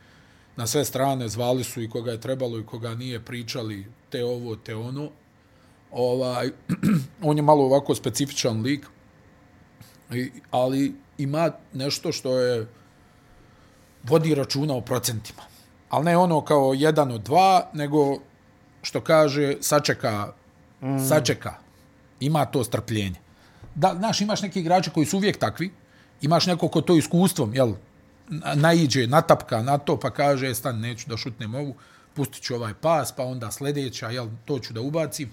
na 0.55 0.67
sve 0.67 0.85
strane, 0.85 1.27
zvali 1.27 1.63
su 1.63 1.81
i 1.81 1.89
koga 1.89 2.11
je 2.11 2.21
trebalo 2.21 2.59
i 2.59 2.65
koga 2.65 2.95
nije 2.95 3.19
pričali, 3.19 3.85
te 4.09 4.23
ovo, 4.25 4.55
te 4.55 4.75
ono. 4.75 5.09
Ovaj, 5.91 6.49
on 7.29 7.37
je 7.37 7.43
malo 7.43 7.65
ovako 7.65 7.95
specifičan 7.95 8.61
lik. 8.61 8.87
I, 10.13 10.31
ali 10.51 10.93
ima 11.17 11.51
nešto 11.73 12.11
što 12.11 12.39
je 12.39 12.67
vodi 14.03 14.35
računa 14.35 14.73
o 14.73 14.81
procentima. 14.81 15.50
Ali 15.91 16.05
ne 16.05 16.17
ono 16.17 16.41
kao 16.41 16.73
jedan 16.73 17.11
od 17.11 17.21
dva, 17.21 17.69
nego 17.73 18.17
što 18.81 19.01
kaže 19.01 19.55
sačeka, 19.61 20.33
mm. 20.81 20.99
sačeka. 21.07 21.53
Ima 22.19 22.45
to 22.45 22.63
strpljenje. 22.63 23.19
Da, 23.75 23.95
znaš, 23.97 24.21
imaš 24.21 24.41
neki 24.41 24.59
igrače 24.59 24.91
koji 24.91 25.05
su 25.05 25.17
uvijek 25.17 25.37
takvi, 25.37 25.71
imaš 26.21 26.45
neko 26.45 26.67
ko 26.67 26.81
to 26.81 26.95
iskustvom, 26.95 27.55
jel, 27.55 27.73
naiđe, 28.55 29.07
natapka 29.07 29.61
na 29.61 29.77
to, 29.77 29.99
pa 29.99 30.09
kaže, 30.09 30.49
e, 30.49 30.55
stan, 30.55 30.79
neću 30.79 31.09
da 31.09 31.17
šutnem 31.17 31.55
ovu, 31.55 31.75
pustit 32.13 32.43
ću 32.43 32.55
ovaj 32.55 32.73
pas, 32.73 33.11
pa 33.11 33.23
onda 33.23 33.51
sljedeća, 33.51 34.09
jel, 34.09 34.27
to 34.45 34.59
ću 34.59 34.73
da 34.73 34.81
ubacim. 34.81 35.31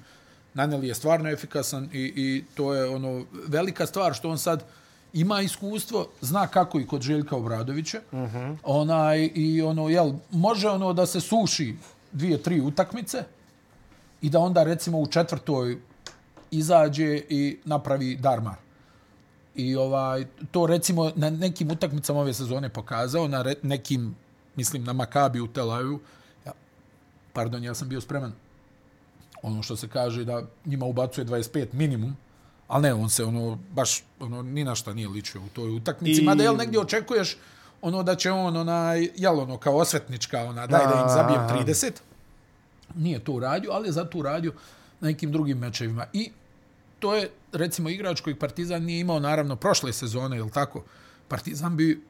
Naneli 0.54 0.88
je 0.88 0.94
stvarno 0.94 1.30
efikasan 1.30 1.88
i, 1.92 2.12
i 2.16 2.44
to 2.54 2.74
je 2.74 2.88
ono 2.88 3.24
velika 3.48 3.86
stvar 3.86 4.14
što 4.14 4.30
on 4.30 4.38
sad 4.38 4.64
ima 5.20 5.40
iskustvo, 5.40 6.06
zna 6.20 6.46
kako 6.46 6.80
i 6.80 6.86
kod 6.86 7.02
Željka 7.02 7.36
Obradovića. 7.36 8.00
Uh 8.12 8.18
mhm. 8.18 8.36
-huh. 8.36 8.56
Onaj 8.62 9.30
i 9.34 9.62
ono 9.62 9.88
jel 9.88 10.12
može 10.30 10.68
ono 10.68 10.92
da 10.92 11.06
se 11.06 11.20
suši 11.20 11.76
dvije, 12.12 12.42
tri 12.42 12.60
utakmice 12.60 13.24
i 14.22 14.30
da 14.30 14.38
onda 14.38 14.64
recimo 14.64 14.98
u 14.98 15.06
četvrtoj 15.06 15.78
izađe 16.50 17.22
i 17.28 17.58
napravi 17.64 18.16
darmar. 18.16 18.54
I 19.54 19.76
ovaj 19.76 20.26
to 20.50 20.66
recimo 20.66 21.12
na 21.16 21.30
nekim 21.30 21.70
utakmicama 21.70 22.20
ove 22.20 22.34
sezone 22.34 22.68
pokazao, 22.68 23.28
na 23.28 23.42
re, 23.42 23.54
nekim 23.62 24.14
mislim 24.56 24.84
na 24.84 24.92
Makabi 24.92 25.40
u 25.40 25.46
Tel 25.46 25.70
Avivu. 25.70 26.00
Ja, 26.46 26.52
pardon, 27.32 27.64
ja 27.64 27.74
sam 27.74 27.88
bio 27.88 28.00
spreman 28.00 28.32
ono 29.42 29.62
što 29.62 29.76
se 29.76 29.88
kaže 29.88 30.24
da 30.24 30.42
njima 30.64 30.86
ubacuje 30.86 31.26
25 31.26 31.66
minimum, 31.72 32.16
ali 32.68 32.82
ne, 32.82 32.94
on 32.94 33.10
se 33.10 33.24
ono 33.24 33.58
baš 33.70 34.02
ono 34.20 34.42
ni 34.42 34.64
na 34.64 34.74
šta 34.74 34.92
nije 34.92 35.08
ličio 35.08 35.40
u 35.40 35.48
toj 35.48 35.70
utakmici, 35.70 36.20
I... 36.20 36.24
mada 36.24 36.42
jel 36.42 36.56
negdje 36.56 36.80
očekuješ 36.80 37.36
ono 37.82 38.02
da 38.02 38.14
će 38.14 38.30
on 38.30 38.56
onaj 38.56 39.08
jel 39.16 39.40
ono 39.40 39.58
kao 39.58 39.76
osvetnička 39.76 40.44
ona 40.44 40.66
daj 40.66 40.86
da 40.86 41.00
im 41.02 41.08
zabijem 41.08 41.66
30. 41.66 41.90
Nije 42.94 43.18
to 43.18 43.32
uradio, 43.32 43.70
ali 43.72 43.88
je 43.88 43.92
za 43.92 44.04
to 44.04 44.18
uradio 44.18 44.52
na 45.00 45.08
nekim 45.08 45.32
drugim 45.32 45.58
mečevima. 45.58 46.06
I 46.12 46.30
to 46.98 47.14
je 47.14 47.30
recimo 47.52 47.88
igrač 47.88 48.20
koji 48.20 48.34
Partizan 48.34 48.82
nije 48.82 49.00
imao 49.00 49.20
naravno 49.20 49.56
prošle 49.56 49.92
sezone, 49.92 50.36
jel 50.36 50.50
tako? 50.50 50.84
Partizan 51.28 51.76
bi 51.76 52.02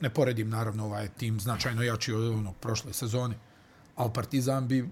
ne 0.00 0.10
poredim 0.10 0.48
naravno 0.48 0.84
ovaj 0.84 1.08
tim 1.08 1.40
značajno 1.40 1.82
jači 1.82 2.12
od 2.12 2.28
onog 2.28 2.54
prošle 2.56 2.92
sezone, 2.92 3.34
ali 3.96 4.10
Partizan 4.14 4.68
bi 4.68 4.88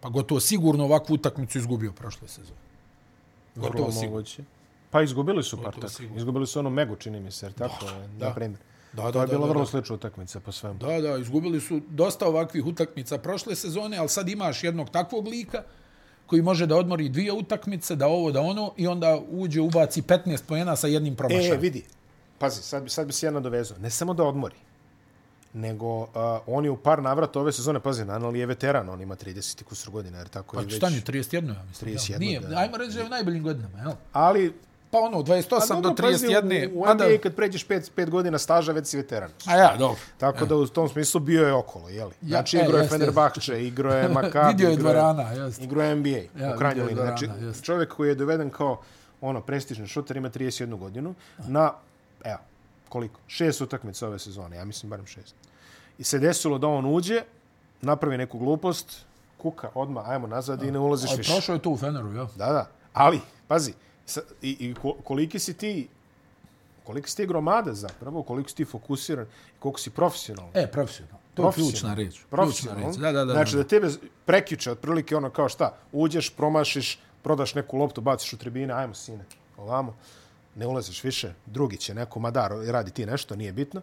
Pa 0.00 0.08
gotovo 0.08 0.40
sigurno 0.40 0.84
ovakvu 0.84 1.14
utakmicu 1.14 1.58
izgubio 1.58 1.92
prošle 1.92 2.28
sezone. 2.28 2.59
Gotovo 3.56 3.92
sigurno. 3.92 4.24
Pa 4.90 5.02
izgubili 5.02 5.42
su 5.42 5.62
par 5.62 5.74
takvih. 5.80 6.10
Izgubili 6.16 6.46
su 6.46 6.58
ono 6.58 6.70
Megu, 6.70 6.96
čini 6.96 7.20
mi 7.20 7.30
se, 7.30 7.46
jer 7.46 7.52
tako 7.52 7.84
da, 7.84 7.92
je, 7.92 8.08
da. 8.08 8.28
na 8.28 8.34
primjer. 8.34 8.60
Da, 8.92 9.02
da, 9.02 9.12
to 9.12 9.20
je 9.20 9.26
bila 9.26 9.48
vrlo 9.48 9.66
slična 9.66 9.94
utakmica 9.94 10.40
po 10.40 10.52
svemu. 10.52 10.78
Da, 10.78 11.00
da, 11.00 11.16
izgubili 11.16 11.60
su 11.60 11.80
dosta 11.88 12.28
ovakvih 12.28 12.66
utakmica 12.66 13.18
prošle 13.18 13.56
sezone, 13.56 13.96
ali 13.96 14.08
sad 14.08 14.28
imaš 14.28 14.64
jednog 14.64 14.90
takvog 14.90 15.28
lika 15.28 15.62
koji 16.26 16.42
može 16.42 16.66
da 16.66 16.76
odmori 16.76 17.08
dvije 17.08 17.32
utakmice, 17.32 17.96
da 17.96 18.06
ovo, 18.06 18.32
da 18.32 18.40
ono, 18.40 18.72
i 18.76 18.86
onda 18.86 19.20
uđe, 19.30 19.60
ubaci 19.60 20.02
15 20.02 20.42
pojena 20.48 20.76
sa 20.76 20.86
jednim 20.86 21.16
promašajem. 21.16 21.54
E, 21.54 21.56
vidi, 21.56 21.84
pazi, 22.38 22.62
sad, 22.62 22.90
sad 22.90 23.06
bi 23.06 23.12
se 23.12 23.26
jedna 23.26 23.40
dovezao. 23.40 23.78
Ne 23.78 23.90
samo 23.90 24.14
da 24.14 24.24
odmori, 24.24 24.56
nego 25.52 25.98
uh, 25.98 26.06
on 26.46 26.64
je 26.64 26.70
u 26.70 26.76
par 26.76 27.02
navrata 27.02 27.40
ove 27.40 27.52
sezone, 27.52 27.80
pazi, 27.80 28.04
Nanali 28.04 28.38
je 28.38 28.46
veteran, 28.46 28.88
on 28.88 29.00
ima 29.00 29.16
30 29.16 29.60
i 29.60 29.64
kusur 29.64 29.92
godina, 29.92 30.18
jer 30.18 30.28
tako 30.28 30.56
pa, 30.56 30.60
je 30.60 30.64
već... 30.64 30.80
Pa 30.80 30.86
stanje, 30.86 31.00
31, 31.00 31.34
ja 31.34 31.62
mislim. 31.68 31.94
31, 31.94 32.18
Nije, 32.18 32.40
da. 32.40 32.58
ajmo 32.58 32.76
reći 32.76 32.92
da 32.92 33.00
je 33.00 33.06
u 33.06 33.08
najboljim 33.08 33.42
godinama, 33.42 33.78
jel? 33.78 33.92
Ali... 34.12 34.52
Pa 34.92 34.98
ono, 34.98 35.18
28 35.18 35.80
do 35.80 35.88
31. 35.88 36.72
U, 36.74 36.80
u 36.80 36.94
NBA 36.94 37.18
kad 37.22 37.34
pređeš 37.34 37.66
5, 37.66 37.90
5 37.96 38.10
godina 38.10 38.38
staža, 38.38 38.72
već 38.72 38.86
si 38.86 38.96
veteran. 38.96 39.30
A 39.46 39.56
ja, 39.56 39.76
dobro. 39.78 40.00
Tako 40.18 40.46
da 40.46 40.56
u 40.56 40.66
tom 40.66 40.88
smislu 40.88 41.20
bio 41.20 41.46
je 41.46 41.52
okolo, 41.52 41.88
jeli? 41.88 42.12
Znači, 42.22 42.56
ja, 42.56 42.64
igro 42.64 42.78
je 42.78 42.88
Fenerbahče, 42.88 43.66
igro 43.66 43.92
je 43.94 44.08
Maccabi, 44.08 44.48
Vidio 44.48 44.70
je 44.70 44.76
dvorana, 44.76 45.22
jeste. 45.22 45.64
Igro 45.64 45.82
je 45.82 45.96
NBA, 45.96 46.44
ja, 46.44 46.54
u 46.54 46.58
krajnjoj 46.58 46.86
liniji. 46.86 47.04
Znači, 47.04 47.28
jest. 47.40 47.64
čovjek 47.64 47.94
koji 47.94 48.08
je 48.08 48.14
doveden 48.14 48.50
kao 48.50 48.80
ono, 49.20 49.40
prestižni 49.40 49.86
šuter, 49.86 50.16
ima 50.16 50.30
31 50.30 50.78
godinu, 50.78 51.14
na, 51.38 51.72
evo, 52.24 52.38
koliko? 52.90 53.20
Šest 53.26 53.60
utakmica 53.60 54.06
ove 54.06 54.18
sezone, 54.18 54.56
ja 54.56 54.64
mislim 54.64 54.90
barem 54.90 55.06
šest. 55.06 55.34
I 55.98 56.04
se 56.04 56.18
desilo 56.18 56.58
da 56.58 56.68
on 56.68 56.94
uđe, 56.94 57.22
napravi 57.82 58.18
neku 58.18 58.38
glupost, 58.38 59.06
kuka 59.38 59.70
odma 59.74 60.04
ajmo 60.06 60.26
nazad 60.26 60.62
i 60.62 60.70
ne 60.70 60.78
ulaziš 60.78 61.16
više. 61.16 61.32
Prošao 61.32 61.54
je 61.54 61.62
to 61.62 61.70
u 61.70 61.76
Feneru, 61.76 62.12
ja? 62.12 62.26
Da, 62.36 62.52
da. 62.52 62.70
Ali, 62.92 63.20
pazi, 63.48 63.72
i, 64.42 64.50
i 64.50 64.74
koliki 65.04 65.38
si 65.38 65.54
ti 65.54 65.88
koliko 66.84 67.08
si 67.08 67.16
ti 67.16 67.26
gromada 67.26 67.74
zapravo, 67.74 68.22
koliko 68.22 68.48
si 68.48 68.56
ti 68.56 68.64
fokusiran 68.64 69.26
koliko 69.58 69.80
si 69.80 69.90
profesionalan. 69.90 70.50
E, 70.54 70.66
profesionalan. 70.66 71.20
To 71.34 71.46
je 71.46 71.52
ključna 71.52 71.94
reč. 71.94 72.20
Profesionalan. 72.30 72.92
Da, 72.92 73.12
da, 73.12 73.24
da. 73.24 73.32
Znači 73.32 73.56
da 73.56 73.64
tebe 73.64 73.88
prekjuče, 74.24 74.70
otprilike 74.70 75.16
ono 75.16 75.30
kao 75.30 75.48
šta, 75.48 75.76
uđeš, 75.92 76.30
promašiš, 76.30 76.98
prodaš 77.22 77.54
neku 77.54 77.76
loptu, 77.76 78.00
baciš 78.00 78.32
u 78.32 78.38
tribine, 78.38 78.74
ajmo 78.74 78.94
sine, 78.94 79.24
ovamo, 79.56 79.96
ne 80.54 80.66
ulaziš 80.66 81.04
više, 81.04 81.34
drugi 81.46 81.76
će 81.76 81.94
neko, 81.94 82.20
madar, 82.20 82.52
radi 82.66 82.90
ti 82.90 83.06
nešto, 83.06 83.36
nije 83.36 83.52
bitno 83.52 83.82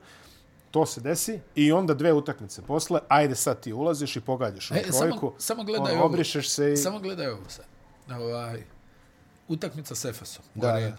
to 0.72 0.86
se 0.86 1.02
desi 1.02 1.40
i 1.56 1.72
onda 1.72 1.94
dve 1.94 2.14
utakmice 2.14 2.62
posle, 2.62 3.00
ajde 3.08 3.36
sad 3.36 3.60
ti 3.60 3.74
ulaziš 3.74 4.16
i 4.16 4.22
pogađaš 4.22 4.72
u 4.72 4.74
e, 4.74 4.82
trojku. 4.82 5.18
Samo, 5.18 5.34
samo 5.38 5.64
gledaj 5.64 5.92
on, 5.92 5.98
ovo. 5.98 6.06
Obrišeš 6.06 6.50
se 6.50 6.74
i... 6.74 6.78
Samo 6.78 7.00
gledaj 7.00 7.28
ovo 7.28 7.44
sad. 7.48 7.66
Ovaj, 8.12 8.64
utakmica 9.48 9.96
s 9.96 10.06
Efesom. 10.06 10.44
Da, 10.56 10.72
da. 10.72 10.98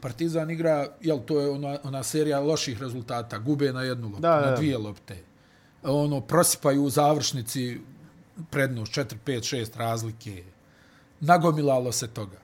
Partizan 0.00 0.50
igra, 0.50 0.88
jel, 1.00 1.18
to 1.26 1.40
je 1.40 1.50
ona, 1.50 1.78
ona 1.82 2.02
serija 2.02 2.40
loših 2.40 2.80
rezultata. 2.80 3.38
Gube 3.38 3.72
na 3.72 3.82
jednu 3.82 4.06
loptu, 4.06 4.20
da, 4.20 4.40
na 4.40 4.56
dvije 4.56 4.78
lopte. 4.78 5.16
Ono, 5.82 6.20
prosipaju 6.20 6.82
u 6.82 6.90
završnici 6.90 7.80
prednost, 8.50 8.92
4, 8.92 9.14
5, 9.26 9.56
6 9.56 9.76
razlike. 9.76 10.44
Nagomilalo 11.20 11.92
se 11.92 12.08
toga. 12.08 12.38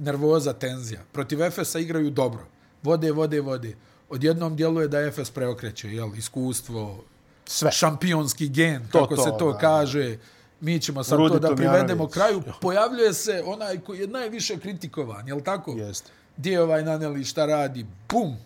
Nervoza, 0.00 0.52
tenzija. 0.52 1.00
Protiv 1.12 1.42
Efesa 1.42 1.78
igraju 1.78 2.10
dobro. 2.10 2.46
Vode, 2.82 3.12
vode, 3.12 3.40
vode 3.40 3.76
odjednom 4.10 4.56
djeluje 4.56 4.88
da 4.88 5.00
Efes 5.00 5.30
preokreće, 5.30 5.92
jel, 5.92 6.10
iskustvo, 6.16 7.04
sve 7.44 7.72
šampionski 7.72 8.48
gen, 8.48 8.88
to, 8.92 8.98
kako 8.98 9.16
to, 9.16 9.22
se 9.22 9.30
to 9.38 9.52
da, 9.52 9.58
kaže. 9.58 10.18
Mi 10.60 10.80
ćemo 10.80 11.04
sad 11.04 11.18
Rudi 11.18 11.32
to 11.32 11.38
da 11.38 11.54
privedemo 11.54 12.08
kraju. 12.08 12.42
Pojavljuje 12.60 13.14
se 13.14 13.42
onaj 13.46 13.78
koji 13.78 14.00
je 14.00 14.06
najviše 14.06 14.58
kritikovan, 14.58 15.28
jel 15.28 15.40
tako? 15.40 15.72
Jeste. 15.72 16.10
Gdje 16.36 16.52
je 16.52 16.62
ovaj 16.62 16.84
Naneli 16.84 17.24
šta 17.24 17.46
radi? 17.46 17.86
Bum! 18.08 18.36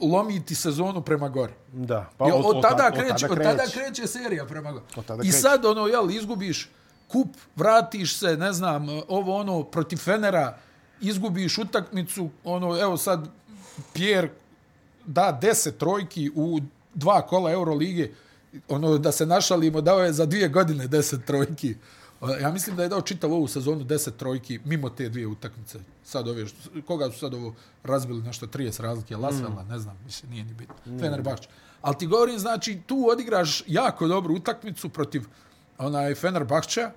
lomiti 0.00 0.54
sezonu 0.54 1.02
prema 1.02 1.28
gore. 1.28 1.52
Da. 1.72 2.10
Pa 2.16 2.24
od, 2.24 2.32
od, 2.34 2.56
od, 2.56 2.62
tada, 2.62 2.90
kreće, 2.90 3.12
od, 3.12 3.20
tada 3.20 3.34
kreće. 3.34 3.50
od 3.50 3.56
tada 3.56 3.70
kreće 3.70 4.06
serija 4.06 4.46
prema 4.46 4.72
gore. 4.72 4.84
I 5.22 5.32
sad, 5.32 5.64
ono, 5.64 5.86
jel, 5.86 6.10
izgubiš 6.10 6.70
kup, 7.12 7.36
vratiš 7.56 8.18
se, 8.18 8.36
ne 8.36 8.52
znam, 8.52 8.86
ovo 9.08 9.36
ono, 9.36 9.62
protiv 9.62 9.96
Fenera, 9.96 10.58
izgubiš 11.00 11.58
utakmicu, 11.58 12.30
ono, 12.44 12.80
evo 12.80 12.96
sad, 12.96 13.28
Pierre 13.92 14.30
da 15.06 15.38
10 15.42 15.76
trojki 15.78 16.30
u 16.34 16.60
dva 16.94 17.26
kola 17.26 17.52
Eurolige, 17.52 18.12
ono 18.68 18.98
da 18.98 19.12
se 19.12 19.26
našalimo, 19.26 19.80
dao 19.80 20.00
je 20.00 20.12
za 20.12 20.26
dvije 20.26 20.48
godine 20.48 20.88
10 20.88 21.24
trojki. 21.26 21.74
Ja 22.40 22.52
mislim 22.52 22.76
da 22.76 22.82
je 22.82 22.88
dao 22.88 23.00
čitav 23.00 23.32
ovu 23.32 23.48
sezonu 23.48 23.84
10 23.84 24.10
trojki 24.16 24.60
mimo 24.64 24.90
te 24.90 25.08
dvije 25.08 25.26
utakmice. 25.26 25.78
Sad 26.04 26.28
ove, 26.28 26.44
koga 26.86 27.10
su 27.10 27.18
sad 27.18 27.34
ovo 27.34 27.54
razbili 27.84 28.22
nešto 28.22 28.46
30 28.46 28.82
razlike, 28.82 29.16
Lasvela, 29.16 29.62
mm. 29.62 29.68
ne 29.68 29.78
znam, 29.78 29.96
više 30.04 30.26
nije 30.26 30.44
ni 30.44 30.54
bitno. 30.54 30.74
Mm. 30.86 30.98
Fenerbahče. 30.98 31.48
Ali 31.82 31.98
ti 31.98 32.06
govorim, 32.06 32.38
znači, 32.38 32.80
tu 32.86 33.08
odigraš 33.12 33.62
jako 33.66 34.08
dobru 34.08 34.34
utakmicu 34.34 34.88
protiv 34.88 35.22
onaj 35.80 36.14
Fenerbahča, 36.14 36.90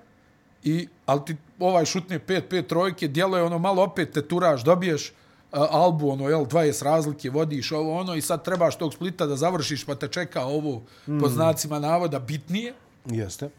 i, 0.64 0.88
ali 1.06 1.20
ti 1.26 1.36
ovaj 1.58 1.84
šutne 1.84 2.18
5-5 2.18 2.66
trojke, 2.66 3.08
djeluje 3.08 3.42
ono 3.42 3.58
malo 3.58 3.82
opet 3.82 4.12
te 4.12 4.28
turaš, 4.28 4.64
dobiješ, 4.64 5.12
Albu, 5.52 6.10
ono, 6.10 6.28
jel, 6.28 6.44
20 6.44 6.84
razlike, 6.84 7.30
vodiš 7.30 7.72
ovo, 7.72 8.00
ono, 8.00 8.14
i 8.14 8.20
sad 8.20 8.44
trebaš 8.44 8.78
tog 8.78 8.94
splita 8.94 9.26
da 9.26 9.36
završiš, 9.36 9.84
pa 9.84 9.94
te 9.94 10.08
čeka 10.08 10.44
ovo, 10.44 10.82
mm. 11.06 11.20
po 11.20 11.28
znacima 11.28 11.78
navoda, 11.78 12.18
bitnije. 12.18 12.74
Jeste. 13.04 13.50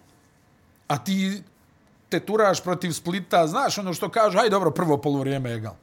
A 0.88 0.98
ti 0.98 1.44
te 2.10 2.20
turaš 2.20 2.64
protiv 2.64 2.92
splita, 2.92 3.48
znaš 3.48 3.78
ono 3.78 3.94
što 3.94 4.10
kaže, 4.10 4.40
aj 4.40 4.50
dobro, 4.50 4.72
prvo 4.72 4.98
polovrijeme 4.98 5.54
egal. 5.54 5.76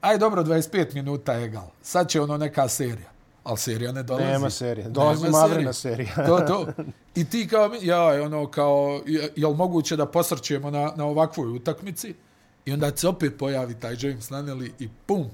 Aj 0.00 0.18
dobro, 0.18 0.42
25 0.42 0.94
minuta 0.94 1.34
egal. 1.40 1.68
Sad 1.82 2.08
će 2.08 2.20
ono 2.20 2.36
neka 2.36 2.68
serija. 2.68 3.15
Ali 3.46 3.58
serija 3.58 3.92
ne 3.92 4.02
dolazi. 4.02 4.26
Nema 4.26 4.50
serija. 4.50 4.88
Dolazi 4.88 5.30
Mavrina 5.30 5.72
serija. 5.72 6.14
to, 6.26 6.40
to. 6.40 6.66
I 7.20 7.24
ti 7.24 7.48
kao, 7.48 7.70
ja, 7.82 8.22
ono, 8.24 8.50
kao, 8.50 9.00
je, 9.06 9.46
li 9.48 9.54
moguće 9.54 9.96
da 9.96 10.06
posrćujemo 10.06 10.70
na, 10.70 10.92
na 10.96 11.04
ovakvoj 11.04 11.48
utakmici? 11.48 12.14
I 12.64 12.72
onda 12.72 12.96
se 12.96 13.08
opet 13.08 13.38
pojavi 13.38 13.74
taj 13.74 13.96
James 14.00 14.30
Nunnally 14.30 14.70
i 14.78 14.88
pum, 15.06 15.26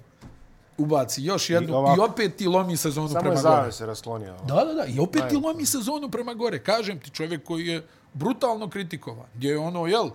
ubaci 0.78 1.22
još 1.24 1.50
jednu 1.50 1.68
i, 1.68 1.72
ovako, 1.72 2.00
i 2.00 2.04
opet 2.04 2.36
ti 2.36 2.46
lomi 2.46 2.76
sezonu 2.76 3.08
prema 3.08 3.28
gore. 3.28 3.40
Samo 3.40 3.64
je 3.64 3.72
se 3.72 3.86
rasklonio. 3.86 4.36
Da, 4.48 4.54
da, 4.54 4.74
da. 4.74 4.84
I 4.84 4.98
opet 4.98 5.22
ti 5.28 5.36
lomi 5.36 5.66
sezonu 5.66 6.08
prema 6.08 6.34
gore. 6.34 6.58
Kažem 6.58 7.00
ti 7.00 7.10
čovjek 7.10 7.44
koji 7.44 7.66
je 7.66 7.86
brutalno 8.12 8.70
kritikovan. 8.70 9.26
Gdje 9.34 9.50
je 9.50 9.58
ono, 9.58 9.86
jel, 9.86 10.10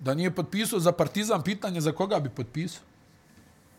da 0.00 0.14
nije 0.14 0.34
potpisao 0.34 0.78
za 0.78 0.92
partizan 0.92 1.42
pitanje 1.42 1.80
za 1.80 1.92
koga 1.92 2.20
bi 2.20 2.28
potpisao. 2.28 2.82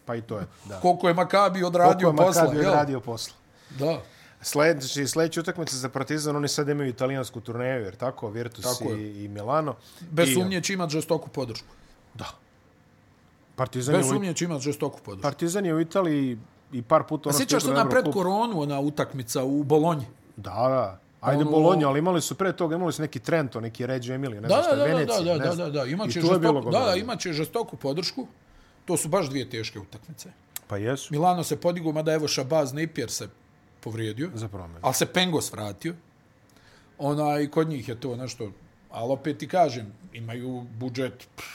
Pa 0.07 0.15
i 0.15 0.21
to 0.21 0.37
je, 0.37 0.45
da. 0.65 0.79
Koliko 0.79 1.07
je 1.07 1.13
Makabi 1.13 1.63
odradio 1.63 2.07
Koliko 2.07 2.23
je 2.23 2.27
posla, 2.27 2.43
Makabi 2.43 2.59
odradio 2.59 2.99
posla. 2.99 3.33
Da. 3.79 4.01
Sljedeći, 4.41 5.07
sljedeći 5.07 5.39
utakmica 5.39 5.75
za 5.75 5.89
Partizan, 5.89 6.35
oni 6.35 6.47
sad 6.47 6.69
imaju 6.69 6.89
italijansku 6.89 7.41
turneju, 7.41 7.83
jer 7.83 7.95
tako, 7.95 8.29
Virtus 8.29 8.65
Tako 8.65 8.93
i, 8.93 9.23
i 9.23 9.27
Milano. 9.27 9.75
Bez 10.11 10.29
I, 10.29 10.33
sumnje 10.33 10.61
će 10.61 10.73
imati 10.73 10.91
žestoku 10.91 11.29
podršku. 11.29 11.67
Da. 12.13 12.25
Partizan 13.55 13.95
Bez 13.95 14.07
sumnje 14.07 14.33
će 14.33 14.45
imati 14.45 14.63
žestoku 14.63 14.99
podršku. 15.05 15.21
Partizan 15.23 15.65
je 15.65 15.73
u 15.73 15.79
Italiji 15.81 16.37
i 16.71 16.81
par 16.81 17.03
puta 17.03 17.29
A 17.29 17.31
ono 17.31 17.37
sjećaš 17.37 17.63
se 17.63 17.71
na 17.71 17.89
pred 17.89 18.05
koronu, 18.13 18.61
ona 18.61 18.79
utakmica 18.79 19.43
u 19.43 19.63
Bolonji? 19.63 20.05
Da, 20.35 20.51
da. 20.51 20.99
Ajde 21.21 21.41
Ono-. 21.41 21.51
Bolonja, 21.51 21.87
ali 21.87 21.99
imali 21.99 22.21
su 22.21 22.35
pre 22.35 22.53
toga, 22.53 22.75
imali 22.75 22.93
su 22.93 23.01
neki 23.01 23.19
Trento, 23.19 23.59
neki 23.61 23.85
Reggio 23.85 24.15
Emilia, 24.15 24.41
ne 24.41 24.47
Da, 24.47 24.53
znam 24.53 24.63
šta, 24.63 24.75
da, 24.75 24.77
da, 24.77 24.87
da, 24.87 24.93
Venecija, 24.93 25.23
da, 25.23 25.33
ne 25.39 25.45
da, 25.45 25.51
znam. 25.55 25.71
da, 25.71 25.79
da, 25.79 25.85
imaće 25.85 26.19
I 26.19 26.21
tu 26.21 26.27
je 26.33 26.39
bilo 26.39 26.53
žestoku, 26.53 26.71
da, 26.71 26.77
da, 26.77 26.79
govorno. 26.79 27.01
imaće 27.01 27.33
žestoku 27.33 27.77
podršku. 27.77 28.27
To 28.87 28.97
su 28.97 29.07
baš 29.09 29.29
dvije 29.29 29.49
teške 29.49 29.79
utakmice. 29.79 30.29
Pa 30.67 30.77
jesu, 30.77 31.07
Milano 31.11 31.43
se 31.43 31.55
podigao, 31.57 31.91
mada 31.91 32.13
evo 32.13 32.27
Šabaz 32.27 32.73
Napier 32.73 33.11
se 33.11 33.27
povrijedio, 33.79 34.29
za 34.33 34.47
promenu. 34.47 34.79
ali 34.81 34.93
se 34.93 35.05
Pengos 35.05 35.51
vratio. 35.51 35.95
Onaj, 36.97 37.47
kod 37.47 37.69
njih 37.69 37.89
je 37.89 37.99
to 37.99 38.15
nešto, 38.15 38.51
ali 38.89 39.11
opet 39.13 39.37
ti 39.37 39.47
kažem, 39.47 39.93
imaju 40.13 40.65
budžet, 40.79 41.27
pff, 41.35 41.47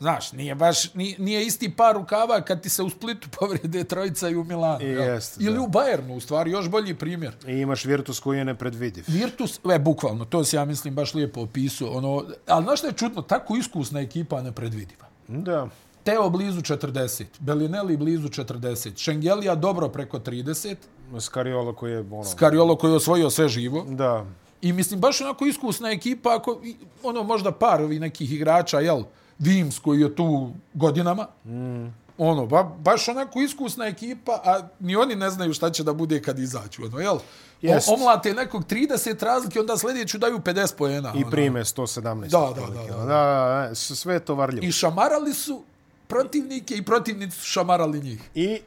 znaš, 0.00 0.32
nije 0.32 0.54
baš, 0.54 0.94
nije, 0.94 1.16
nije 1.18 1.46
isti 1.46 1.76
par 1.76 1.94
rukava 1.94 2.40
kad 2.40 2.62
ti 2.62 2.68
se 2.68 2.82
u 2.82 2.90
Splitu 2.90 3.28
povrijede 3.38 3.84
trojica 3.84 4.28
i 4.28 4.36
u 4.36 4.44
Milanu. 4.44 4.84
I 4.84 4.88
jel? 4.88 5.02
jeste, 5.02 5.44
Ili 5.44 5.54
da. 5.54 5.60
u 5.60 5.68
Bayernu, 5.68 6.16
u 6.16 6.20
stvari, 6.20 6.50
još 6.50 6.68
bolji 6.68 6.94
primjer. 6.94 7.34
I 7.46 7.52
imaš 7.52 7.84
Virtus 7.84 8.20
koji 8.20 8.38
je 8.38 8.44
nepredvidiv. 8.44 9.04
Virtus, 9.06 9.60
e, 9.74 9.78
bukvalno, 9.78 10.24
to 10.24 10.44
se 10.44 10.56
ja 10.56 10.64
mislim 10.64 10.94
baš 10.94 11.14
lijepo 11.14 11.40
opisao. 11.40 11.90
Ono, 11.90 12.24
ali 12.46 12.64
znaš 12.64 12.78
što 12.78 12.86
je 12.88 12.92
čudno, 12.92 13.22
tako 13.22 13.56
iskusna 13.56 14.00
ekipa 14.00 14.42
nepredvidiva. 14.42 15.06
Da, 15.28 15.68
Teo 16.10 16.30
blizu 16.30 16.60
40, 16.60 17.24
Bellinelli 17.38 17.96
blizu 17.96 18.28
40, 18.28 18.98
Šengelija 18.98 19.54
dobro 19.54 19.88
preko 19.88 20.18
30, 20.18 20.76
Skariolo 21.20 21.74
koji 21.74 21.92
je 21.92 22.00
ono... 22.00 22.24
Skariolo 22.24 22.76
koji 22.76 22.90
je 22.90 22.96
osvojio 22.96 23.30
sve 23.30 23.48
živo. 23.48 23.84
Da, 23.88 24.26
I 24.62 24.72
mislim, 24.72 25.00
baš 25.00 25.20
onako 25.20 25.46
iskusna 25.46 25.90
ekipa, 25.90 26.36
ako, 26.36 26.60
ono, 27.02 27.22
možda 27.22 27.52
par 27.52 27.82
ovih 27.82 28.00
nekih 28.00 28.32
igrača, 28.32 28.80
jel, 28.80 29.02
Vims 29.38 29.78
koji 29.78 30.00
je 30.00 30.14
tu 30.16 30.52
godinama, 30.74 31.26
mm. 31.44 31.86
ono, 32.18 32.46
ba, 32.46 32.62
baš 32.62 33.08
onako 33.08 33.40
iskusna 33.40 33.86
ekipa, 33.86 34.32
a 34.44 34.68
ni 34.80 34.96
oni 34.96 35.16
ne 35.16 35.30
znaju 35.30 35.52
šta 35.52 35.70
će 35.70 35.84
da 35.84 35.92
bude 35.92 36.22
kad 36.22 36.38
izađu, 36.38 36.84
ono, 36.84 36.98
jel? 36.98 37.18
Jest. 37.62 37.88
O, 37.88 37.94
omlate 37.94 38.34
nekog 38.34 38.64
30 38.64 39.24
razlike, 39.24 39.60
onda 39.60 39.76
sljedeću 39.76 40.18
daju 40.18 40.38
50 40.38 40.74
pojena. 40.76 41.12
i 41.16 41.22
ono. 41.22 41.30
prime 41.30 41.60
117. 41.60 42.20
Da, 42.20 42.52
da, 42.60 42.66
da, 42.66 42.86
da. 42.88 42.96
ono. 42.96 43.06
da, 43.06 43.06
da, 43.06 43.66
da, 43.68 43.74
s- 43.74 43.98
sve 43.98 44.14
je 44.14 44.20
to 44.20 44.34
varljivo. 44.34 44.66
I 44.66 44.72
šamarali 44.72 45.34
su 45.34 45.62
protivnike 46.10 46.76
i 46.76 46.84
protivnici 46.84 47.36
su 47.36 47.46
šamarali 47.46 48.00
njih. 48.00 48.30
I 48.34 48.60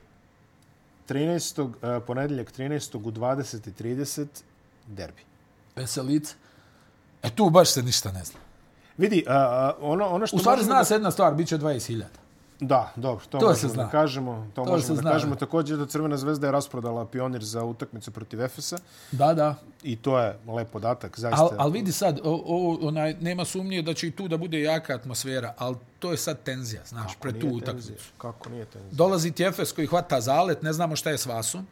13. 1.09 1.61
Uh, 1.61 2.03
ponedjeljak 2.07 2.51
13. 2.57 2.97
u 2.97 3.11
20.30 3.11 4.25
derbi. 4.87 5.21
Veselice. 5.75 6.35
E 7.23 7.29
tu 7.29 7.49
baš 7.49 7.73
se 7.73 7.83
ništa 7.83 8.11
ne 8.11 8.23
zna. 8.23 8.39
Vidi, 8.97 9.25
uh, 9.27 9.33
ono, 9.79 10.07
ono 10.07 10.27
što 10.27 10.35
U 10.35 10.39
stvari 10.39 10.63
zna 10.63 10.83
se 10.83 10.93
jedna 10.93 11.11
stvar, 11.11 11.33
bit 11.33 11.47
će 11.47 11.57
20.000. 11.57 12.03
Da, 12.63 12.91
dobro, 12.95 13.25
to, 13.25 13.37
To 13.39 13.47
možemo 13.47 13.73
da 13.73 13.89
kažemo. 13.89 14.47
To, 14.47 14.63
To 14.63 14.65
možemo 14.65 14.95
da 14.95 15.01
zna, 15.01 15.11
kažemo. 15.11 15.35
Također 15.35 15.77
da 15.77 15.85
Crvena 15.85 16.17
zvezda 16.17 16.47
je 16.47 16.51
rasprodala 16.51 17.05
pionir 17.05 17.43
za 17.43 17.63
utakmicu 17.63 18.11
protiv 18.11 18.41
Efesa 18.41 18.77
Da, 19.11 19.33
da. 19.33 19.55
i 19.83 19.95
to 19.95 20.19
je 20.19 20.37
lep 20.47 20.69
podatak, 20.69 21.19
zaista. 21.19 21.41
Al, 21.41 21.49
al 21.57 21.69
vidi 21.69 21.91
sad, 21.91 22.19
o, 22.19 22.43
o, 22.45 22.87
onaj, 22.87 23.13
nema 23.13 23.45
sumnje 23.45 23.81
da 23.81 23.93
će 23.93 24.07
i 24.07 24.11
tu 24.11 24.27
da 24.27 24.37
bude 24.37 24.61
jaka 24.61 24.95
atmosfera, 24.95 25.53
ali 25.57 25.75
to 25.99 26.11
je 26.11 26.17
sad 26.17 26.37
tenzija, 26.39 26.81
znaš, 26.85 27.11
pred 27.15 27.33
tu 27.33 27.45
Nije 27.45 27.57
utakmicu. 27.57 27.91
Kako 28.17 28.49
nije 28.49 28.65
tenzija? 28.65 28.91
Dolazi 28.93 29.31
ti 29.31 29.43
Efes 29.43 29.71
koji 29.71 29.87
hvata 29.87 30.21
zalet, 30.21 30.61
ne 30.61 30.73
znamo 30.73 30.95
šta 30.95 31.09
je 31.09 31.17
s 31.17 31.25
Vasom. 31.25 31.67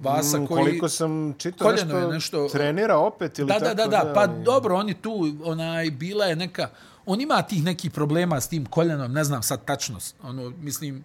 Vasa 0.00 0.38
Mm, 0.38 0.46
koji... 0.46 0.58
Koliko 0.58 0.88
sam 0.88 1.34
čitao 1.34 1.70
nešto, 1.72 2.12
nešto- 2.12 2.48
trenira 2.48 2.98
opet 2.98 3.38
ili 3.38 3.48
Da, 3.48 3.54
tako 3.54 3.64
da, 3.66 3.86
da, 3.86 3.86
da, 3.98 4.12
pa 4.14 4.20
ali- 4.20 4.44
dobro, 4.44 4.76
oni 4.76 4.94
tu, 4.94 5.12
onaj, 5.44 5.90
bila 5.90 6.24
je 6.24 6.36
neka, 6.36 6.68
on 7.06 7.20
ima 7.20 7.42
tih 7.42 7.64
nekih 7.64 7.90
problema 7.90 8.40
s 8.40 8.48
tim 8.48 8.66
koljenom, 8.66 9.12
ne 9.12 9.24
znam 9.24 9.42
sad 9.42 9.64
tačno, 9.64 9.98
ono, 10.22 10.50
mislim, 10.50 11.04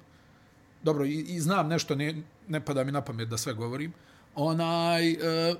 dobro, 0.84 1.06
i, 1.06 1.20
i 1.20 1.40
znam 1.40 1.68
nešto, 1.68 1.96
ne, 1.96 2.22
ne 2.48 2.60
pada 2.60 2.84
mi 2.84 2.92
na 2.92 3.02
pamet 3.02 3.30
da 3.30 3.38
sve 3.38 3.54
govorim, 3.54 3.94
onaj, 4.36 5.12
e, 5.12 5.56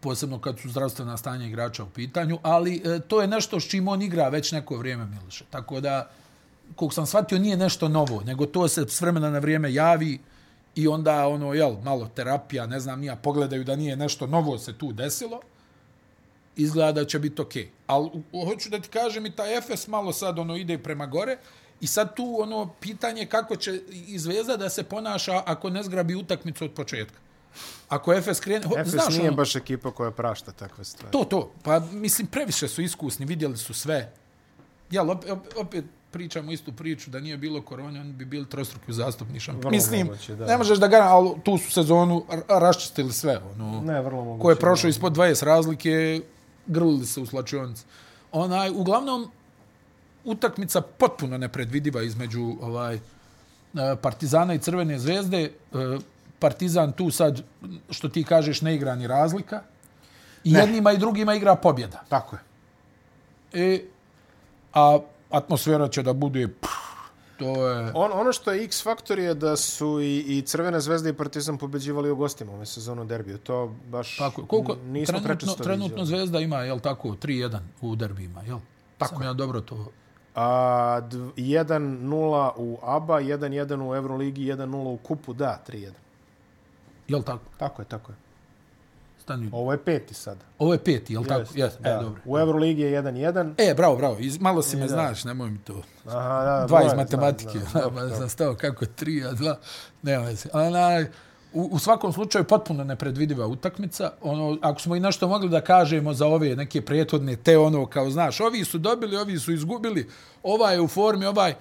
posebno 0.00 0.38
kad 0.38 0.58
su 0.58 0.68
zdravstvena 0.68 1.16
stanja 1.16 1.46
igrača 1.46 1.84
u 1.84 1.90
pitanju, 1.90 2.38
ali 2.42 2.82
e, 2.84 3.00
to 3.00 3.20
je 3.20 3.28
nešto 3.28 3.60
s 3.60 3.68
čim 3.68 3.88
on 3.88 4.02
igra 4.02 4.28
već 4.28 4.52
neko 4.52 4.76
vrijeme, 4.76 5.06
Miloše. 5.06 5.44
Tako 5.50 5.80
da, 5.80 6.10
koliko 6.76 6.94
sam 6.94 7.06
shvatio, 7.06 7.38
nije 7.38 7.56
nešto 7.56 7.88
novo, 7.88 8.20
nego 8.20 8.46
to 8.46 8.68
se 8.68 8.88
s 8.88 9.00
vremena 9.00 9.30
na 9.30 9.38
vrijeme 9.38 9.72
javi 9.72 10.18
i 10.74 10.88
onda, 10.88 11.26
ono, 11.26 11.54
jel, 11.54 11.76
malo 11.84 12.10
terapija, 12.14 12.66
ne 12.66 12.80
znam, 12.80 13.00
nija, 13.00 13.16
pogledaju 13.16 13.64
da 13.64 13.76
nije 13.76 13.96
nešto 13.96 14.26
novo 14.26 14.58
se 14.58 14.72
tu 14.72 14.92
desilo, 14.92 15.40
izgleda 16.56 16.92
da 16.92 17.04
će 17.04 17.18
biti 17.18 17.42
okej. 17.42 17.62
Okay. 17.62 17.68
Ali 17.86 18.10
u- 18.32 18.44
hoću 18.44 18.70
da 18.70 18.78
ti 18.78 18.88
kažem 18.88 19.26
i 19.26 19.32
taj 19.32 19.56
Efes 19.56 19.86
malo 19.88 20.12
sad 20.12 20.38
ono 20.38 20.56
ide 20.56 20.78
prema 20.78 21.06
gore 21.06 21.36
i 21.80 21.86
sad 21.86 22.16
tu 22.16 22.36
ono 22.40 22.70
pitanje 22.80 23.26
kako 23.26 23.56
će 23.56 23.80
izveza 23.90 24.56
da 24.56 24.68
se 24.70 24.82
ponaša 24.82 25.42
ako 25.46 25.70
ne 25.70 25.82
zgrabi 25.82 26.14
utakmicu 26.14 26.64
od 26.64 26.72
početka. 26.72 27.18
Ako 27.88 28.12
Efes 28.14 28.40
krene... 28.40 28.66
ho- 28.66 28.78
Efes 28.78 28.92
znaš, 28.92 29.08
nije 29.08 29.28
ono, 29.28 29.36
baš 29.36 29.56
ekipa 29.56 29.90
koja 29.90 30.10
prašta 30.10 30.52
takve 30.52 30.84
stvari. 30.84 31.12
To, 31.12 31.24
to. 31.24 31.52
Pa 31.62 31.80
mislim, 31.82 32.26
previše 32.26 32.68
su 32.68 32.82
iskusni, 32.82 33.26
vidjeli 33.26 33.56
su 33.56 33.74
sve. 33.74 34.12
Jel, 34.90 35.10
opet, 35.10 35.30
opet 35.56 35.84
pričamo 36.10 36.52
istu 36.52 36.72
priču, 36.72 37.10
da 37.10 37.20
nije 37.20 37.36
bilo 37.36 37.62
korone, 37.62 38.00
oni 38.00 38.12
bi 38.12 38.24
bili 38.24 38.48
trostruki 38.48 38.92
zastupni 38.92 39.40
šampion. 39.40 39.70
Mislim, 39.70 40.06
moguće, 40.06 40.34
da. 40.34 40.46
ne 40.46 40.56
možeš 40.56 40.78
da 40.78 40.88
ga, 40.88 40.96
ali 40.96 41.30
tu 41.44 41.58
su 41.58 41.70
sezonu 41.72 42.24
ra- 42.28 42.58
raščistili 42.58 43.12
sve. 43.12 43.40
Ono, 43.50 43.80
Ne, 43.82 44.02
vrlo 44.02 44.24
moguće. 44.24 44.42
ko 44.42 44.50
je 44.50 44.56
prošao 44.56 44.88
ispod 44.88 45.12
20 45.12 45.42
razlike, 45.44 46.20
grlili 46.70 47.06
se 47.06 47.20
u 47.20 47.26
slačionici. 47.26 47.84
Onaj, 48.32 48.70
uglavnom, 48.70 49.30
utakmica 50.24 50.80
potpuno 50.80 51.38
nepredvidiva 51.38 52.02
između 52.02 52.56
ovaj 52.60 52.94
e, 52.94 53.00
Partizana 54.02 54.54
i 54.54 54.58
Crvene 54.58 54.98
zvezde. 54.98 55.42
E, 55.42 55.50
Partizan 56.38 56.92
tu 56.92 57.10
sad, 57.10 57.42
što 57.90 58.08
ti 58.08 58.24
kažeš, 58.24 58.60
ne 58.60 58.74
igra 58.74 58.94
ni 58.94 59.06
razlika. 59.06 59.62
I 60.44 60.52
Ne. 60.52 60.60
jednima 60.60 60.92
i 60.92 60.98
drugima 60.98 61.34
igra 61.34 61.54
pobjeda. 61.54 62.02
Tako 62.08 62.36
je. 62.36 62.42
E, 63.74 63.82
a 64.74 64.98
atmosfera 65.30 65.88
će 65.88 66.02
da 66.02 66.12
bude... 66.12 66.48
Pff, 66.48 66.79
to 67.40 67.68
je... 67.68 67.92
On, 67.94 68.10
ono 68.14 68.32
što 68.32 68.52
je 68.52 68.64
X 68.64 68.82
faktor 68.82 69.18
je 69.18 69.34
da 69.34 69.56
su 69.56 70.00
i, 70.00 70.18
i 70.18 70.42
Crvena 70.42 70.80
zvezda 70.80 71.08
i 71.08 71.12
Partizan 71.12 71.58
pobeđivali 71.58 72.10
u 72.10 72.16
gostima 72.16 72.52
ove 72.52 72.66
sezonu 72.66 73.04
derbiju. 73.04 73.38
To 73.38 73.74
baš 73.90 74.16
Tako, 74.16 74.40
je. 74.40 74.46
koliko, 74.46 74.76
nismo 74.84 75.06
trenutno, 75.12 75.28
prečesto 75.28 75.62
trenutno 75.64 76.02
viđali. 76.02 76.06
Zvezda 76.06 76.38
ima, 76.40 76.56
jel 76.56 76.80
tako, 76.80 77.08
3-1 77.08 77.58
u 77.80 77.96
derbijima, 77.96 78.42
jel? 78.42 78.58
Tako 78.98 79.14
Sam 79.14 79.22
ja 79.22 79.32
dobro 79.32 79.60
to... 79.60 79.86
A, 80.34 81.00
dv- 81.10 81.32
1-0 81.36 82.52
u 82.56 82.78
ABA, 82.82 83.20
1-1 83.20 83.88
u 83.88 83.94
Euroligi, 83.94 84.42
1-0 84.42 84.76
u 84.76 84.96
Kupu, 84.96 85.32
da, 85.32 85.62
3-1. 85.68 85.90
Jel 87.08 87.22
tako? 87.22 87.44
Tako 87.58 87.82
je, 87.82 87.86
tako 87.86 88.12
je. 88.12 88.16
Stani. 89.30 89.50
Ovo 89.52 89.72
je 89.72 89.78
peti 89.78 90.14
sad. 90.14 90.38
Ovo 90.58 90.72
je 90.72 90.78
peti, 90.78 91.12
jel 91.12 91.24
tako? 91.24 91.50
Jes, 91.54 91.74
e, 91.84 91.98
dobro. 92.02 92.20
U 92.24 92.38
Euroligi 92.38 92.82
je 92.82 93.02
1-1. 93.02 93.54
E, 93.58 93.74
bravo, 93.74 93.96
bravo. 93.96 94.16
Iz, 94.18 94.40
malo 94.40 94.62
si 94.62 94.76
me 94.76 94.82
da. 94.82 94.88
znaš, 94.88 95.24
nemoj 95.24 95.50
mi 95.50 95.58
to. 95.58 95.82
Aha, 96.06 96.44
da, 96.44 96.66
Dva 96.66 96.82
iz 96.82 96.86
znam, 96.86 96.96
matematike. 96.96 97.58
znam, 97.58 97.82
dobro. 97.82 98.16
sam 98.16 98.28
stao 98.28 98.54
kako 98.54 98.86
tri, 98.86 99.24
a 99.24 99.32
dva. 99.32 99.58
Nema 100.02 100.24
veze. 100.24 100.48
Ona, 100.52 101.06
u, 101.52 101.68
u 101.72 101.78
svakom 101.78 102.12
slučaju 102.12 102.44
potpuno 102.44 102.84
nepredvidiva 102.84 103.46
utakmica. 103.46 104.10
Ono, 104.22 104.58
ako 104.62 104.80
smo 104.80 104.96
i 104.96 105.00
nešto 105.00 105.28
mogli 105.28 105.48
da 105.48 105.60
kažemo 105.60 106.14
za 106.14 106.26
ove 106.26 106.56
neke 106.56 106.82
prethodne, 106.82 107.36
te 107.36 107.58
ono 107.58 107.86
kao, 107.86 108.10
znaš, 108.10 108.40
ovi 108.40 108.64
su 108.64 108.78
dobili, 108.78 109.16
ovi 109.16 109.38
su 109.38 109.52
izgubili, 109.52 110.08
ovaj 110.42 110.74
je 110.74 110.80
u 110.80 110.88
formi, 110.88 111.26
ovaj 111.26 111.54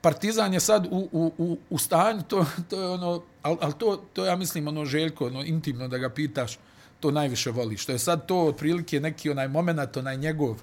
Partizan 0.00 0.54
je 0.54 0.60
sad 0.60 0.86
u, 0.90 1.08
u, 1.12 1.32
u, 1.38 1.58
u 1.70 1.78
stanju, 1.78 2.22
to, 2.22 2.46
to 2.70 2.80
je 2.80 2.88
ono, 2.88 3.22
ali 3.42 3.56
al 3.60 3.72
to, 3.72 3.96
to 4.12 4.24
ja 4.24 4.36
mislim 4.36 4.68
ono 4.68 4.84
Željko, 4.84 5.26
ono, 5.26 5.44
intimno 5.44 5.88
da 5.88 5.98
ga 5.98 6.08
pitaš, 6.08 6.58
to 7.04 7.10
najviše 7.10 7.50
voli. 7.50 7.76
Što 7.76 7.92
je 7.92 7.98
sad 7.98 8.26
to 8.26 8.46
otprilike 8.46 9.00
neki 9.00 9.30
onaj 9.30 9.48
moment, 9.48 9.96
onaj 9.96 10.16
njegov, 10.16 10.62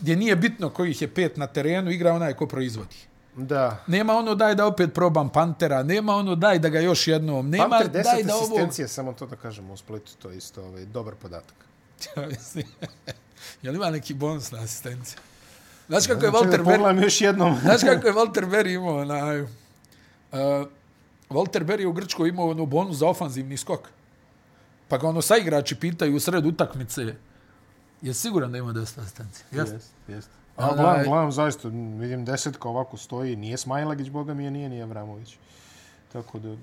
gdje 0.00 0.16
nije 0.16 0.36
bitno 0.36 0.70
kojih 0.70 1.02
je 1.02 1.08
pet 1.08 1.36
na 1.36 1.46
terenu, 1.46 1.90
igra 1.90 2.12
onaj 2.12 2.34
ko 2.34 2.46
proizvodi. 2.46 2.96
Da. 3.36 3.84
Nema 3.86 4.14
ono 4.14 4.34
daj 4.34 4.54
da 4.54 4.66
opet 4.66 4.94
probam 4.94 5.28
Pantera, 5.28 5.82
nema 5.82 6.14
ono 6.14 6.34
daj 6.34 6.58
da 6.58 6.68
ga 6.68 6.80
još 6.80 7.06
jednom, 7.08 7.50
nema 7.50 7.68
Panter 7.68 8.02
10 8.02 8.04
daj 8.04 8.22
da 8.22 8.34
ovo... 8.34 8.44
asistencije, 8.44 8.88
samo 8.88 9.12
to 9.12 9.26
da 9.26 9.36
kažemo 9.36 9.72
u 9.72 9.76
Splitu, 9.76 10.12
to 10.22 10.30
je 10.30 10.36
isto 10.36 10.64
ovaj, 10.64 10.84
dobar 10.84 11.14
podatak. 11.14 11.54
Mislim, 12.30 12.66
Jel 13.62 13.74
ima 13.74 13.90
neki 13.90 14.14
bonus 14.14 14.50
na 14.50 14.58
asistenciju? 14.58 15.18
Znaš 15.88 16.06
kako 16.06 16.24
je 16.24 16.32
Walter 16.32 16.58
Berry... 16.58 16.64
pogledam 16.64 17.02
još 17.02 17.20
jednom. 17.20 17.56
Znaš 17.64 17.80
kako 17.80 18.06
je 18.06 18.12
Walter 18.12 18.46
Berry 18.50 18.74
imao 18.74 19.04
na... 19.04 19.46
Uh, 20.32 20.66
Walter 21.30 21.64
Berry 21.64 21.80
je 21.80 21.86
u 21.86 21.92
Grčkoj 21.92 22.28
imao 22.28 22.50
ono 22.50 22.66
bonus 22.66 22.96
za 22.96 23.06
ofanzivni 23.06 23.56
skok. 23.56 23.95
Pa 24.88 24.98
ga 24.98 25.08
ono 25.08 25.22
sa 25.22 25.36
igrači 25.36 25.74
pitaju 25.74 26.16
u 26.16 26.20
sred 26.20 26.46
utakmice 26.46 27.14
je 28.02 28.14
siguran 28.14 28.52
da 28.52 28.58
ima 28.58 28.72
10 28.72 29.00
asistencija. 29.00 29.46
Jeste. 29.52 29.74
Jest, 29.74 29.90
jest. 30.08 30.28
A, 30.56 30.70
onaj- 30.70 31.04
gledam, 31.04 31.32
zaista, 31.32 31.68
vidim 31.68 32.24
desetka 32.24 32.68
ovako 32.68 32.96
stoji, 32.96 33.36
nije 33.36 33.56
Smajlagić, 33.56 34.08
boga 34.10 34.34
mi 34.34 34.44
je, 34.44 34.50
nije 34.50 34.68
ni 34.68 34.82
Avramović. 34.82 35.36
tako 36.12 36.38
da 36.38 36.56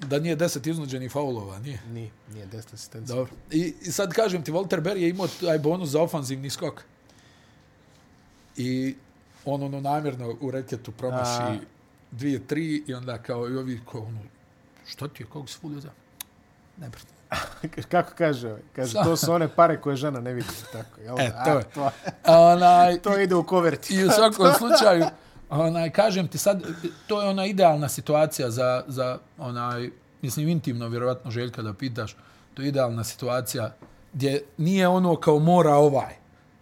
Da 0.00 0.18
nije 0.18 0.36
10 0.36 0.70
iznuđenih 0.70 1.12
faulova, 1.12 1.58
nije. 1.58 1.80
nije, 1.88 2.10
nije 2.34 2.46
10 2.46 2.74
asistencija. 2.74 3.16
Dobro. 3.16 3.32
I, 3.50 3.74
I 3.82 3.92
sad 3.92 4.12
kažem 4.12 4.42
ti, 4.44 4.52
Walter 4.52 4.80
Berry 4.80 4.96
je 4.96 5.08
imao 5.08 5.28
taj 5.40 5.58
bonus 5.58 5.88
za 5.88 6.02
ofanzivni 6.02 6.50
skok. 6.50 6.82
I 8.56 8.96
on 9.44 9.62
ono 9.62 9.80
namjerno 9.80 10.36
u 10.40 10.50
reketu 10.50 10.92
promaši 10.92 11.42
A. 11.42 11.56
dvije, 12.10 12.46
tri 12.46 12.84
i 12.86 12.94
onda 12.94 13.18
kao 13.18 13.48
i 13.48 13.56
ovi 13.56 13.80
kao 13.92 14.00
ono, 14.00 14.20
što 14.86 15.08
ti 15.08 15.22
je, 15.22 15.26
kog 15.26 15.48
si 15.50 15.58
fulio 15.58 15.80
za? 15.80 15.90
Ne 16.78 16.88
brate. 16.88 17.06
Kako 17.90 18.10
kaže? 18.18 18.48
ovaj? 18.48 18.62
Kaže, 18.76 18.92
to 19.04 19.16
su 19.16 19.32
one 19.32 19.48
pare 19.48 19.80
koje 19.80 19.96
žena 19.96 20.20
ne 20.20 20.32
vidi. 20.32 20.48
Tako, 20.72 21.00
jel? 21.00 21.20
E, 21.20 21.30
to 21.44 21.50
A, 21.50 21.54
je. 21.58 21.64
To, 21.74 21.90
Onaj, 22.26 22.98
to 22.98 23.20
ide 23.20 23.34
u 23.34 23.44
koverti. 23.44 23.94
I 23.94 24.04
u 24.04 24.10
svakom 24.10 24.46
slučaju, 24.58 25.04
onaj, 25.50 25.90
kažem 25.90 26.28
ti 26.28 26.38
sad, 26.38 26.62
to 27.06 27.22
je 27.22 27.28
ona 27.28 27.46
idealna 27.46 27.88
situacija 27.88 28.50
za, 28.50 28.84
za 28.86 29.18
onaj, 29.38 29.90
mislim, 30.22 30.48
intimno, 30.48 30.88
vjerovatno, 30.88 31.30
Željka, 31.30 31.62
da 31.62 31.74
pitaš, 31.74 32.16
to 32.54 32.62
je 32.62 32.68
idealna 32.68 33.04
situacija 33.04 33.74
gdje 34.12 34.44
nije 34.56 34.88
ono 34.88 35.16
kao 35.16 35.38
mora 35.38 35.74
ovaj 35.74 36.14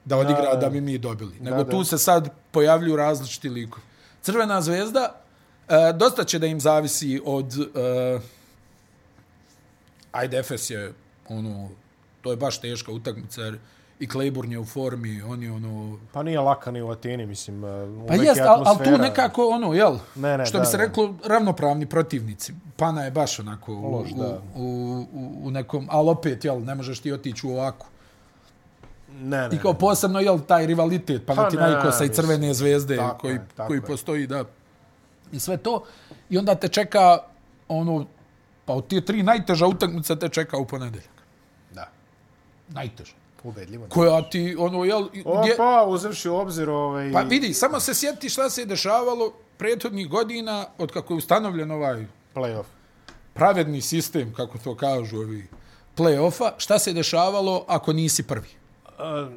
da 0.04 0.16
odigra 0.16 0.42
da, 0.42 0.54
Da, 0.54 0.56
da 0.56 0.70
bi 0.70 0.80
mi 0.80 0.98
dobili. 0.98 1.36
Nego 1.40 1.56
da, 1.56 1.64
da. 1.64 1.70
tu 1.70 1.84
se 1.84 1.98
sad 1.98 2.28
pojavljuju 2.50 2.96
različiti 2.96 3.48
likovi. 3.48 3.82
Crvena 4.22 4.60
zvezda, 4.62 5.14
e, 5.68 5.92
dosta 5.92 6.24
će 6.24 6.38
da 6.38 6.46
im 6.46 6.60
zavisi 6.60 7.20
od... 7.24 7.54
E, 7.74 8.39
ajde, 10.12 10.38
Efes 10.38 10.70
je, 10.70 10.92
ono, 11.28 11.68
to 12.22 12.30
je 12.30 12.36
baš 12.36 12.60
teška 12.60 12.92
utakmica, 12.92 13.42
jer 13.42 13.58
i 14.00 14.06
Claiborne 14.06 14.52
je 14.54 14.58
u 14.58 14.64
formi, 14.64 15.22
on 15.22 15.42
je 15.42 15.52
ono, 15.52 15.98
Pa 16.12 16.22
nije 16.22 16.40
laka 16.40 16.70
ni 16.70 16.82
u 16.82 16.90
Ateni, 16.90 17.26
mislim. 17.26 17.64
uh, 17.64 17.70
Pa 18.08 18.14
uvek 18.14 18.20
je 18.22 18.26
jest, 18.26 18.40
ali 18.40 18.48
al 18.48 18.64
tu 18.64 18.70
atmosfera. 18.70 18.96
nekako 18.96 19.48
ono, 19.48 19.74
jel? 19.74 19.98
Ne, 20.14 20.38
ne, 20.38 20.46
što 20.46 20.58
da, 20.58 20.60
bi 20.60 20.66
se 20.66 20.76
da. 20.76 20.84
reklo, 20.84 21.14
ravnopravni 21.24 21.86
protivnici. 21.86 22.54
Pana 22.76 23.04
je 23.04 23.10
baš 23.10 23.38
onako 23.38 23.72
u, 23.74 23.96
Loš, 23.96 24.10
da. 24.10 24.40
u, 24.56 24.62
u, 25.12 25.32
u 25.42 25.50
nekom, 25.50 25.86
ali 25.90 26.10
opet, 26.10 26.44
jel, 26.44 26.64
ne 26.64 26.74
možeš 26.74 27.00
ti 27.00 27.12
otići 27.12 27.46
u 27.46 27.50
ovako. 27.50 27.86
Ne, 29.12 29.48
ne. 29.48 29.56
I 29.56 29.58
kao 29.58 29.74
posebno, 29.74 30.20
jel, 30.20 30.38
taj 30.48 30.66
rivalitet 30.66 31.26
Pa 31.26 31.34
Panathinaikosa 31.34 32.00
ne, 32.00 32.06
i 32.06 32.14
Crvene 32.14 32.54
zvezde 32.54 32.96
Tako 32.96 33.18
koji, 33.18 33.32
je, 33.32 33.46
tako 33.56 33.68
koji 33.68 33.78
je. 33.78 33.82
postoji, 33.82 34.26
da. 34.26 34.44
I 35.32 35.40
sve 35.40 35.56
to. 35.56 35.84
I 36.30 36.38
onda 36.38 36.54
te 36.54 36.68
čeka, 36.68 37.18
ono, 37.68 38.06
pa 38.70 38.74
od 38.74 38.86
tije 38.86 39.00
tri 39.04 39.22
najteža 39.22 39.66
utakmica 39.66 40.16
te 40.16 40.28
čeka 40.28 40.56
u 40.58 40.66
ponedeljak. 40.66 41.10
Da, 41.74 41.90
Najteža. 42.68 43.12
ubedljivo. 43.42 43.86
Koja 43.88 44.22
ti, 44.22 44.56
ono, 44.58 44.84
jel, 44.84 45.08
gdje, 45.12 45.54
Opa, 45.54 45.84
uzevši 45.88 46.28
u 46.28 46.34
obzir 46.36 46.70
ovaj... 46.70 47.12
Pa 47.12 47.20
vidi, 47.20 47.54
samo 47.54 47.80
se 47.80 47.94
sjeti 47.94 48.28
šta 48.28 48.50
se 48.50 48.62
je 48.62 48.66
dešavalo 48.66 49.32
prethodnih 49.58 50.08
godina 50.08 50.66
od 50.78 50.92
kako 50.92 51.14
je 51.14 51.18
ustanovljen 51.18 51.70
ovaj 51.70 52.06
Playoff. 52.34 52.64
pravedni 53.34 53.80
sistem, 53.80 54.34
kako 54.34 54.58
to 54.58 54.74
kažu 54.76 55.16
ovi 55.16 55.48
play-offa, 55.96 56.50
šta 56.58 56.78
se 56.78 56.90
je 56.90 56.94
dešavalo 56.94 57.64
ako 57.68 57.92
nisi 57.92 58.22
prvi? 58.22 58.48
Uh, 58.86 59.32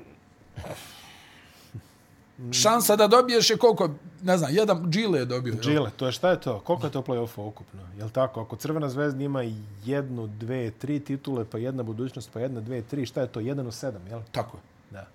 Šansa 2.51 2.95
da 2.95 3.07
dobiješ 3.07 3.49
je 3.49 3.57
koliko, 3.57 3.89
ne 4.23 4.37
znam, 4.37 4.55
jedan 4.55 4.91
Gile 4.91 5.19
je 5.19 5.25
dobio. 5.25 5.53
Gile, 5.61 5.91
to 5.97 6.05
je 6.05 6.11
šta 6.11 6.29
je 6.29 6.41
to? 6.41 6.59
Koliko 6.59 6.87
je 6.87 6.91
to 6.91 7.01
play-offa 7.01 7.41
ukupno? 7.41 7.81
Jel 7.97 8.09
tako? 8.09 8.41
Ako 8.41 8.55
Crvena 8.55 8.89
zvezda 8.89 9.23
ima 9.23 9.43
jednu, 9.85 10.27
dve, 10.27 10.71
tri 10.71 10.99
titule, 10.99 11.45
pa 11.45 11.57
jedna 11.57 11.83
budućnost, 11.83 12.29
pa 12.33 12.39
jedna, 12.39 12.61
dve, 12.61 12.81
tri, 12.81 13.05
šta 13.05 13.21
je 13.21 13.27
to? 13.27 13.39
Jedan 13.39 13.67
u 13.67 13.71
sedam, 13.71 14.07
jel? 14.07 14.21
Tako 14.31 14.57
je. 14.57 14.61
Da. 14.91 15.07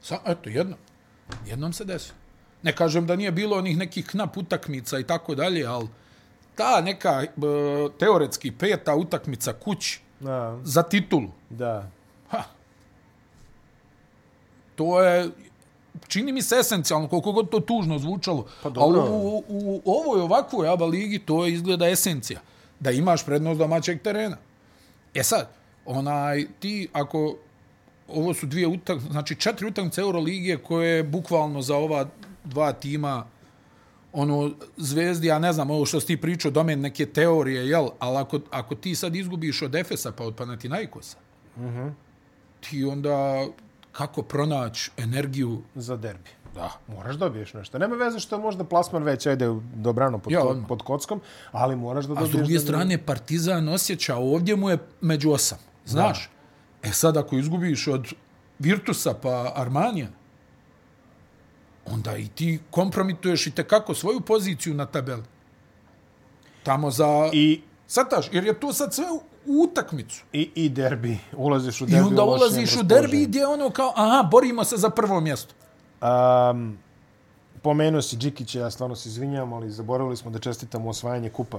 Sa, 0.00 0.18
eto, 0.26 0.50
jedno. 0.50 0.76
Jednom 1.46 1.72
se 1.72 1.84
desilo. 1.84 2.16
Ne 2.62 2.72
kažem 2.76 3.06
da 3.06 3.16
nije 3.16 3.32
bilo 3.32 3.56
onih 3.56 3.76
nekih 3.78 4.06
knap 4.06 4.36
utakmica 4.36 4.98
i 4.98 5.04
tako 5.04 5.34
dalje, 5.34 5.66
ali 5.66 5.88
ta 6.54 6.80
neka 6.80 7.22
e, 7.22 7.28
teoretski 7.98 8.52
peta 8.52 8.94
utakmica 8.94 9.52
kući 9.52 10.00
Da, 10.20 10.58
za 10.64 10.82
titulu, 10.82 11.30
da. 11.50 11.90
Ha. 12.30 12.42
To 14.74 15.02
je, 15.02 15.30
čini 16.08 16.32
mi 16.32 16.42
se 16.42 16.56
esencijalno, 16.56 17.08
koliko 17.08 17.32
god 17.32 17.50
to 17.50 17.60
tužno 17.60 17.98
zvučalo. 17.98 18.46
Pa 18.62 18.68
Ali 18.68 18.94
dobro. 18.94 19.12
u, 19.12 19.44
u, 19.48 19.82
u 19.84 19.92
ovoj 19.92 20.20
ovakvoj 20.20 20.68
ABA 20.68 20.86
ligi 20.86 21.18
to 21.18 21.44
je 21.44 21.52
izgleda 21.52 21.88
esencija. 21.88 22.40
Da 22.80 22.90
imaš 22.90 23.24
prednost 23.24 23.58
domaćeg 23.58 24.02
terena. 24.02 24.36
E 25.14 25.22
sad, 25.22 25.48
onaj, 25.86 26.46
ti 26.60 26.88
ako 26.92 27.36
ovo 28.08 28.34
su 28.34 28.46
dvije 28.46 28.66
utakmice, 28.66 29.12
znači 29.12 29.34
četiri 29.34 29.66
utakmice 29.66 30.00
Euroligije 30.00 30.58
koje 30.58 31.02
bukvalno 31.02 31.62
za 31.62 31.76
ova 31.76 32.06
dva 32.44 32.72
tima 32.72 33.26
ono, 34.12 34.50
zvezdi, 34.76 35.26
ja 35.26 35.38
ne 35.38 35.52
znam, 35.52 35.70
ovo 35.70 35.86
što 35.86 36.00
si 36.00 36.06
ti 36.06 36.16
pričao, 36.16 36.50
domen 36.50 36.80
neke 36.80 37.06
teorije, 37.06 37.68
jel? 37.68 37.88
Ali 37.98 38.16
ako, 38.16 38.40
ako 38.50 38.74
ti 38.74 38.94
sad 38.94 39.16
izgubiš 39.16 39.62
od 39.62 39.74
Efesa 39.74 40.12
pa 40.12 40.24
od 40.24 40.34
Panathinaikosa, 40.36 41.18
mm 41.56 41.64
-hmm. 41.64 41.92
ti 42.60 42.84
onda 42.84 43.46
kako 43.98 44.22
pronaći 44.22 44.90
energiju 44.96 45.62
Za 45.74 45.96
derbi. 45.96 46.30
da. 46.54 46.70
Moraš 46.88 47.16
dobiješ 47.16 47.54
nešto. 47.54 47.78
Nema 47.78 47.96
veze 47.96 48.20
što 48.20 48.36
je 48.36 48.42
možda 48.42 48.64
plasman 48.64 49.02
već 49.02 49.26
ajde 49.26 49.46
dobrano 49.74 50.18
pod, 50.18 50.32
Ja, 50.32 50.42
odmah. 50.42 50.68
pod 50.68 50.82
kockom, 50.82 51.20
ali 51.52 51.76
moraš 51.76 52.04
da 52.04 52.12
A 52.12 52.14
dobiješ... 52.14 52.30
s 52.30 52.32
druge 52.32 52.54
da- 52.54 52.60
strane, 52.60 52.98
Partizan 52.98 53.68
osjeća, 53.68 54.16
ovdje 54.16 54.56
mu 54.56 54.70
je 54.70 54.78
među 55.00 55.30
osam. 55.30 55.58
Znaš? 55.86 56.30
Da. 56.82 56.88
E 56.88 56.92
sad, 56.92 57.16
ako 57.16 57.36
izgubiš 57.36 57.88
od 57.88 58.06
Virtusa 58.58 59.14
pa 59.14 59.52
Armanija, 59.56 60.08
onda 61.86 62.16
i 62.16 62.28
ti 62.28 62.60
kompromituješ 62.70 63.46
i 63.46 63.50
tekako 63.50 63.94
svoju 63.94 64.20
poziciju 64.20 64.74
na 64.74 64.86
tabeli. 64.86 65.22
Tamo 66.62 66.90
za... 66.90 67.30
I... 67.32 67.38
I, 67.42 67.62
Sataš, 67.86 68.28
jer 68.32 68.44
je 68.44 68.60
to 68.60 68.72
sad 68.72 68.94
sve 68.94 69.04
u 69.48 69.62
utakmicu. 69.62 70.24
i, 70.32 70.50
I 70.54 70.68
derbi. 70.68 71.18
Ulaziš 71.36 71.80
u 71.80 71.84
I 71.84 71.86
derbi. 71.90 72.06
onda 72.08 72.22
u 72.22 72.26
lošijem 72.26 72.42
ulaziš 72.50 72.76
u 72.76 72.82
derbi 72.82 73.26
gdje 73.26 73.38
je 73.38 73.46
ono 73.46 73.70
kao, 73.70 73.92
aha, 73.96 74.28
borimo 74.30 74.64
se 74.64 74.76
za 74.76 74.90
prvo 74.90 75.20
mjesto. 75.20 75.54
Um, 76.50 76.78
pomenuo 77.62 78.02
si 78.02 78.16
Džikića, 78.16 78.58
ja 78.60 78.70
stvarno 78.70 78.96
se 78.96 79.08
izvinjam, 79.08 79.52
ali 79.52 79.70
zaboravili 79.70 80.16
smo 80.16 80.30
da 80.30 80.38
čestitamo 80.38 80.90
osvajanje 80.90 81.30
kupa 81.30 81.58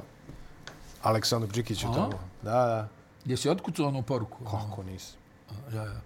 Aleksandru 1.04 1.52
Džikiću 1.52 1.88
A? 1.88 1.94
tamo. 1.94 2.20
Da, 2.42 2.52
da. 2.52 2.88
Gdje 3.26 3.38
si 3.38 3.50
otkucao 3.50 3.88
onu 3.88 4.02
poruku? 4.02 4.44
Kako 4.44 4.84
nisam? 4.84 5.16
Ja, 5.74 5.84
ja. 5.84 6.02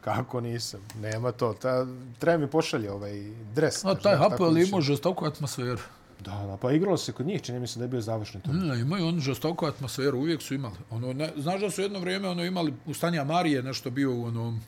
Kako 0.00 0.40
nisam? 0.40 0.80
Nema 1.00 1.32
to. 1.32 1.52
Ta, 1.52 1.86
treba 2.18 2.38
mi 2.38 2.50
pošalje 2.50 2.92
ovaj 2.92 3.12
dres. 3.54 3.84
A 3.84 3.94
taj 3.94 4.16
Hapoel 4.16 4.58
ima 4.58 4.80
žestoku 4.80 5.24
atmosferu. 5.24 5.78
Da, 6.24 6.46
da, 6.46 6.56
pa 6.56 6.72
igralo 6.72 6.96
se 6.96 7.12
kod 7.12 7.26
njih, 7.26 7.42
čini 7.42 7.60
mi 7.60 7.66
se 7.66 7.78
da 7.78 7.84
je 7.84 7.88
bio 7.88 8.00
završni 8.00 8.40
tur. 8.42 8.54
Ne, 8.54 8.80
imaju 8.80 9.06
oni 9.06 9.20
žestoku 9.20 9.66
atmosferu, 9.66 10.18
uvijek 10.18 10.42
su 10.42 10.54
imali. 10.54 10.74
Ono, 10.90 11.12
ne, 11.12 11.32
znaš 11.36 11.60
da 11.60 11.70
su 11.70 11.82
jedno 11.82 11.98
vrijeme 12.00 12.28
ono 12.28 12.44
imali 12.44 12.74
u 12.86 12.94
Stanja 12.94 13.24
Marije 13.24 13.62
nešto 13.62 13.90
bio 13.90 14.14
u 14.14 14.24
onom 14.24 14.60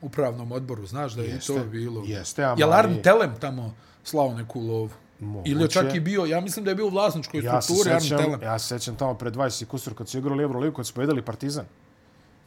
upravnom 0.00 0.52
odboru, 0.52 0.86
znaš 0.86 1.12
da 1.12 1.22
je 1.22 1.28
Jeste, 1.28 1.52
i 1.52 1.56
to 1.56 1.64
bilo. 1.64 2.02
jeste, 2.06 2.44
a 2.44 2.54
Jel 2.58 2.72
Arn 2.72 3.02
Telem 3.02 3.34
tamo 3.40 3.74
slao 4.04 4.34
neku 4.34 4.60
lovu? 4.60 4.90
Moguće. 5.20 5.50
Ili 5.50 5.62
je 5.62 5.68
čak 5.68 5.94
i 5.94 6.00
bio, 6.00 6.24
ja 6.24 6.40
mislim 6.40 6.64
da 6.64 6.70
je 6.70 6.74
bio 6.74 6.86
u 6.86 6.90
vlasničkoj 6.90 7.40
Ja 7.44 7.62
strukturi 7.62 7.94
Arn 7.94 8.08
Telem. 8.08 8.42
ja 8.42 8.58
se 8.58 8.66
sećam 8.68 8.96
tamo 8.96 9.14
pred 9.14 9.34
20 9.34 9.62
i 9.62 9.66
kusur 9.66 9.94
kad 9.94 10.08
su 10.08 10.18
igrali 10.18 10.42
Euroligu, 10.42 10.76
kad 10.76 10.86
su 10.86 10.94
povedali 10.94 11.22
Partizan. 11.22 11.64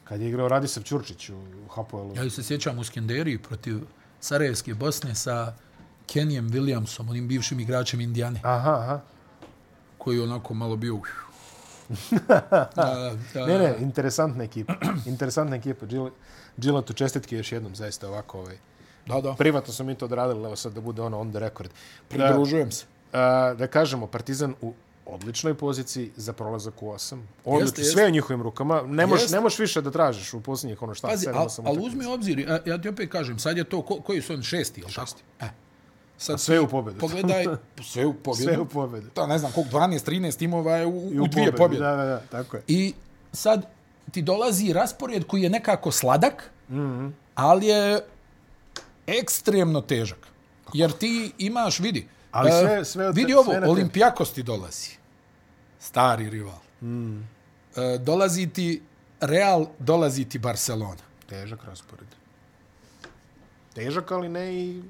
Kad 0.03 0.21
je 0.21 0.29
igrao 0.29 0.47
Radisav 0.47 0.83
Ćurčić 0.83 1.29
u, 1.29 1.35
u 1.35 1.67
Hapoelu. 1.69 2.15
Ja 2.15 2.29
se 2.29 2.43
sjećam 2.43 2.79
u 2.79 2.83
Skenderiji 2.83 3.37
protiv 3.37 3.77
Sarajevske 4.19 4.73
Bosne 4.73 5.15
sa 5.15 5.53
Kenjem 6.09 6.49
Williamsom, 6.49 7.09
onim 7.09 7.27
bivšim 7.27 7.59
igračem 7.59 8.01
Indijane, 8.01 8.39
Aha, 8.43 8.71
aha. 8.73 8.99
koji 9.97 10.17
je 10.17 10.23
onako 10.23 10.53
malo 10.53 10.75
bio... 10.75 10.99
da, 12.09 12.41
da, 12.75 13.13
da, 13.33 13.45
Ne, 13.47 13.59
ne, 13.59 13.75
interesantna 13.79 14.43
ekipa. 14.43 14.73
interesantna 15.05 15.55
ekipa. 15.55 15.85
Gil- 15.85 16.11
Gillatu 16.57 16.93
čestitke 16.93 17.37
još 17.37 17.51
jednom, 17.51 17.75
zaista 17.75 18.07
ovako. 18.07 18.39
Ovaj. 18.39 18.57
da, 19.05 19.21
da, 19.21 19.33
Privatno 19.33 19.73
smo 19.73 19.85
mi 19.85 19.95
to 19.95 20.05
odradili, 20.05 20.45
evo 20.45 20.55
sad 20.55 20.73
da 20.73 20.81
bude 20.81 21.01
ono 21.01 21.19
on 21.19 21.29
the 21.29 21.39
record. 21.39 21.69
pridružujem 22.09 22.71
se. 22.71 22.85
Da, 23.11 23.55
da 23.57 23.67
kažemo, 23.67 24.07
Partizan 24.07 24.55
u 24.61 24.73
odličnoj 25.07 25.53
poziciji 25.53 26.11
za 26.15 26.33
prolazak 26.33 26.83
u 26.83 26.89
osam. 26.89 27.27
Odlično, 27.45 27.63
Jeste, 27.63 27.81
jeste. 27.81 27.93
sve 27.93 28.03
je 28.03 28.07
u 28.07 28.11
njihovim 28.11 28.41
rukama. 28.41 28.81
Ne 28.81 29.05
možeš, 29.07 29.23
Jeste. 29.23 29.35
ne 29.35 29.41
možeš 29.41 29.59
više 29.59 29.81
da 29.81 29.91
tražiš 29.91 30.33
u 30.33 30.41
posljednjih 30.41 30.81
ono 30.81 30.93
šta, 30.93 31.07
Pazi, 31.07 31.27
al, 31.27 31.33
ali 31.35 31.47
utakmica. 31.47 31.81
uzmi 31.81 32.05
obzir, 32.05 32.39
ja, 32.39 32.59
ja 32.65 32.77
ti 32.77 32.89
opet 32.89 33.11
kažem, 33.11 33.39
sad 33.39 33.57
je 33.57 33.63
to, 33.63 33.81
ko, 33.81 33.95
koji 33.97 34.21
su 34.21 34.33
oni 34.33 34.43
šesti, 34.43 34.81
jel 34.81 34.89
tako? 34.91 35.11
E. 35.39 35.49
Sad 36.19 36.39
sve 36.39 36.59
u 36.59 36.67
pobedu. 36.67 36.99
Pogledaj, 36.99 37.45
sve 37.91 38.05
u 38.05 38.13
pobjedu. 38.13 38.51
Sve 38.51 38.59
u 38.59 38.65
pobedu. 38.65 39.09
To 39.09 39.27
ne 39.27 39.37
znam, 39.37 39.51
koliko, 39.51 39.77
12, 39.77 40.09
13 40.09 40.37
timova 40.37 40.75
je 40.75 40.85
u, 40.85 41.13
I 41.13 41.19
u, 41.19 41.27
dvije 41.27 41.55
pobjede. 41.55 41.85
Da, 41.85 41.95
da, 41.95 42.05
da, 42.05 42.19
tako 42.19 42.57
je. 42.57 42.63
I 42.67 42.93
sad 43.33 43.65
ti 44.11 44.21
dolazi 44.21 44.73
raspored 44.73 45.23
koji 45.27 45.41
je 45.41 45.49
nekako 45.49 45.91
sladak, 45.91 46.51
mm. 46.69 46.75
-hmm. 46.75 47.11
ali 47.35 47.65
je 47.65 48.05
ekstremno 49.07 49.81
težak. 49.81 50.27
Jer 50.73 50.91
ti 50.91 51.31
imaš, 51.37 51.79
vidi, 51.79 52.07
Ali 52.31 52.51
sve- 52.51 52.85
sve 52.85 53.07
od- 53.07 53.15
vidi 53.15 53.33
ovo. 53.33 53.51
Olimpijakos 53.67 54.33
ti 54.33 54.43
dolazi. 54.43 54.89
Stari 55.79 56.29
rival. 56.29 56.59
Mm. 56.81 57.17
E, 57.75 57.97
dolazi 57.97 58.47
ti 58.47 58.81
Real, 59.21 59.67
dolazi 59.79 60.25
ti 60.25 60.39
Barcelona. 60.39 61.03
Težak 61.27 61.63
raspored. 61.63 62.07
Težak, 63.73 64.11
ali 64.11 64.29
ne 64.29 64.53
i... 64.53 64.81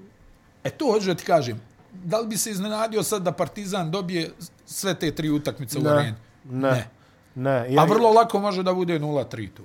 E 0.64 0.70
to 0.70 0.86
hoću 0.86 1.06
da 1.06 1.16
ti 1.16 1.24
kažem. 1.24 1.62
da 1.94 2.20
li 2.20 2.28
bi 2.28 2.38
se 2.38 2.52
iznenadio 2.52 3.04
sad 3.04 3.22
da 3.22 3.32
Partizan 3.32 3.92
dobije 3.92 4.32
sve 4.66 4.94
te 4.94 5.12
tri 5.12 5.30
utakmice 5.30 5.80
u 5.80 5.82
Ne, 5.82 5.90
areni? 5.90 6.14
ne. 6.46 6.72
ne. 6.72 6.88
Ne, 7.36 7.76
A 7.78 7.86
vrlo 7.86 8.10
lako 8.12 8.40
može 8.40 8.64
da 8.64 8.74
bude 8.74 9.00
0-3 9.00 9.50
tu. 9.50 9.64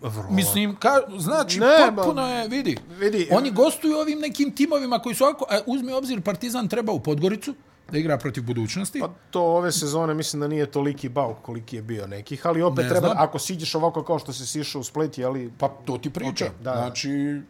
vrlo. 0.00 0.30
Mislim, 0.30 0.76
ka, 0.76 0.88
znači, 1.18 1.60
Ne, 1.60 1.66
potpuno 1.96 2.26
je, 2.28 2.48
vidi, 2.48 2.76
Vidi, 2.90 3.28
oni 3.30 3.50
gostuju 3.50 3.96
ovim 3.96 4.18
nekim 4.18 4.50
timovima 4.52 4.98
koji 4.98 5.14
su 5.14 5.24
ovako, 5.24 5.46
a, 5.50 5.58
uzmi 5.66 5.92
u 5.92 5.96
obzir, 5.96 6.20
Partizan 6.20 6.68
treba 6.68 6.92
u 6.92 7.00
Podgoricu 7.00 7.54
da 7.92 7.98
igra 7.98 8.18
protiv 8.18 8.44
budućnosti. 8.44 9.00
Pa 9.00 9.08
to 9.30 9.42
ove 9.42 9.72
sezone 9.72 10.14
mislim 10.14 10.40
da 10.40 10.48
nije 10.48 10.66
toliki 10.66 11.08
bauk 11.08 11.36
koliki 11.42 11.76
je 11.76 11.82
bio 11.82 12.06
nekih, 12.06 12.46
ali 12.46 12.62
opet 12.62 12.82
Ne 12.82 12.88
treba, 12.88 13.06
znam. 13.06 13.18
ako 13.18 13.38
siđeš 13.38 13.74
ovako 13.74 14.02
kao 14.02 14.18
što 14.18 14.32
si 14.32 14.46
sišao 14.46 14.80
u 14.80 14.84
Split, 14.84 15.18
jeli, 15.18 15.52
Pa 15.58 15.68
to 15.68 15.98
ti 15.98 16.10
pričam. 16.10 16.48
Ok, 16.48 16.54
da, 16.54 16.70
da. 16.70 16.76
Znači, 16.76 17.40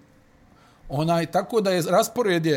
onaj, 0.91 1.26
tako 1.26 1.61
da 1.61 1.70
je 1.70 1.82
raspored 1.82 2.47
je 2.47 2.57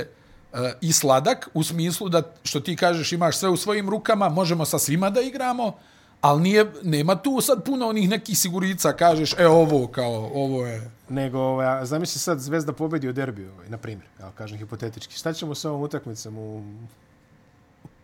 e, 0.54 0.74
i 0.82 0.94
sladak, 0.94 1.50
u 1.54 1.64
smislu 1.64 2.10
da, 2.10 2.22
što 2.44 2.60
ti 2.60 2.76
kažeš, 2.76 3.12
imaš 3.12 3.38
sve 3.38 3.50
u 3.50 3.58
svojim 3.58 3.90
rukama, 3.90 4.30
možemo 4.30 4.66
sa 4.66 4.80
svima 4.80 5.10
da 5.10 5.22
igramo, 5.22 5.74
ali 6.22 6.42
nije, 6.42 6.72
nema 6.84 7.16
tu 7.16 7.42
sad 7.42 7.64
puno 7.64 7.88
onih 7.88 8.10
nekih 8.10 8.38
sigurica, 8.38 8.94
kažeš, 8.94 9.36
e, 9.38 9.48
ovo, 9.48 9.88
kao, 9.88 10.32
ovo 10.34 10.66
je... 10.66 10.92
nego, 11.10 11.40
ovaj, 11.40 11.86
zamisli 11.86 12.20
sad 12.20 12.40
Zvezda 12.40 12.74
pobedi 12.74 13.10
u 13.10 13.14
derbiju, 13.14 13.52
ovaj, 13.52 13.70
na 13.70 13.78
primjer, 13.78 14.08
ja 14.20 14.32
kažem 14.32 14.58
hipotetički. 14.58 15.16
Šta 15.16 15.34
ćemo 15.34 15.56
sa 15.56 15.70
ovom 15.70 15.82
utakmicom 15.82 16.38
u, 16.38 16.64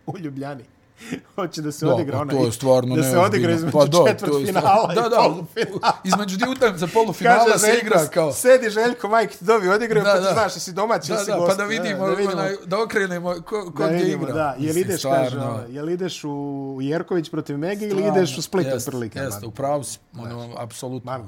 u 0.05 0.17
Ljubljani? 0.17 0.63
Hoće 1.35 1.61
da 1.61 1.71
se 1.71 1.85
Da, 1.85 1.93
odigra 1.93 2.15
pa 2.15 2.21
onaj, 2.21 2.37
to 2.37 2.45
je 2.45 2.51
stvarno 2.51 2.95
da 2.95 3.03
se 3.03 3.17
odigra 3.17 3.47
neozbiljno. 3.47 3.69
između 3.69 3.91
Pa 3.91 4.03
da, 4.03 4.11
četvrt 4.11 4.31
finala 4.45 4.93
i 4.93 4.95
da, 4.95 5.01
polufinala. 5.01 5.79
Da, 5.81 6.01
između 6.03 6.37
dvije 6.37 6.51
utakmice 6.51 6.87
polufinala 6.93 7.57
se 7.57 7.65
Željko, 7.67 7.85
igra 7.85 8.07
kao... 8.07 8.33
Sedi 8.33 8.69
Željko, 8.69 9.07
majke 9.09 9.37
ti 9.37 9.45
dobi 9.45 9.69
odigraju, 9.69 10.03
Da, 10.03 10.11
pa 10.11 10.17
ti 10.17 10.23
da. 10.23 10.33
znaš, 10.33 10.55
jesi 10.55 10.71
domaći, 10.73 11.07
Da, 11.07 11.13
jesi 11.13 11.31
da, 11.31 11.37
gost. 11.37 11.49
pa 11.49 11.55
da 11.55 11.63
vidimo, 11.63 12.07
da, 12.07 12.13
vidimo. 12.13 12.33
Onaj, 12.33 12.55
da 12.65 12.83
okrenemo 12.83 13.33
ko, 13.45 13.71
ko 13.75 13.83
da 13.83 13.87
gdje 13.87 13.97
vidimo, 14.03 14.23
igra. 14.23 14.33
da. 14.33 14.55
Jel 14.57 14.59
Mislim, 14.59 14.83
ideš, 14.83 15.01
kaže, 15.03 15.29
stvarno, 15.29 15.53
ono, 15.53 15.63
jel 15.69 15.89
ideš 15.89 16.21
u 16.23 16.77
Jerković 16.81 17.29
protiv 17.31 17.57
Mege 17.57 17.87
ili 17.87 18.07
ideš 18.07 18.37
u 18.37 18.41
Split 18.41 18.67
jest, 18.67 18.87
otprilike? 18.87 19.19
Jeste, 19.19 19.41
man? 19.41 19.49
upravo 19.49 19.83
si, 19.83 19.99
ono, 20.19 20.49
apsolutno. 20.57 21.19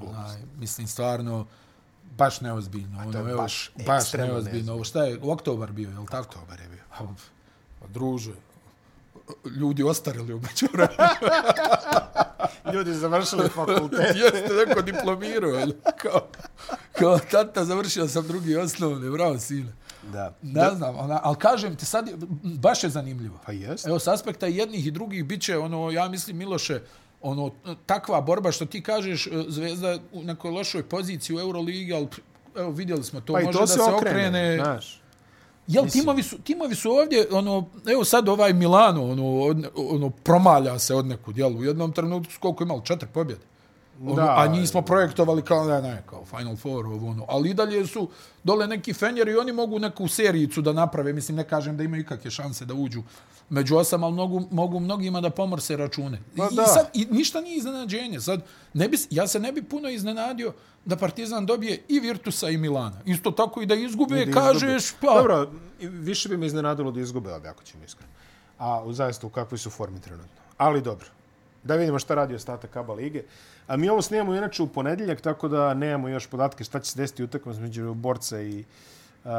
mislim, 0.57 0.87
stvarno, 0.87 1.45
baš 2.17 2.41
neozbiljno. 2.41 3.11
to 3.11 3.17
je 3.17 3.23
Ono, 3.23 3.37
baš 3.37 3.71
baš 3.87 4.13
neozbiljno. 4.13 4.73
Ovo 4.73 4.83
šta 4.83 5.03
je, 5.03 5.19
u 5.21 5.31
oktobar 5.31 5.71
bio, 5.71 5.89
je 5.89 5.99
li 5.99 6.05
tako? 6.11 6.27
Oktobar 6.27 6.59
je 6.59 6.67
bio. 6.67 6.83
Pa, 6.97 7.05
pa 7.81 7.87
druže, 7.87 8.31
ljudi 9.59 9.83
ostarili 9.83 10.33
umeđu 10.33 10.67
vremenu. 10.73 11.09
Ljudi 12.73 12.93
završili 12.93 13.49
fakultet. 13.49 14.15
Jeste 14.23 14.53
neko 14.67 14.81
diplomirao, 14.81 15.51
ali 15.51 15.75
kao, 15.97 16.27
kao 16.99 17.19
tata 17.19 17.65
završio 17.65 18.07
sam 18.07 18.27
drugi 18.27 18.55
osnovne, 18.55 19.09
bravo 19.09 19.39
sine. 19.39 19.73
Da. 20.03 20.33
Ne 20.41 20.69
znam, 20.75 20.95
ona, 20.99 21.19
ali 21.23 21.35
kažem 21.37 21.75
ti 21.75 21.85
sad, 21.85 22.09
baš 22.43 22.83
je 22.83 22.89
zanimljivo. 22.89 23.39
Pa 23.45 23.51
jest. 23.51 23.87
Evo, 23.87 23.99
s 23.99 24.07
aspekta 24.07 24.45
jednih 24.47 24.87
i 24.87 24.91
drugih 24.91 25.25
bit 25.25 25.41
će, 25.41 25.57
ono, 25.57 25.91
ja 25.91 26.07
mislim, 26.09 26.37
Miloše, 26.37 26.81
ono, 27.21 27.51
takva 27.85 28.21
borba 28.21 28.51
što 28.51 28.65
ti 28.65 28.83
kažeš, 28.83 29.27
e, 29.27 29.29
Zvezda 29.47 29.97
u 30.11 30.23
nekoj 30.23 30.51
lošoj 30.51 30.83
poziciji 30.83 31.35
u 31.35 31.39
Euroligi, 31.39 31.93
ali 31.93 32.07
evo, 32.55 32.71
vidjeli 32.71 33.03
smo 33.03 33.21
to, 33.21 33.33
Pa 33.33 33.39
može 33.39 33.51
to 33.51 33.59
da 33.59 33.67
se 33.67 33.73
se 33.73 33.81
okrene, 33.81 33.95
okrene. 34.17 34.57
znaš. 34.63 35.00
Jel, 35.67 35.87
timovi 35.89 36.23
su, 36.23 36.37
timovi 36.37 36.75
su 36.75 36.91
ovdje, 36.91 37.27
ono, 37.31 37.65
evo 37.87 38.05
sad 38.05 38.29
ovaj 38.29 38.53
Milano, 38.53 39.11
ono, 39.11 39.55
ono 39.75 40.09
promalja 40.09 40.79
se 40.79 40.95
od 40.95 41.05
nekud, 41.05 41.37
jel, 41.37 41.57
u 41.57 41.63
jednom 41.63 41.91
trenutku 41.91 42.33
koliko 42.39 42.63
imali, 42.63 42.81
četiri 42.85 43.09
pobjede. 43.13 43.50
Ono, 44.05 44.15
Da. 44.15 44.35
a 44.37 44.47
njih 44.47 44.69
smo 44.69 44.81
projektovali 44.81 45.41
kao, 45.41 45.65
ne, 45.65 45.81
ne, 45.81 46.03
kao 46.09 46.25
Final 46.25 46.55
Four, 46.55 46.85
ovo, 46.85 47.09
ono. 47.09 47.25
Ali 47.27 47.49
i 47.49 47.53
dalje 47.53 47.87
su 47.87 48.09
dole 48.43 48.67
neki 48.67 48.93
fenjeri 48.93 49.31
i 49.31 49.35
oni 49.35 49.51
mogu 49.51 49.79
neku 49.79 50.07
serijicu 50.07 50.61
da 50.61 50.73
naprave. 50.73 51.13
Mislim, 51.13 51.37
ne 51.37 51.43
kažem 51.43 51.77
da 51.77 51.83
imaju 51.83 52.01
ikakve 52.01 52.31
šanse 52.31 52.65
da 52.65 52.73
uđu 52.73 53.03
među 53.49 53.75
osam, 53.75 54.03
ali 54.03 54.13
mogu, 54.13 54.47
mogu 54.51 54.79
mnogima 54.79 55.21
da 55.21 55.29
pomorse 55.29 55.77
račune. 55.77 56.21
Pa 56.37 56.47
I, 56.51 56.55
da. 56.55 56.65
Sad, 56.65 56.89
I 56.93 57.07
ništa 57.09 57.41
nije 57.41 57.57
iznenađenje. 57.57 58.19
Sad, 58.19 58.41
ne 58.73 58.87
bi, 58.87 58.97
ja 59.09 59.27
se 59.27 59.39
ne 59.39 59.51
bi 59.51 59.63
puno 59.63 59.89
iznenadio 59.89 60.53
da 60.85 60.95
Partizan 60.95 61.45
dobije 61.45 61.83
i 61.87 61.99
Virtusa 61.99 62.49
i 62.49 62.57
Milana. 62.57 63.01
Isto 63.05 63.31
tako 63.31 63.61
i 63.61 63.65
da 63.65 63.75
izgube, 63.75 64.21
I 64.21 64.25
da 64.25 64.31
kažeš, 64.31 64.91
pa... 65.01 65.13
Dobro, 65.13 65.51
više 65.79 66.29
bi 66.29 66.37
me 66.37 66.45
iznenadilo 66.45 66.91
da 66.91 66.99
izgube, 66.99 67.31
ali 67.31 67.47
ako 67.47 67.63
ćemo 67.63 67.83
iskreno. 67.83 68.11
A 68.57 68.83
u 68.83 68.93
zaista 68.93 69.27
u 69.27 69.29
kakvoj 69.29 69.57
su 69.57 69.69
formi 69.69 70.01
trenutno. 70.01 70.41
Ali 70.57 70.81
dobro. 70.81 71.07
Da 71.63 71.75
vidimo 71.75 71.99
šta 71.99 72.15
radi 72.15 72.35
ostatak 72.35 72.75
Aba 72.75 72.93
lige. 72.93 73.23
A 73.71 73.77
mi 73.77 73.89
ovo 73.89 74.01
snijemo 74.01 74.35
inače 74.35 74.63
u 74.63 74.67
ponedjeljak, 74.67 75.21
tako 75.21 75.47
da 75.47 75.73
nemamo 75.73 76.07
još 76.09 76.27
podatke 76.27 76.63
šta 76.63 76.79
će 76.79 76.91
se 76.91 76.97
desiti 76.97 77.23
utakmica 77.23 77.59
među 77.59 77.93
borca 77.93 78.41
i 78.41 78.59
uh, 79.23 79.31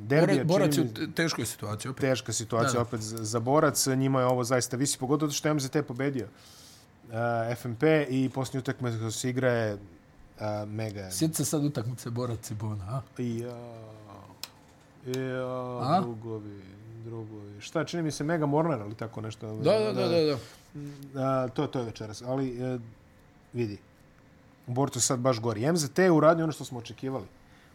derbija. 0.00 0.44
Borac 0.44 0.76
je 0.76 0.82
u 0.82 1.12
teškoj 1.14 1.46
situaciji. 1.46 1.90
Opet. 1.90 2.00
teška 2.00 2.32
situacija 2.32 2.72
Da, 2.72 2.78
da. 2.78 2.82
opet 2.82 3.00
za, 3.00 3.24
za 3.24 3.40
borac. 3.40 3.86
Njima 3.86 4.20
je 4.20 4.26
ovo 4.26 4.44
zaista 4.44 4.76
visi, 4.76 4.98
pogotovo 4.98 5.32
što 5.32 5.48
je 5.48 5.54
MZT 5.54 5.76
pobedio 5.88 6.26
uh, 6.26 7.56
FMP 7.56 7.82
i 8.08 8.30
posljednji 8.34 8.58
utakmica 8.58 8.98
koja 8.98 9.10
se 9.10 9.30
igra 9.30 9.52
je 9.52 9.74
uh, 9.74 9.80
mega. 10.68 11.10
Sjeti 11.10 11.34
se 11.34 11.44
sad 11.44 11.64
utakmice 11.64 12.10
Borac 12.10 12.50
i 12.50 12.54
Bona, 12.54 12.84
a? 12.84 13.22
Ja, 13.22 13.56
ja, 15.06 15.46
A? 15.80 16.00
drugovi, 16.00 16.62
drugovi. 17.04 17.60
Šta, 17.60 17.84
čini 17.84 18.02
mi 18.02 18.10
se 18.10 18.24
Mega 18.24 18.46
Mornar, 18.46 18.82
ali 18.82 18.94
tako 18.94 19.20
nešto. 19.20 19.56
Da, 19.56 19.78
da, 19.78 19.92
da, 19.92 20.08
da. 20.08 20.20
da. 20.24 20.38
A, 21.22 21.48
to, 21.48 21.66
to 21.66 21.78
je 21.78 21.84
večeras, 21.84 22.22
ali 22.22 22.74
e, 22.74 22.78
vidi, 23.52 23.78
u 24.66 24.72
Borcu 24.72 25.00
sad 25.00 25.18
baš 25.18 25.40
gori. 25.40 25.72
MZT 25.72 25.98
je 25.98 26.10
uradio 26.10 26.44
ono 26.44 26.52
što 26.52 26.64
smo 26.64 26.78
očekivali. 26.78 27.26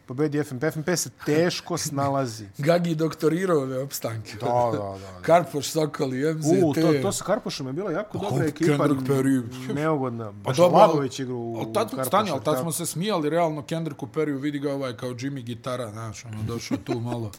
Pobedi 0.06 0.44
FNP. 0.44 0.64
FNP 0.72 0.96
se 0.96 1.10
teško 1.26 1.78
snalazi. 1.88 2.46
Gagi 2.58 2.94
doktorirao 2.94 3.58
ove 3.58 3.82
opstanke. 3.82 4.36
Da, 4.40 4.46
da, 4.46 4.78
da. 4.78 4.98
da. 4.98 5.22
Karpoš, 5.22 5.70
Sokoli, 5.70 6.34
MZT. 6.34 6.46
U, 6.62 6.74
to, 6.74 6.92
to 7.02 7.12
sa 7.12 7.24
Karpošem 7.24 7.66
je 7.66 7.72
bila 7.72 7.90
jako 7.90 8.18
dobra 8.18 8.44
ekipa. 8.44 8.76
Kendrick 8.76 9.08
Perry. 9.08 9.74
Neugodna. 9.74 10.32
Baš 10.32 10.56
dobro, 10.56 10.78
Lagović 10.78 11.18
igru 11.18 11.36
u 11.36 11.72
Karpošu, 11.74 12.04
stani, 12.04 12.30
ali 12.30 12.44
tad 12.44 12.60
smo 12.60 12.72
se 12.72 12.86
smijali, 12.86 13.30
realno, 13.30 13.62
Kendricku 13.62 14.06
Perryu, 14.06 14.40
vidi 14.40 14.58
ga 14.58 14.72
ovaj 14.72 14.96
kao 14.96 15.10
Jimmy 15.10 15.42
gitara, 15.42 15.90
znaš, 15.90 16.24
ono, 16.24 16.42
došao 16.42 16.78
tu 16.78 17.00
malo. 17.00 17.30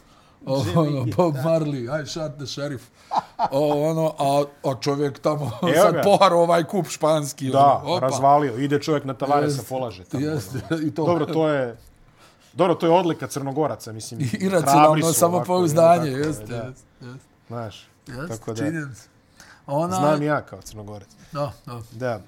O, 0.46 0.64
ono, 0.74 1.04
Bob 1.16 1.34
Marley, 1.44 2.02
I 2.02 2.06
shot 2.06 2.36
the 2.36 2.46
sheriff. 2.46 2.84
O, 3.50 3.90
ono, 3.90 4.14
a, 4.18 4.44
a 4.70 4.74
čovjek 4.80 5.18
tamo 5.18 5.50
Evo 5.62 5.72
sad 5.74 6.02
pohar 6.04 6.32
ovaj 6.32 6.64
kup 6.64 6.86
španski. 6.88 7.50
Da, 7.50 7.80
ono, 7.84 7.94
opa. 7.94 8.06
razvalio. 8.06 8.56
Ide 8.56 8.82
čovjek 8.82 9.04
na 9.04 9.14
Tavaresa, 9.14 9.56
Jest, 9.56 9.68
polaže. 9.68 10.04
Tamo, 10.04 10.26
Jeste, 10.26 10.60
ono. 10.70 10.82
i 10.86 10.94
to. 10.94 11.04
Dobro, 11.06 11.26
to 11.26 11.48
je... 11.48 11.76
Dobro, 12.52 12.74
to 12.74 12.86
je 12.86 12.92
odlika 12.92 13.26
Crnogoraca, 13.26 13.92
mislim. 13.92 14.20
hrabri 14.20 14.46
Iracionalno 14.46 15.06
su 15.06 15.14
samopouzdanje, 15.14 16.10
jeste, 16.10 16.42
jeste, 16.42 16.54
jeste. 16.54 17.26
Znaš, 17.48 17.88
Jeste, 18.06 18.38
tako 18.38 18.52
da. 18.52 18.64
Ona... 19.66 19.96
znam 19.96 20.22
i 20.22 20.26
ja 20.26 20.40
kao 20.40 20.60
Crnogorac. 20.62 21.08
Da, 21.32 21.52
da. 21.66 21.80
Da, 21.92 22.20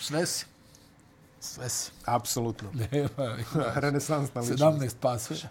Sve 0.00 0.26
si. 0.26 0.46
Sve 1.40 1.68
si. 1.68 1.90
apsolutno. 2.04 2.68
Nema. 2.92 3.36
Renesansna 3.74 4.40
ličnost. 4.40 4.62
17 4.78 4.94
pasoša. 5.00 5.48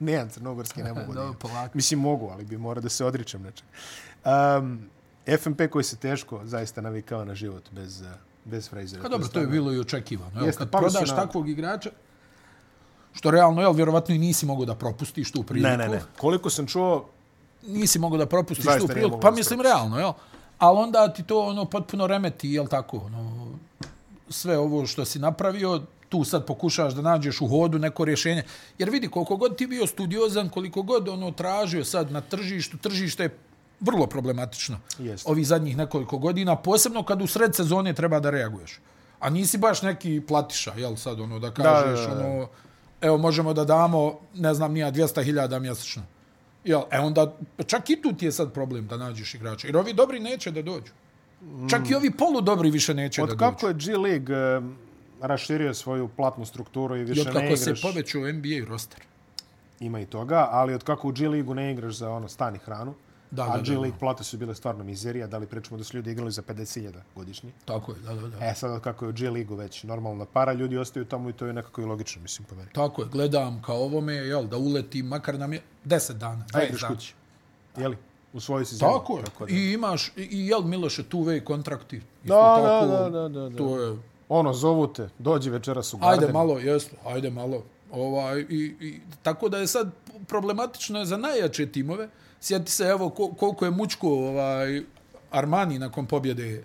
Nijem 0.00 0.28
crnogorski, 0.30 0.82
ne 0.82 0.92
mogu 0.92 1.14
Dobro, 1.14 1.34
polako. 1.38 1.70
Mislim, 1.74 2.00
mogu, 2.00 2.28
ali 2.32 2.44
bi 2.44 2.58
morao 2.58 2.82
da 2.82 2.88
se 2.88 3.04
odričem 3.04 3.42
nečeg. 3.42 3.66
Um, 4.58 4.90
FMP 5.40 5.60
koji 5.70 5.84
se 5.84 5.96
teško 5.96 6.40
zaista 6.44 6.80
navikao 6.80 7.24
na 7.24 7.34
život 7.34 7.62
bez, 7.70 8.02
bez 8.44 8.68
Frasera. 8.70 9.02
Pa 9.02 9.08
dobro, 9.08 9.28
to 9.28 9.40
je 9.40 9.46
bilo 9.46 9.72
i 9.72 9.78
očekivano. 9.78 10.32
Evo, 10.36 10.46
Jeste, 10.46 10.58
kad 10.58 10.70
pali 10.70 10.90
su 10.90 10.92
prodaš 10.92 11.10
na- 11.10 11.16
takvog 11.16 11.48
igrača, 11.48 11.90
što 13.12 13.30
realno, 13.30 13.62
jel, 13.62 13.72
vjerovatno 13.72 14.14
i 14.14 14.18
nisi 14.18 14.46
mogao 14.46 14.64
da 14.64 14.74
propustiš 14.74 15.32
tu 15.32 15.42
priliku. 15.42 15.68
Ne, 15.68 15.76
ne, 15.76 15.88
ne. 15.88 16.02
Koliko 16.18 16.50
sam 16.50 16.66
čuo, 16.66 17.08
Nisi 17.66 17.98
mogao 17.98 18.18
da 18.18 18.26
propustiš 18.26 18.64
Zaista 18.64 18.86
tu 18.86 18.92
priliku. 18.92 19.20
Pa 19.20 19.30
mislim, 19.30 19.60
realno, 19.60 19.98
jel? 19.98 20.12
Ali 20.58 20.78
onda 20.78 21.12
ti 21.12 21.22
to 21.22 21.40
ono 21.40 21.64
potpuno 21.64 22.06
remeti, 22.06 22.50
jel 22.50 22.66
tako? 22.66 22.96
Ono, 22.96 23.45
sve 24.28 24.58
ovo 24.58 24.86
što 24.86 25.04
si 25.04 25.18
napravio, 25.18 25.82
tu 26.08 26.24
sad 26.24 26.46
pokušaš 26.46 26.94
da 26.94 27.02
nađeš 27.02 27.40
u 27.40 27.48
hodu 27.48 27.78
neko 27.78 28.04
rješenje. 28.04 28.42
Jer 28.78 28.90
vidi, 28.90 29.08
koliko 29.08 29.36
god 29.36 29.56
ti 29.56 29.66
bio 29.66 29.86
studiozan, 29.86 30.48
koliko 30.48 30.82
god 30.82 31.08
ono 31.08 31.30
tražio 31.30 31.84
sad 31.84 32.12
na 32.12 32.20
tržištu, 32.20 32.78
tržište 32.78 33.22
je 33.22 33.38
vrlo 33.80 34.06
problematično. 34.06 34.78
Jeste. 34.98 35.30
Ovih 35.30 35.46
zadnjih 35.46 35.76
nekoliko 35.76 36.18
godina, 36.18 36.56
posebno 36.56 37.02
kad 37.02 37.22
u 37.22 37.26
sred 37.26 37.54
sezone 37.54 37.94
treba 37.94 38.20
da 38.20 38.30
reaguješ. 38.30 38.80
A 39.20 39.30
nisi 39.30 39.58
baš 39.58 39.82
neki 39.82 40.20
platiša, 40.28 40.72
jel 40.76 40.96
sad, 40.96 41.20
ono, 41.20 41.38
da 41.38 41.50
kažeš, 41.50 42.00
da, 42.00 42.14
da, 42.14 42.22
da. 42.22 42.26
ono, 42.26 42.48
evo, 43.00 43.18
možemo 43.18 43.52
da 43.52 43.64
damo, 43.64 44.18
ne 44.34 44.54
znam, 44.54 44.72
nija 44.72 44.92
200.000 44.92 45.58
mjesečno. 45.58 46.02
Jel, 46.64 46.82
e 46.90 46.98
onda, 46.98 47.36
čak 47.66 47.90
i 47.90 48.02
tu 48.02 48.12
ti 48.12 48.24
je 48.24 48.32
sad 48.32 48.52
problem 48.52 48.86
da 48.86 48.96
nađeš 48.96 49.34
igrača. 49.34 49.66
Jer 49.66 49.76
ovi 49.76 49.92
dobri 49.92 50.20
neće 50.20 50.50
da 50.50 50.62
dođu. 50.62 50.92
Čak 51.70 51.90
i 51.90 51.94
ovi 51.94 52.10
polu 52.10 52.40
dobri 52.40 52.70
više 52.70 52.94
neće 52.94 53.20
da 53.20 53.24
od 53.24 53.28
dođu. 53.28 53.38
kako 53.38 53.68
je 53.68 53.74
G 53.74 53.96
League 53.96 54.58
um, 54.58 54.76
raširio 55.20 55.74
svoju 55.74 56.08
platnu 56.08 56.46
strukturu 56.46 56.96
i 56.96 57.00
I 57.00 57.04
više 57.04 57.20
od 57.20 57.26
ne 57.26 57.32
kako 57.32 57.56
se 57.56 57.70
igraš, 57.70 57.82
povećao 57.82 58.32
NBA 58.32 58.68
roster. 58.68 59.00
ima 59.80 60.00
i 60.00 60.06
toga, 60.06 60.48
ali 60.50 60.74
od 60.74 60.84
kako 60.84 61.08
u 61.08 61.12
G 61.12 61.28
League 61.28 61.54
ne 61.54 61.72
igraš 61.72 61.94
za 61.94 62.10
ono 62.10 62.28
stani 62.28 62.58
hranu, 62.58 62.94
Da, 63.30 63.42
a 63.44 63.56
da, 63.56 63.62
G 63.62 63.74
da, 63.74 63.80
League 63.80 63.98
plate 63.98 64.24
su 64.24 64.38
bile 64.38 64.54
stvarno 64.54 64.84
mizerija, 64.84 65.26
da 65.26 65.38
li 65.38 65.46
pričamo 65.46 65.78
da 65.78 65.84
su 65.84 65.96
ljudi 65.96 66.10
igrali 66.10 66.30
za 66.30 66.42
50.000 66.42 66.92
godišnji. 67.14 67.52
Tako 67.64 67.92
je, 67.92 67.98
da, 68.00 68.14
da, 68.14 68.28
da. 68.28 68.46
E 68.46 68.54
sad 68.54 68.70
od 68.72 68.80
kako 68.82 69.04
je 69.04 69.08
u 69.08 69.12
G 69.12 69.30
League 69.30 69.56
već 69.56 69.82
normalna 69.84 70.24
para, 70.24 70.52
ljudi 70.52 70.78
ostaju 70.78 71.04
tamo 71.04 71.30
i 71.30 71.32
to 71.32 71.46
je 71.46 71.52
nekako 71.52 71.82
i 71.82 71.84
logično, 71.84 72.22
mislim, 72.22 72.46
po 72.48 72.54
meni. 72.54 72.68
Tako 72.72 73.02
je, 73.02 73.08
gledam 73.08 73.62
kao 73.62 73.76
ovome, 73.76 74.14
jel, 74.14 74.46
da 74.46 74.56
uleti 74.56 75.02
makar 75.02 75.38
nam 75.38 75.52
je 75.52 75.62
10 75.84 76.12
dana, 76.12 76.44
A 76.52 76.58
20 76.58 76.68
ideš 76.68 76.80
dana. 76.80 76.94
kući. 76.94 77.14
jeli? 77.76 77.96
U 78.36 78.40
svojoj 78.40 78.64
sezoni. 78.64 78.92
Tako 78.92 79.18
je. 79.18 79.24
Tako 79.24 79.46
da. 79.46 79.52
I 79.52 79.72
imaš, 79.72 80.08
i- 80.08 80.22
i 80.22 80.46
jel 80.46 80.62
Miloše 80.62 81.02
tu 81.02 81.18
way 81.18 81.44
kontrakti? 81.44 81.96
Isto 81.96 82.06
Da, 82.24 82.56
tako, 82.56 82.86
da, 82.86 83.10
da, 83.10 83.28
da, 83.30 83.48
da. 83.48 83.56
To 83.58 83.80
je, 83.80 83.96
Ono, 84.28 84.52
zovu 84.52 84.86
te, 84.88 85.08
dođi 85.18 85.50
večeras 85.50 85.94
u 85.94 85.98
Garden. 85.98 86.20
ajde 86.20 86.32
malo, 86.32 86.58
jeste, 86.58 86.96
ajde 87.04 87.30
malo. 87.30 87.62
Ovaj, 87.92 88.40
i, 88.40 88.44
i, 88.80 89.00
tako 89.22 89.48
da 89.48 89.58
je 89.58 89.66
sad 89.66 89.90
problematično 90.26 91.04
za 91.04 91.16
najjače 91.16 91.66
timove. 91.66 92.08
Sjeti 92.40 92.70
se, 92.70 92.84
evo, 92.84 93.10
ko, 93.10 93.28
koliko 93.30 93.64
je 93.64 93.70
mučko 93.70 94.08
ovaj, 94.08 94.82
Armani 95.30 95.78
nakon 95.78 96.06
pobjede 96.06 96.62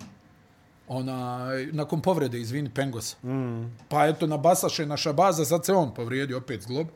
onaj, 0.88 1.66
nakon 1.66 2.00
povrede, 2.00 2.40
izvini, 2.40 2.70
Pengosa. 2.70 3.16
Mm. 3.24 3.76
Pa 3.88 4.06
eto, 4.06 4.26
na 4.26 4.36
Basaše, 4.36 4.86
na 4.86 4.96
Šabaza, 4.96 5.44
sad 5.44 5.64
se 5.64 5.72
on 5.72 5.94
povrijedio 5.94 6.38
opet 6.38 6.62
zglob. 6.62 6.86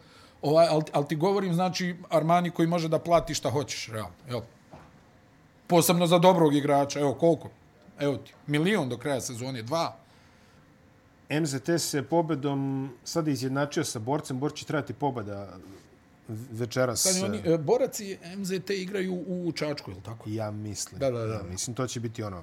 Ovaj, 0.42 0.66
ali, 0.68 0.82
ali 0.92 1.06
ti 1.06 1.16
govorim, 1.16 1.54
znači, 1.54 1.96
Armani 2.10 2.50
koji 2.50 2.68
može 2.68 2.88
da 2.88 2.98
plati 2.98 3.34
šta 3.34 3.50
hoćeš, 3.50 3.88
realno. 3.88 4.14
Jel? 4.28 4.40
Posebno 5.66 6.06
za 6.06 6.18
dobrog 6.18 6.54
igrača. 6.54 7.00
Evo, 7.00 7.14
koliko? 7.14 7.50
Evo 7.98 8.16
ti, 8.16 8.32
milion 8.46 8.88
do 8.88 8.98
kraja 8.98 9.20
sezone, 9.20 9.62
dva. 9.62 9.96
MZT 11.30 11.70
se 11.78 12.02
pobedom 12.02 12.90
sad 13.04 13.28
izjednačio 13.28 13.84
sa 13.84 13.98
borcem. 13.98 14.38
Borć 14.38 14.54
će 14.54 14.64
trebati 14.64 14.92
pobeda 14.92 15.48
večeras. 16.52 17.00
Stani, 17.00 17.24
oni, 17.24 17.54
e, 17.54 17.58
borac 17.58 18.00
i 18.00 18.18
MZT 18.36 18.70
igraju 18.70 19.24
u 19.28 19.52
Čačku, 19.52 19.90
je 19.90 19.94
li 19.94 20.02
tako? 20.02 20.24
Ja 20.28 20.50
mislim. 20.50 20.98
Da, 20.98 21.10
da, 21.10 21.26
da. 21.26 21.34
Ja 21.34 21.42
mislim, 21.42 21.76
to 21.76 21.86
će 21.86 22.00
biti 22.00 22.22
ono... 22.22 22.42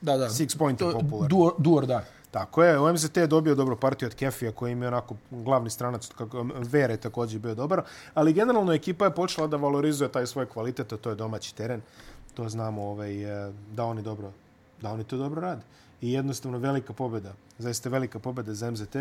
Da, 0.00 0.16
da. 0.16 0.28
Six 0.28 0.58
point 0.58 0.80
je 0.80 0.92
popularno. 0.92 1.28
Do, 1.28 1.54
do 1.58 1.70
or 1.70 1.86
die. 1.86 2.00
Tako 2.30 2.64
je, 2.64 2.78
u 2.78 2.92
MZT 2.92 3.16
je 3.16 3.26
dobio 3.26 3.54
dobru 3.54 3.76
partiju 3.76 4.06
od 4.06 4.14
Kefija 4.14 4.52
koji 4.52 4.72
im 4.72 4.82
je 4.82 4.88
onako 4.88 5.16
glavni 5.30 5.70
stranac, 5.70 6.08
kako 6.18 6.46
Vere 6.58 6.94
je 6.94 7.00
također 7.00 7.40
bio 7.40 7.54
dobar, 7.54 7.82
ali 8.14 8.32
generalno 8.32 8.72
ekipa 8.72 9.04
je 9.04 9.14
počela 9.14 9.46
da 9.46 9.56
valorizuje 9.56 10.12
taj 10.12 10.26
svoj 10.26 10.46
kvalitet, 10.46 10.92
a 10.92 10.96
to 10.96 11.10
je 11.10 11.16
domaći 11.16 11.54
teren. 11.54 11.80
To 12.34 12.48
znamo 12.48 12.82
ovaj, 12.82 13.46
eh, 13.48 13.52
da 13.72 13.84
oni 13.84 14.02
dobro, 14.02 14.32
da 14.82 14.92
oni 14.92 15.04
to 15.04 15.16
dobro 15.16 15.40
rade. 15.40 15.62
I 16.00 16.12
jednostavno 16.12 16.58
velika 16.58 16.92
pobjeda, 16.92 17.32
zaista 17.58 17.88
velika 17.88 18.18
pobjeda 18.18 18.54
za 18.54 18.70
MZT 18.70 18.96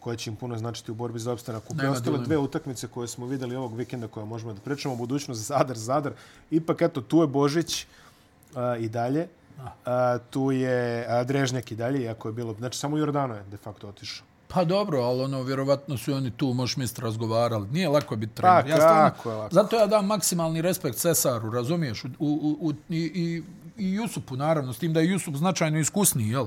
koja 0.00 0.16
će 0.16 0.30
im 0.30 0.36
puno 0.36 0.58
značiti 0.58 0.90
u 0.90 0.94
borbi 0.94 1.18
za 1.18 1.32
opstanak. 1.32 1.70
U 1.70 1.74
preostale 1.74 2.18
dve 2.18 2.38
utakmice 2.38 2.88
koje 2.88 3.08
smo 3.08 3.26
videli 3.26 3.56
ovog 3.56 3.76
vikenda 3.76 4.08
koje 4.08 4.26
možemo 4.26 4.52
da 4.52 4.60
pričamo, 4.60 4.96
budućnost 4.96 5.40
Zadar, 5.40 5.76
Zadar. 5.76 6.12
Ipak, 6.50 6.82
eto, 6.82 7.00
tu 7.00 7.20
je 7.20 7.26
Božić 7.26 7.86
a, 8.54 8.76
i 8.76 8.88
dalje. 8.88 9.28
A, 9.84 10.18
tu 10.30 10.50
je 10.52 11.06
a, 11.08 11.24
Drežnjak 11.24 11.72
i 11.72 11.76
dalje, 11.76 12.02
iako 12.02 12.28
je 12.28 12.32
bilo... 12.32 12.54
Znači, 12.54 12.78
samo 12.78 12.98
Jordano 12.98 13.34
je 13.34 13.44
de 13.50 13.56
facto 13.56 13.88
otišao. 13.88 14.29
Pa 14.52 14.64
dobro, 14.64 15.00
ali 15.00 15.22
ono, 15.22 15.42
vjerovatno 15.42 15.98
su 15.98 16.14
oni 16.14 16.30
tu, 16.30 16.46
možeš 16.46 16.76
misliti, 16.76 17.02
razgovarali. 17.02 17.68
Nije 17.68 17.88
lako 17.88 18.16
biti 18.16 18.34
trener. 18.34 18.62
Pa, 18.64 18.76
stvarno- 18.76 19.10
kako 19.10 19.30
je 19.30 19.36
lako? 19.36 19.54
Zato 19.54 19.76
ja 19.76 19.86
dam 19.86 20.06
maksimalni 20.06 20.62
respekt 20.62 20.96
Cesaru, 20.96 21.50
razumiješ? 21.50 22.04
U, 22.04 22.08
u, 22.18 22.58
u, 22.60 22.72
i, 22.88 22.96
i, 22.98 23.42
I 23.78 23.92
Jusupu, 23.92 24.36
naravno, 24.36 24.72
s 24.72 24.78
tim 24.78 24.92
da 24.92 25.00
je 25.00 25.10
Jusup 25.10 25.36
značajno 25.36 25.78
iskusniji, 25.78 26.28
jel? 26.28 26.46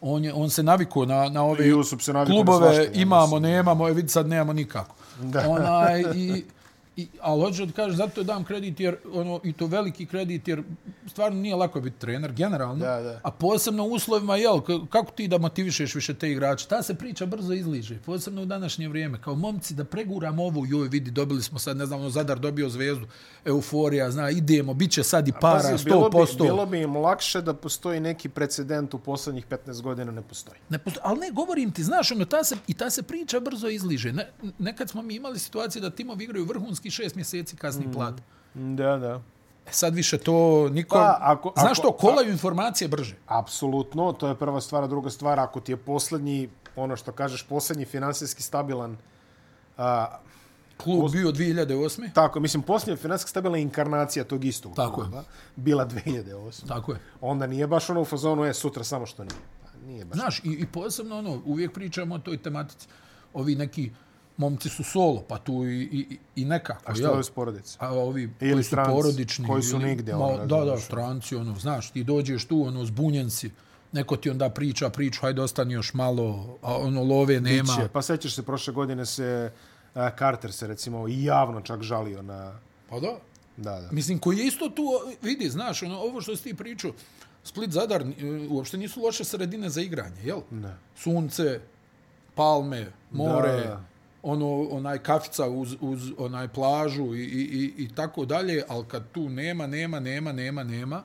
On, 0.00 0.24
je, 0.24 0.32
on 0.34 0.50
se 0.50 0.62
navikao 0.62 1.04
na, 1.04 1.28
na 1.28 1.42
ove 1.42 1.68
Jusup 1.68 2.00
se 2.02 2.12
navikao 2.12 2.36
na 2.36 2.44
klubove, 2.44 2.74
svašta, 2.74 2.82
ja 2.92 3.02
imamo, 3.02 3.38
nemamo, 3.38 3.88
e, 3.88 3.92
vidi 3.92 4.08
sad 4.08 4.28
nemamo 4.28 4.52
nikako. 4.52 4.94
Da. 5.22 5.48
Onaj, 5.48 6.04
i, 6.14 6.44
i, 6.98 7.08
ali 7.20 7.42
hoću 7.42 7.66
da 7.66 7.72
kažem, 7.72 7.96
zato 7.96 8.22
dam 8.22 8.44
kredit, 8.44 8.80
jer, 8.80 8.96
ono, 9.12 9.40
i 9.44 9.52
to 9.52 9.66
veliki 9.66 10.06
kredit, 10.06 10.48
jer 10.48 10.62
stvarno 11.06 11.40
nije 11.40 11.56
lako 11.56 11.80
biti 11.80 11.98
trener, 11.98 12.32
generalno. 12.32 12.84
Da, 12.84 13.00
da. 13.00 13.20
A 13.22 13.30
posebno 13.30 13.84
u 13.84 13.90
uslovima, 13.90 14.36
jel, 14.36 14.60
kako 14.90 15.12
ti 15.12 15.28
da 15.28 15.38
motivišeš 15.38 15.94
više 15.94 16.14
te 16.14 16.30
igrače? 16.30 16.66
Ta 16.66 16.82
se 16.82 16.94
priča 16.94 17.26
brzo 17.26 17.52
izliže, 17.52 17.98
posebno 18.06 18.42
u 18.42 18.44
današnje 18.44 18.88
vrijeme. 18.88 19.20
Kao 19.20 19.34
momci 19.34 19.74
da 19.74 19.84
preguramo 19.84 20.44
ovu, 20.44 20.66
joj 20.66 20.88
vidi, 20.88 21.10
dobili 21.10 21.42
smo 21.42 21.58
sad, 21.58 21.76
ne 21.76 21.86
znam, 21.86 22.00
ono, 22.00 22.10
Zadar 22.10 22.38
dobio 22.38 22.68
zvezdu, 22.68 23.06
euforija, 23.44 24.10
zna, 24.10 24.30
idemo, 24.30 24.74
bit 24.74 24.90
će 24.90 25.02
sad 25.02 25.28
i 25.28 25.32
para, 25.40 25.70
Pazi, 25.70 25.84
bilo, 25.84 26.10
bi, 26.10 26.16
100%. 26.16 26.42
bilo 26.42 26.66
bi 26.66 26.80
im 26.80 26.96
lakše 26.96 27.42
da 27.42 27.54
postoji 27.54 28.00
neki 28.00 28.28
precedent 28.28 28.94
u 28.94 28.98
poslednjih 28.98 29.46
15 29.46 29.82
godina, 29.82 30.12
ne 30.12 30.22
postoji. 30.22 30.58
Ne 30.68 30.78
posto... 30.78 31.00
Ali 31.02 31.20
ne, 31.20 31.30
govorim 31.30 31.70
ti, 31.70 31.84
znaš, 31.84 32.12
ono, 32.12 32.24
ta 32.24 32.44
se, 32.44 32.56
i 32.66 32.74
ta 32.74 32.90
se 32.90 33.02
priča 33.02 33.40
brzo 33.40 33.68
izliže. 33.68 34.12
Ne, 34.12 34.32
nekad 34.58 34.90
smo 34.90 35.02
mi 35.02 35.14
imali 35.14 35.38
situacije 35.38 35.82
da 35.82 35.90
timovi 35.90 36.24
igraju 36.24 36.44
vrhunski 36.44 36.87
šest 36.90 37.16
mjeseci 37.16 37.56
kasni 37.56 37.86
mm. 37.86 37.92
plat. 37.92 38.14
Da, 38.54 38.96
da. 38.96 39.20
E 39.66 39.72
sad 39.72 39.94
više 39.94 40.18
to 40.18 40.68
niko... 40.68 40.96
Pa, 40.96 41.18
ako- 41.20 41.52
znaš 41.56 41.78
što, 41.78 41.92
kolaju 41.92 42.30
informacije 42.30 42.88
brže. 42.88 43.16
Apsolutno, 43.26 44.12
to 44.12 44.28
je 44.28 44.34
prva 44.34 44.60
stvar. 44.60 44.84
A 44.84 44.86
druga 44.86 45.10
stvar, 45.10 45.40
ako 45.40 45.60
ti 45.60 45.72
je 45.72 45.76
poslednji, 45.76 46.48
ono 46.76 46.96
što 46.96 47.12
kažeš, 47.12 47.42
poslednji 47.42 47.84
finansijski 47.84 48.42
stabilan 48.42 48.96
a, 49.76 50.18
Klub 50.84 51.12
bio 51.12 51.32
2008. 51.32 52.12
Tako, 52.12 52.40
mislim, 52.40 52.62
posljednja 52.62 52.96
finansijska 52.96 53.28
stabilna 53.28 53.58
inkarnacija 53.58 54.24
tog 54.24 54.44
istog 54.44 54.72
Tako 54.76 55.02
je. 55.02 55.08
kluba, 55.08 55.24
bila 55.56 55.86
2008. 55.86 56.68
Tako 56.68 56.92
je. 56.92 56.98
Onda 57.20 57.46
nije 57.46 57.66
baš 57.66 57.90
ono 57.90 58.00
u 58.00 58.04
fazonu, 58.04 58.44
je, 58.44 58.54
sutra 58.54 58.84
samo 58.84 59.06
što 59.06 59.24
nije. 59.24 59.40
Pa, 59.62 59.86
nije 59.86 60.04
baš. 60.04 60.18
Znaš, 60.18 60.38
i, 60.38 60.48
i 60.48 60.66
posebno 60.66 61.18
ono, 61.18 61.42
uvijek 61.44 61.72
pričamo 61.72 62.14
o 62.14 62.18
toj 62.18 62.42
tematici. 62.42 62.88
Ovi 63.34 63.54
neki 63.54 63.90
momci 64.38 64.68
su 64.68 64.84
solo, 64.84 65.24
pa 65.28 65.38
tu 65.38 65.64
i, 65.64 65.82
i, 65.82 66.18
i 66.36 66.44
nekako. 66.44 66.82
A 66.86 66.94
što 66.94 67.02
jel? 67.02 67.16
je 67.16 67.24
s 67.24 67.30
porodice? 67.30 67.76
A 67.80 67.92
ovi 67.92 68.22
Ili 68.22 68.52
koji 68.52 68.62
su 68.62 68.68
stranci, 68.68 68.90
porodični. 68.92 69.46
koji 69.46 69.62
su 69.62 69.76
ili- 69.76 69.84
nigdje, 69.84 70.14
Ma, 70.14 70.24
ono, 70.24 70.36
Da, 70.36 70.46
da, 70.46 70.56
razumiješ. 70.56 70.84
stranci, 70.84 71.36
ono, 71.36 71.54
znaš, 71.54 71.90
ti 71.90 72.04
dođeš 72.04 72.44
tu, 72.44 72.62
ono, 72.62 72.84
zbunjen 72.84 73.30
si, 73.30 73.50
neko 73.92 74.16
ti 74.16 74.30
onda 74.30 74.50
priča 74.50 74.90
priču, 74.90 75.20
hajde 75.20 75.42
ostani 75.42 75.74
još 75.74 75.94
malo, 75.94 76.58
a 76.62 76.76
ono, 76.76 77.02
love 77.04 77.40
nema. 77.40 77.74
Biće. 77.74 77.88
Pa 77.88 78.02
sećaš 78.02 78.34
se, 78.34 78.42
prošle 78.42 78.72
godine 78.72 79.06
se 79.06 79.52
a, 79.94 80.10
Carter 80.10 80.52
se 80.52 80.66
recimo 80.66 81.08
i 81.08 81.24
javno 81.24 81.60
čak 81.60 81.82
žalio 81.82 82.22
na... 82.22 82.58
Pa 82.90 83.00
da. 83.00 83.16
Da, 83.56 83.70
da. 83.72 83.88
Mislim, 83.92 84.18
koji 84.18 84.38
je 84.38 84.46
isto 84.46 84.68
tu, 84.68 84.82
vidi, 85.22 85.50
znaš, 85.50 85.82
ono, 85.82 85.98
ovo 85.98 86.20
što 86.20 86.36
si 86.36 86.42
ti 86.42 86.54
pričao, 86.54 86.92
Split 87.44 87.70
Zadar 87.70 88.02
e, 88.02 88.06
uopšte 88.48 88.78
nisu 88.78 89.00
loše 89.02 89.24
sredine 89.24 89.70
za 89.70 89.80
igranje, 89.80 90.22
jel? 90.24 90.40
Ne. 90.50 90.74
Sunce, 90.96 91.60
palme, 92.34 92.86
more, 93.10 93.52
Da, 93.52 93.56
da. 93.58 93.84
Ono, 94.22 94.62
onaj 94.62 94.98
kafica 94.98 95.46
uz, 95.46 95.76
uz 95.80 96.12
onaj 96.18 96.48
plažu 96.48 97.14
i, 97.14 97.20
i, 97.20 97.40
i, 97.42 97.84
i 97.84 97.94
tako 97.94 98.24
dalje, 98.24 98.62
ali 98.68 98.84
kad 98.84 99.02
tu 99.12 99.28
nema, 99.28 99.66
nema, 99.66 100.00
nema, 100.00 100.32
nema, 100.32 100.62
nema, 100.64 101.02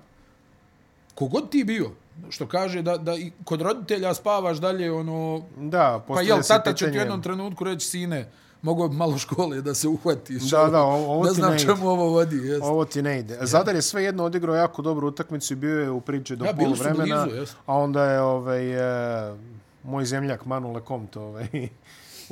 kogod 1.15 1.49
ti 1.49 1.63
bio, 1.63 1.91
što 2.29 2.47
kaže 2.47 2.81
da, 2.81 2.97
da 2.97 3.15
i 3.15 3.31
kod 3.43 3.61
roditelja 3.61 4.13
spavaš 4.13 4.57
dalje, 4.57 4.91
ono, 4.91 5.43
Da, 5.57 6.03
pa 6.07 6.21
jel, 6.21 6.39
tata 6.47 6.73
će 6.73 6.85
ti 6.85 6.91
u 6.91 6.95
jednom 6.95 7.21
trenutku 7.21 7.63
reći, 7.63 7.87
sine, 7.87 8.31
mogu 8.61 8.89
malo 8.89 9.17
škole 9.17 9.61
da 9.61 9.73
se 9.73 9.87
uhvatiš. 9.87 10.43
Da, 10.43 10.65
da, 10.65 10.81
ovo- 10.81 11.05
ovo 11.07 11.23
ne 11.23 11.29
ti 11.29 11.35
znam 11.35 11.49
ne 11.49 11.55
ide. 11.55 11.65
čemu 11.65 11.89
ovo 11.89 12.05
vodi. 12.05 12.35
Jest. 12.37 12.63
Ovo 12.63 12.85
ti 12.85 13.01
ne 13.01 13.19
ide. 13.19 13.37
Zadar 13.41 13.75
je 13.75 13.81
sve 13.81 14.03
jedno 14.03 14.23
odigrao 14.23 14.55
jako 14.55 14.81
dobru 14.81 15.07
utakmicu 15.07 15.53
i 15.53 15.57
bio 15.57 15.79
je 15.79 15.89
u 15.89 16.01
priči 16.01 16.35
do 16.35 16.45
Ja, 16.45 16.53
bili 16.53 16.75
su 16.77 16.83
poluvremena. 16.83 17.25
blizu, 17.25 17.51
a 17.65 17.75
onda 17.75 18.03
je 18.03 18.21
ovaj, 18.21 18.73
e, 19.29 19.35
moj 19.83 20.05
zemljak 20.05 20.45
Manu 20.45 20.73
Lecomt 20.73 21.17
ovaj, 21.17 21.47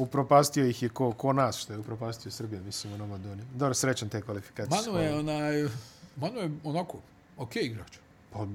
upropastio 0.01 0.65
ih 0.65 0.83
je 0.83 0.89
ko, 0.89 1.11
ko 1.13 1.33
nas, 1.33 1.57
što 1.57 1.73
je 1.73 1.79
upropastio 1.79 2.31
Srbiju, 2.31 2.61
mislim, 2.63 2.93
u 2.93 2.97
Nomadoni. 2.97 3.43
Dobro, 3.55 3.73
srećan 3.73 4.09
te 4.09 4.21
kvalifikacije. 4.21 4.91
Manu 4.91 4.99
je 5.03 5.15
onaj, 5.19 5.67
Manu 6.15 6.39
je 6.39 6.51
onako, 6.63 6.97
ok 7.37 7.55
igrač. 7.55 7.97
Pa, 8.33 8.45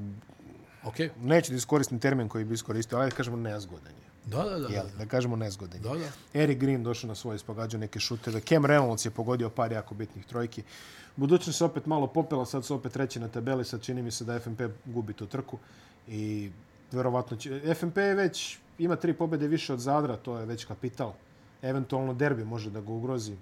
Ok. 0.86 0.97
neću 1.22 1.53
da 1.53 1.57
iskoristim 1.57 1.99
termin 1.99 2.28
koji 2.28 2.44
bi 2.44 2.55
iskoristio, 2.55 2.99
ali 2.99 3.11
da 3.11 3.16
kažemo 3.16 3.36
nezgodan 3.36 3.92
je. 3.92 4.07
Da, 4.26 4.42
da, 4.42 4.59
da. 4.59 4.68
Jel, 4.68 4.86
da 4.99 5.07
kažemo 5.07 5.36
nezgodan 5.36 5.76
je. 5.76 5.82
Da, 5.82 5.94
da. 5.94 6.40
Eric 6.40 6.59
Green 6.59 6.82
došao 6.82 7.09
na 7.09 7.14
svoje, 7.14 7.38
spogađao 7.38 7.80
neke 7.80 8.01
šuteve. 8.01 8.40
Cam 8.40 8.62
Reynolds 8.64 9.07
je 9.07 9.11
pogodio 9.11 9.51
par 9.51 9.72
jako 9.72 9.94
bitnih 9.94 10.26
trojki. 10.26 10.62
Budućnost 11.16 11.59
se 11.59 11.64
opet 11.64 11.86
malo 11.86 12.07
popela, 12.07 12.47
sad 12.47 12.64
su 12.64 12.74
opet 12.74 12.92
treći 12.92 13.20
na 13.20 13.28
tabeli, 13.28 13.64
sad 13.64 13.82
čini 13.82 14.03
mi 14.03 14.11
se 14.11 14.24
da 14.24 14.38
FNP 14.38 14.61
gubi 14.84 15.12
tu 15.12 15.26
trku 15.26 15.59
i 16.09 16.51
verovatno 16.92 17.36
će... 17.36 17.74
FNP 17.74 17.97
je 17.97 18.14
već 18.14 18.59
ima 18.78 18.97
tri 18.97 19.12
pobjede 19.12 19.49
više 19.49 19.72
od 19.72 19.80
Zadra, 19.80 20.16
to 20.16 20.38
je 20.38 20.47
već 20.47 20.64
kapital. 20.64 21.12
Eventualno 21.62 22.14
derbi 22.14 22.44
može 22.44 22.70
da 22.70 22.80
ga 22.80 22.92
ugrozi, 22.92 23.36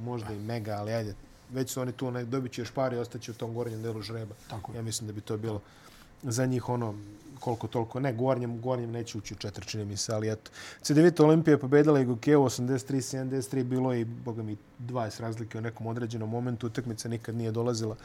možda 0.00 0.32
i 0.32 0.38
mega, 0.38 0.72
ali 0.72 0.92
ajde. 0.92 1.14
Već 1.50 1.70
su 1.70 1.80
oni 1.80 1.92
tu, 1.92 2.10
ne, 2.10 2.24
dobit 2.24 2.52
će 2.52 2.60
još 2.62 2.70
par 2.70 2.92
i 2.92 2.96
ostaće 2.96 3.30
u 3.30 3.34
tom 3.34 3.54
gornjem 3.54 3.82
delu 3.82 4.02
žreba. 4.02 4.34
Tako 4.50 4.72
je. 4.72 4.76
Ja 4.76 4.82
mislim 4.82 5.06
da 5.06 5.12
bi 5.12 5.20
to 5.20 5.36
bilo 5.36 5.60
za 6.22 6.46
njih 6.46 6.68
ono 6.68 6.94
koliko 7.40 7.66
toliko, 7.66 8.00
ne, 8.00 8.12
gornjem, 8.12 8.60
gornjem 8.60 8.90
neće 8.90 9.18
ući 9.18 9.34
u 9.34 9.36
četiri, 9.36 9.66
čini 9.66 9.84
mi 9.84 9.96
se, 9.96 10.12
ali 10.14 10.32
eto. 10.32 10.50
CDVita 10.82 11.24
Olimpija 11.24 11.54
je 11.54 11.58
pobedila 11.58 12.00
i 12.00 12.04
Gokeo 12.04 12.40
83-73, 12.40 13.62
bilo 13.64 13.92
je 13.92 14.00
i, 14.00 14.04
boga 14.04 14.42
mi, 14.42 14.56
20 14.78 15.20
razlike 15.20 15.58
u 15.58 15.60
nekom 15.60 15.86
određenom 15.86 16.30
momentu, 16.30 16.66
utakmica 16.66 17.08
nikad 17.08 17.34
nije 17.34 17.52
dolazila. 17.52 17.96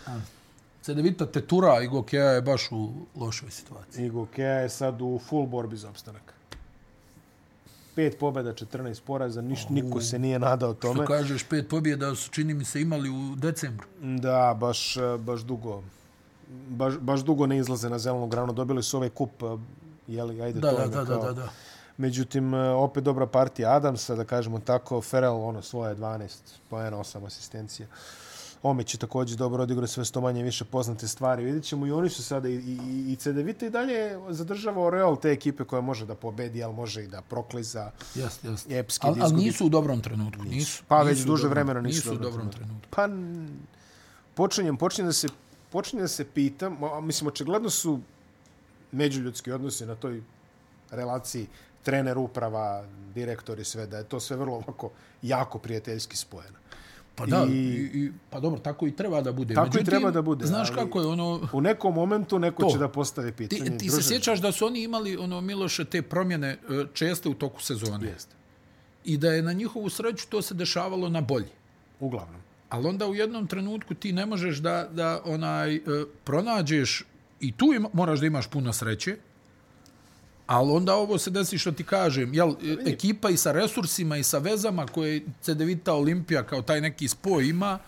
Cedevita 0.81 1.25
Tetura 1.25 1.81
i 1.81 1.87
Gokeja 1.87 2.29
je 2.31 2.41
baš 2.41 2.71
u 2.71 2.89
lošoj 3.15 3.51
situaciji. 3.51 4.05
I 4.05 4.09
Gokea 4.09 4.59
je 4.59 4.69
sad 4.69 5.01
u 5.01 5.19
full 5.29 5.45
borbi 5.45 5.77
za 5.77 5.89
opstanak. 5.89 6.34
Pet 7.95 8.19
pobjeda, 8.19 8.53
14 8.53 9.01
poraza, 9.01 9.41
niš, 9.41 9.69
niko 9.69 10.01
se 10.01 10.19
nije 10.19 10.39
nadao 10.39 10.71
Što 10.71 10.81
tome. 10.83 11.05
kažeš, 11.05 11.43
pet 11.43 11.69
pobjeda 11.69 12.15
su, 12.15 12.31
čini 12.31 12.53
mi 12.53 12.65
se, 12.65 12.81
imali 12.81 13.09
u 13.09 13.35
decembru. 13.35 13.87
Da, 14.01 14.55
baš, 14.55 14.97
eh, 14.97 15.17
baš 15.19 15.41
dugo. 15.41 15.83
Baš, 16.69 16.93
baš 16.95 17.19
dugo 17.21 17.47
ne 17.47 17.57
izlaze 17.57 17.89
na 17.89 17.99
zelenu 17.99 18.27
granu. 18.27 18.53
Dobili 18.53 18.83
su 18.83 18.97
ovaj 18.97 19.09
kup, 19.09 19.43
eh, 19.43 19.45
jeli, 20.07 20.41
ajde 20.41 20.59
Da, 20.59 20.71
to. 20.71 20.77
da, 20.77 20.87
da, 20.87 21.03
da, 21.03 21.05
kao- 21.07 21.23
da, 21.23 21.33
da. 21.33 21.49
Međutim, 21.97 22.53
e, 22.53 22.69
opet 22.69 23.03
dobra 23.03 23.25
partija 23.27 23.71
Adamsa, 23.71 24.15
da 24.15 24.23
kažemo 24.25 24.59
tako, 24.59 25.01
Ferrell, 25.01 25.37
ono, 25.39 25.61
svoje 25.61 25.95
12 25.95 26.37
poena, 26.69 26.97
8 26.97 27.25
asistencija. 27.25 27.87
Omić 28.66 28.93
je 28.93 28.97
također 28.97 29.38
dobro 29.38 29.63
odigrao 29.63 29.88
sve 29.88 30.05
sto 30.05 30.22
manje 30.22 30.43
više 30.43 30.66
poznate 30.66 31.07
stvari. 31.07 31.43
Vidjet 31.43 31.63
ćemo 31.63 31.86
i 31.88 31.91
oni 31.91 32.09
su 32.09 32.24
sada 32.24 32.49
i, 32.49 32.53
i, 32.53 32.78
i 33.07 33.16
CDVita 33.16 33.66
i 33.66 33.70
dalje 33.70 34.20
zadržava 34.30 34.89
Real 34.89 35.20
te 35.20 35.32
ekipe 35.32 35.63
koja 35.63 35.82
može 35.82 36.05
da 36.05 36.16
pobedi, 36.16 36.63
ali 36.63 36.74
može 36.74 37.03
i 37.03 37.07
da 37.07 37.22
prokliza. 37.22 37.91
Jeste, 38.16 38.47
jeste. 38.47 38.80
Epski 38.80 39.07
Ali 39.07 39.16
da 39.16 39.22
al 39.22 39.28
izgubi. 39.28 39.45
nisu 39.45 39.66
u 39.66 39.70
dobrom 39.70 40.01
trenutku. 40.01 40.43
Nisu. 40.43 40.84
Pa 40.88 41.03
nisu 41.03 41.09
već 41.09 41.20
duže 41.20 41.43
dobrom- 41.43 41.49
vremena 41.53 41.82
nisu 41.82 41.97
nisu 42.09 42.13
u 42.13 42.24
dobrom 42.24 42.51
trenutku. 42.51 42.88
Pa 42.89 43.07
počinjem, 44.34 44.78
počinjem 44.78 45.09
da 45.09 45.13
se 45.13 45.28
počinjem 45.72 46.03
da 46.03 46.07
se 46.07 46.26
pitam, 46.26 46.84
a, 46.84 47.01
mislim 47.01 47.28
očigledno 47.28 47.70
su 47.70 47.99
međuljudski 48.91 49.51
odnosi 49.51 49.86
na 49.86 49.95
toj 49.95 50.22
relaciji 50.91 51.47
trener 51.84 52.18
uprava, 52.18 52.86
direktor 53.13 53.59
i 53.59 53.63
sve, 53.66 53.88
da 53.88 53.97
je 53.97 54.03
to 54.03 54.20
sve 54.20 54.38
vrlo 54.38 54.55
ovako 54.55 54.89
jako 55.22 55.59
prijateljski 55.59 56.18
spojeno. 56.18 56.57
Pa 57.16 57.26
da, 57.26 57.45
I- 57.49 57.89
i, 57.93 58.11
pa 58.30 58.39
dobro, 58.39 58.59
tako 58.59 58.88
i 58.88 58.91
treba 58.95 59.22
da 59.22 59.32
bude. 59.32 59.53
Tako 59.53 59.80
i 59.80 59.84
treba 59.84 60.11
da 60.11 60.22
bude, 60.22 60.45
Znaš 60.45 60.70
kako 60.70 60.99
je 61.01 61.07
ono... 61.07 61.49
U 61.53 61.61
nekom 61.61 61.93
momentu 61.93 62.39
neko 62.39 62.63
To. 62.63 62.70
će 62.70 62.78
da 62.78 62.88
postavi 62.88 63.32
pitanje. 63.32 63.72
Ti, 63.72 63.78
ti 63.78 63.89
se 63.89 64.03
sjećaš 64.03 64.41
da 64.41 64.51
su 64.51 64.66
oni 64.66 64.84
imali, 64.84 65.18
ono, 65.18 65.41
Miloše, 65.41 65.86
te 65.86 66.01
promjene 66.01 66.47
e, 66.49 66.57
česte 66.93 67.30
u 67.30 67.34
toku 67.34 67.61
sezone. 67.61 68.07
Jeste. 68.07 68.36
I 69.05 69.18
da 69.18 69.32
je 69.32 69.41
na 69.41 69.53
njihovu 69.53 69.89
sreću 69.89 70.28
to 70.30 70.41
se 70.41 70.53
dešavalo 70.53 71.09
na 71.09 71.22
bolje. 71.22 71.51
Uglavnom. 71.99 72.41
Ali 72.70 72.88
onda 72.88 73.07
u 73.07 73.16
jednom 73.16 73.47
trenutku 73.47 73.93
ti 73.93 74.13
ne 74.13 74.26
možeš 74.26 74.57
da, 74.57 74.88
da 74.91 75.22
onaj 75.26 75.76
e, 75.76 75.82
pronađeš 76.24 77.03
i 77.39 77.51
tu 77.51 77.74
ima, 77.76 77.89
moraš 77.93 78.20
da 78.20 78.26
imaš 78.26 78.47
puno 78.47 78.74
sreće, 78.74 79.18
ali 80.47 80.71
onda 80.71 80.95
ovo 80.95 81.17
se 81.17 81.29
desi 81.29 81.57
što 81.57 81.71
ti 81.71 81.83
kažem, 81.83 82.33
jel, 82.33 82.49
e, 82.49 82.53
ekipa 82.85 83.29
i 83.29 83.37
sa 83.37 83.51
resursima 83.51 84.17
i 84.17 84.23
sa 84.23 84.37
vezama 84.37 84.85
koje 84.85 85.21
CDVita 85.41 85.93
Olimpija 85.93 86.43
kao 86.43 86.61
taj 86.61 86.81
neki 86.81 87.07
spoj 87.07 87.47
ima, 87.47 87.79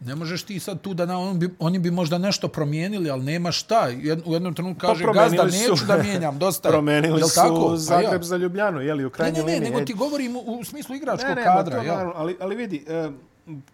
ne 0.00 0.14
možeš 0.14 0.42
ti 0.42 0.60
sad 0.60 0.80
tu 0.80 0.94
da 0.94 1.06
na, 1.06 1.18
on 1.18 1.38
bi, 1.38 1.48
oni 1.58 1.78
bi 1.78 1.90
možda 1.90 2.18
nešto 2.18 2.48
promijenili, 2.48 3.10
ali 3.10 3.24
nema 3.24 3.52
šta. 3.52 3.88
Jed, 3.88 4.22
u 4.24 4.32
jednom 4.34 4.54
trenutku 4.54 4.80
kaže, 4.80 5.04
Pa 5.04 5.12
gazda, 5.12 5.50
su- 5.50 5.58
neću 5.70 5.84
da 5.86 5.96
mijenjam, 5.96 6.38
dosta 6.38 6.68
je. 6.68 6.72
Promenili 6.72 7.20
Jel 7.20 7.28
su 7.28 7.34
tako? 7.34 7.68
Pa 7.68 7.76
Zagreb 7.76 8.12
ja. 8.12 8.22
za 8.22 8.36
Ljubljanu, 8.36 8.80
jeli, 8.80 9.04
u 9.04 9.08
Ne, 9.08 9.12
krajnjoj 9.12 9.38
ne, 9.38 9.46
ne, 9.46 9.54
liniji. 9.54 9.70
nego 9.70 9.84
ti 9.84 9.94
govorim 9.94 10.36
u, 10.36 10.40
u 10.40 10.64
smislu 10.64 10.94
igračkog 10.94 11.28
ne, 11.28 11.34
ne, 11.34 11.44
kadra. 11.44 11.76
jel? 11.76 11.86
naravno, 11.86 12.12
ali, 12.16 12.36
ali 12.40 12.56
vidi, 12.56 12.84
e, 12.88 13.10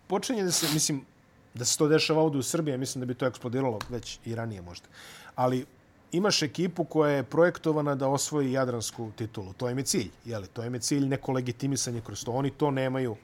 počinje 0.07 0.43
da 0.45 0.51
se, 0.51 0.67
mislim, 0.73 1.05
da 1.55 1.65
se 1.65 1.79
to 1.79 1.89
dešava 1.89 2.23
ovdje 2.23 2.39
u 2.39 2.43
Srbiji, 2.43 2.79
mislim 2.79 3.01
da 3.01 3.07
bi 3.07 3.15
to 3.15 3.27
eksplodiralo 3.27 3.79
već 3.89 4.19
i 4.25 4.35
ranije 4.35 4.63
možda. 4.63 4.87
Ali 5.35 5.67
imaš 6.17 6.43
ekipu 6.43 6.85
koja 6.85 7.11
je 7.11 7.23
projektovana 7.23 7.95
da 7.95 8.09
osvoji 8.09 8.53
jadransku 8.53 9.11
titulu. 9.17 9.53
To 9.53 9.71
im 9.71 9.79
je 9.79 9.85
cilj. 9.85 10.11
Jeli? 10.25 10.47
To 10.47 10.65
im 10.65 10.75
je 10.75 10.81
cilj 10.81 11.09
neko 11.09 11.33
legitimisanje 11.33 12.01
kroz 12.01 12.25
to. 12.25 12.33
Oni 12.33 12.51
to 12.51 12.71
nemaju 12.71 13.17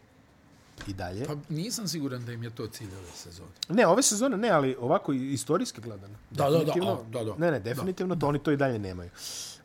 i 0.87 0.93
dalje. 0.93 1.27
Pa 1.27 1.35
nisam 1.49 1.89
siguran 1.89 2.25
da 2.25 2.33
im 2.33 2.43
je 2.43 2.51
to 2.51 2.67
cilj 2.67 2.89
ove 2.95 3.11
sezone. 3.15 3.51
Ne, 3.69 3.87
ove 3.87 4.03
sezone 4.03 4.37
ne, 4.37 4.49
ali 4.49 4.77
ovako 4.81 5.13
istorijski 5.13 5.81
gledano. 5.81 6.15
Da, 6.31 6.51
da, 6.51 6.65
da, 6.65 6.73
a, 6.73 6.97
da, 7.11 7.25
da. 7.25 7.35
Ne, 7.39 7.51
ne, 7.51 7.61
definitivno 7.61 8.17
to 8.17 8.29
oni 8.29 8.39
to 8.39 8.51
i 8.51 8.57
dalje 8.57 8.79
nemaju. 8.79 9.11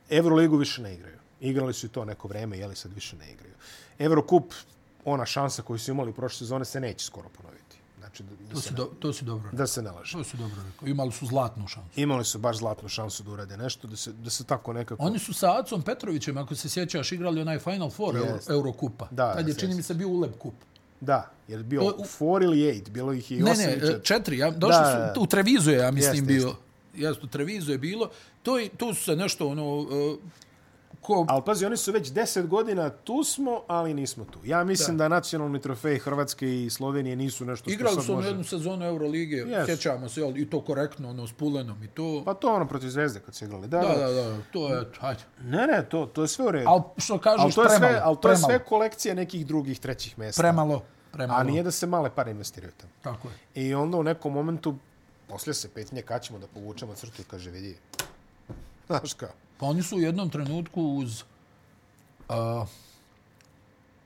Euroligu 0.09 0.57
više 0.57 0.81
ne 0.81 0.93
igraju. 0.93 1.17
Igrali 1.39 1.73
su 1.73 1.85
i 1.85 1.89
to 1.89 2.05
neko 2.05 2.27
vreme, 2.27 2.57
jeli 2.57 2.75
sad 2.75 2.93
više 2.93 3.15
ne 3.15 3.31
igraju. 3.31 3.53
Eurocup, 3.99 4.53
ona 5.05 5.25
šansa 5.25 5.61
koju 5.61 5.79
su 5.79 5.91
imali 5.91 6.09
u 6.09 6.13
prošle 6.13 6.37
sezone, 6.37 6.65
se 6.65 6.79
neće 6.79 7.05
skoro 7.05 7.29
ponoviti. 7.29 7.64
Znači, 8.15 8.23
da, 8.39 8.49
To 8.49 8.61
se, 8.61 8.67
su, 8.67 8.73
do, 8.73 8.85
to 8.99 9.13
su 9.13 9.25
dobro. 9.25 9.49
da 9.51 9.67
se 9.67 9.81
ne 9.81 9.91
laže. 9.91 10.11
To 10.11 10.23
su 10.23 10.37
dobro 10.37 10.55
rekao. 10.65 10.87
Imali 10.87 11.11
su 11.11 11.25
zlatnu 11.25 11.67
šansu. 11.67 11.89
Imali 11.95 12.25
su 12.25 12.39
baš 12.39 12.57
zlatnu 12.57 12.89
šansu 12.89 13.23
da 13.23 13.31
urade 13.31 13.57
nešto, 13.57 13.87
da 13.87 13.95
se, 13.95 14.11
da 14.13 14.29
se 14.29 14.43
tako 14.43 14.73
nekako... 14.73 15.03
Oni 15.03 15.19
su 15.19 15.33
sa 15.33 15.59
Acom 15.59 15.81
Petrovićem, 15.81 16.37
ako 16.37 16.55
se 16.55 16.69
sjećaš, 16.69 17.11
igrali 17.11 17.41
onaj 17.41 17.59
Final 17.59 17.89
Four 17.89 18.15
Euro, 18.17 18.29
Jeste. 18.29 18.53
Eurokupa. 18.53 19.07
Da, 19.11 19.33
Tad 19.33 19.47
je, 19.47 19.53
da, 19.53 19.59
čini 19.59 19.59
sjećam 19.61 19.77
mi 19.77 19.83
se, 19.83 19.93
bio 19.93 20.07
Uleb 20.09 20.31
kup. 20.33 20.53
Da, 21.01 21.31
jer 21.47 21.63
bio 21.63 21.81
To- 21.81 22.03
four 22.07 22.43
ili 22.43 22.61
eight, 22.63 22.89
bilo 22.89 23.13
ih 23.13 23.31
je 23.31 23.37
i 23.37 23.41
Ne, 23.41 23.51
osam 23.51 23.65
ne, 23.65 23.71
i 23.71 23.79
četiri. 23.79 24.03
četiri. 24.03 24.37
Ja, 24.37 24.51
došli 24.51 24.69
Da, 24.73 25.11
su, 25.15 25.21
u 25.21 25.27
Trevizu 25.27 25.71
je, 25.71 25.77
ja 25.77 25.91
mislim, 25.91 26.13
Jeste, 26.15 26.33
bio. 26.33 26.55
Jeste, 26.95 27.25
u 27.25 27.29
Trevizu 27.29 27.71
je 27.71 27.77
bilo. 27.77 28.09
To, 28.43 28.59
je, 28.59 28.69
to 28.69 28.93
su 28.93 29.03
se 29.03 29.15
nešto, 29.15 29.47
ono, 29.47 29.75
uh, 29.75 29.87
ko... 31.05 31.25
Ali 31.29 31.41
pazi, 31.45 31.65
oni 31.65 31.77
su 31.77 31.91
već 31.91 32.11
10 32.11 32.47
godina 32.47 32.89
tu 32.89 33.23
smo, 33.23 33.61
ali 33.67 33.93
nismo 33.93 34.25
tu. 34.25 34.39
Ja 34.43 34.63
mislim 34.63 34.97
da, 34.97 35.03
da 35.03 35.07
nacionalni 35.07 35.61
trofej 35.61 35.99
Hrvatske 35.99 36.65
i 36.65 36.69
Slovenije 36.69 37.15
nisu 37.15 37.45
nešto 37.45 37.63
što 37.63 37.71
Igrali 37.71 37.95
sad 37.95 38.03
su 38.03 38.11
ono 38.11 38.17
može... 38.17 38.29
jednu 38.29 38.43
sezonu 38.43 38.85
Eurolige, 38.85 39.35
Jesu. 39.35 39.65
sjećamo 39.65 40.09
se, 40.09 40.21
jel, 40.21 40.37
i 40.37 40.49
to 40.49 40.61
korektno, 40.61 41.09
ono, 41.09 41.27
s 41.27 41.33
Pulenom 41.33 41.83
i 41.83 41.87
to. 41.87 42.21
Pa 42.25 42.33
to 42.33 42.53
ono 42.53 42.67
protiv 42.67 42.89
Zvezde 42.89 43.19
kad 43.19 43.35
su 43.35 43.45
igrali. 43.45 43.67
Da, 43.67 43.81
da, 43.81 43.97
da. 43.97 44.11
da, 44.11 44.37
to 44.53 44.73
je, 44.73 44.85
hajde. 44.99 45.21
Ne, 45.41 45.67
ne, 45.67 45.85
to, 45.89 46.05
to 46.05 46.21
je 46.21 46.27
sve 46.27 46.45
u 46.45 46.51
redu. 46.51 46.65
Ali 46.69 46.81
što 46.97 47.17
kažeš, 47.17 47.41
Ali 47.43 47.53
to 47.53 47.63
je 47.63 47.67
premalo, 47.67 47.91
sve, 47.91 48.01
ali 48.03 48.17
to 48.21 48.29
je 48.29 48.35
premalo, 48.35 48.53
sve 48.53 48.65
kolekcija 48.65 49.13
nekih 49.13 49.47
drugih 49.47 49.79
trećih 49.79 50.19
mjesta. 50.19 50.41
premalo, 50.41 50.83
premalo. 51.11 51.39
A 51.39 51.43
nije 51.43 51.63
da 51.63 51.71
se 51.71 51.87
male 51.87 52.09
pare 52.15 52.31
investiraju 52.31 52.73
tamo. 52.77 52.91
Tako 53.01 53.27
je. 53.27 53.65
I 53.65 53.73
onda 53.73 53.97
u 53.97 54.03
nekom 54.03 54.33
momentu, 54.33 54.75
poslije 55.27 55.53
se 55.53 55.69
petnje, 55.69 56.01
kad 56.01 56.23
ćemo 56.23 56.39
da 56.39 56.47
povučemo 56.47 56.93
crtu 56.93 57.21
i 57.21 57.25
kaže, 57.25 57.49
vidi, 57.49 57.75
znaš 58.87 59.13
kao, 59.13 59.29
Pa 59.57 59.65
oni 59.65 59.83
su 59.83 59.95
u 59.95 59.99
jednom 59.99 60.29
trenutku 60.29 60.81
uz 60.81 61.23
a, 62.29 62.65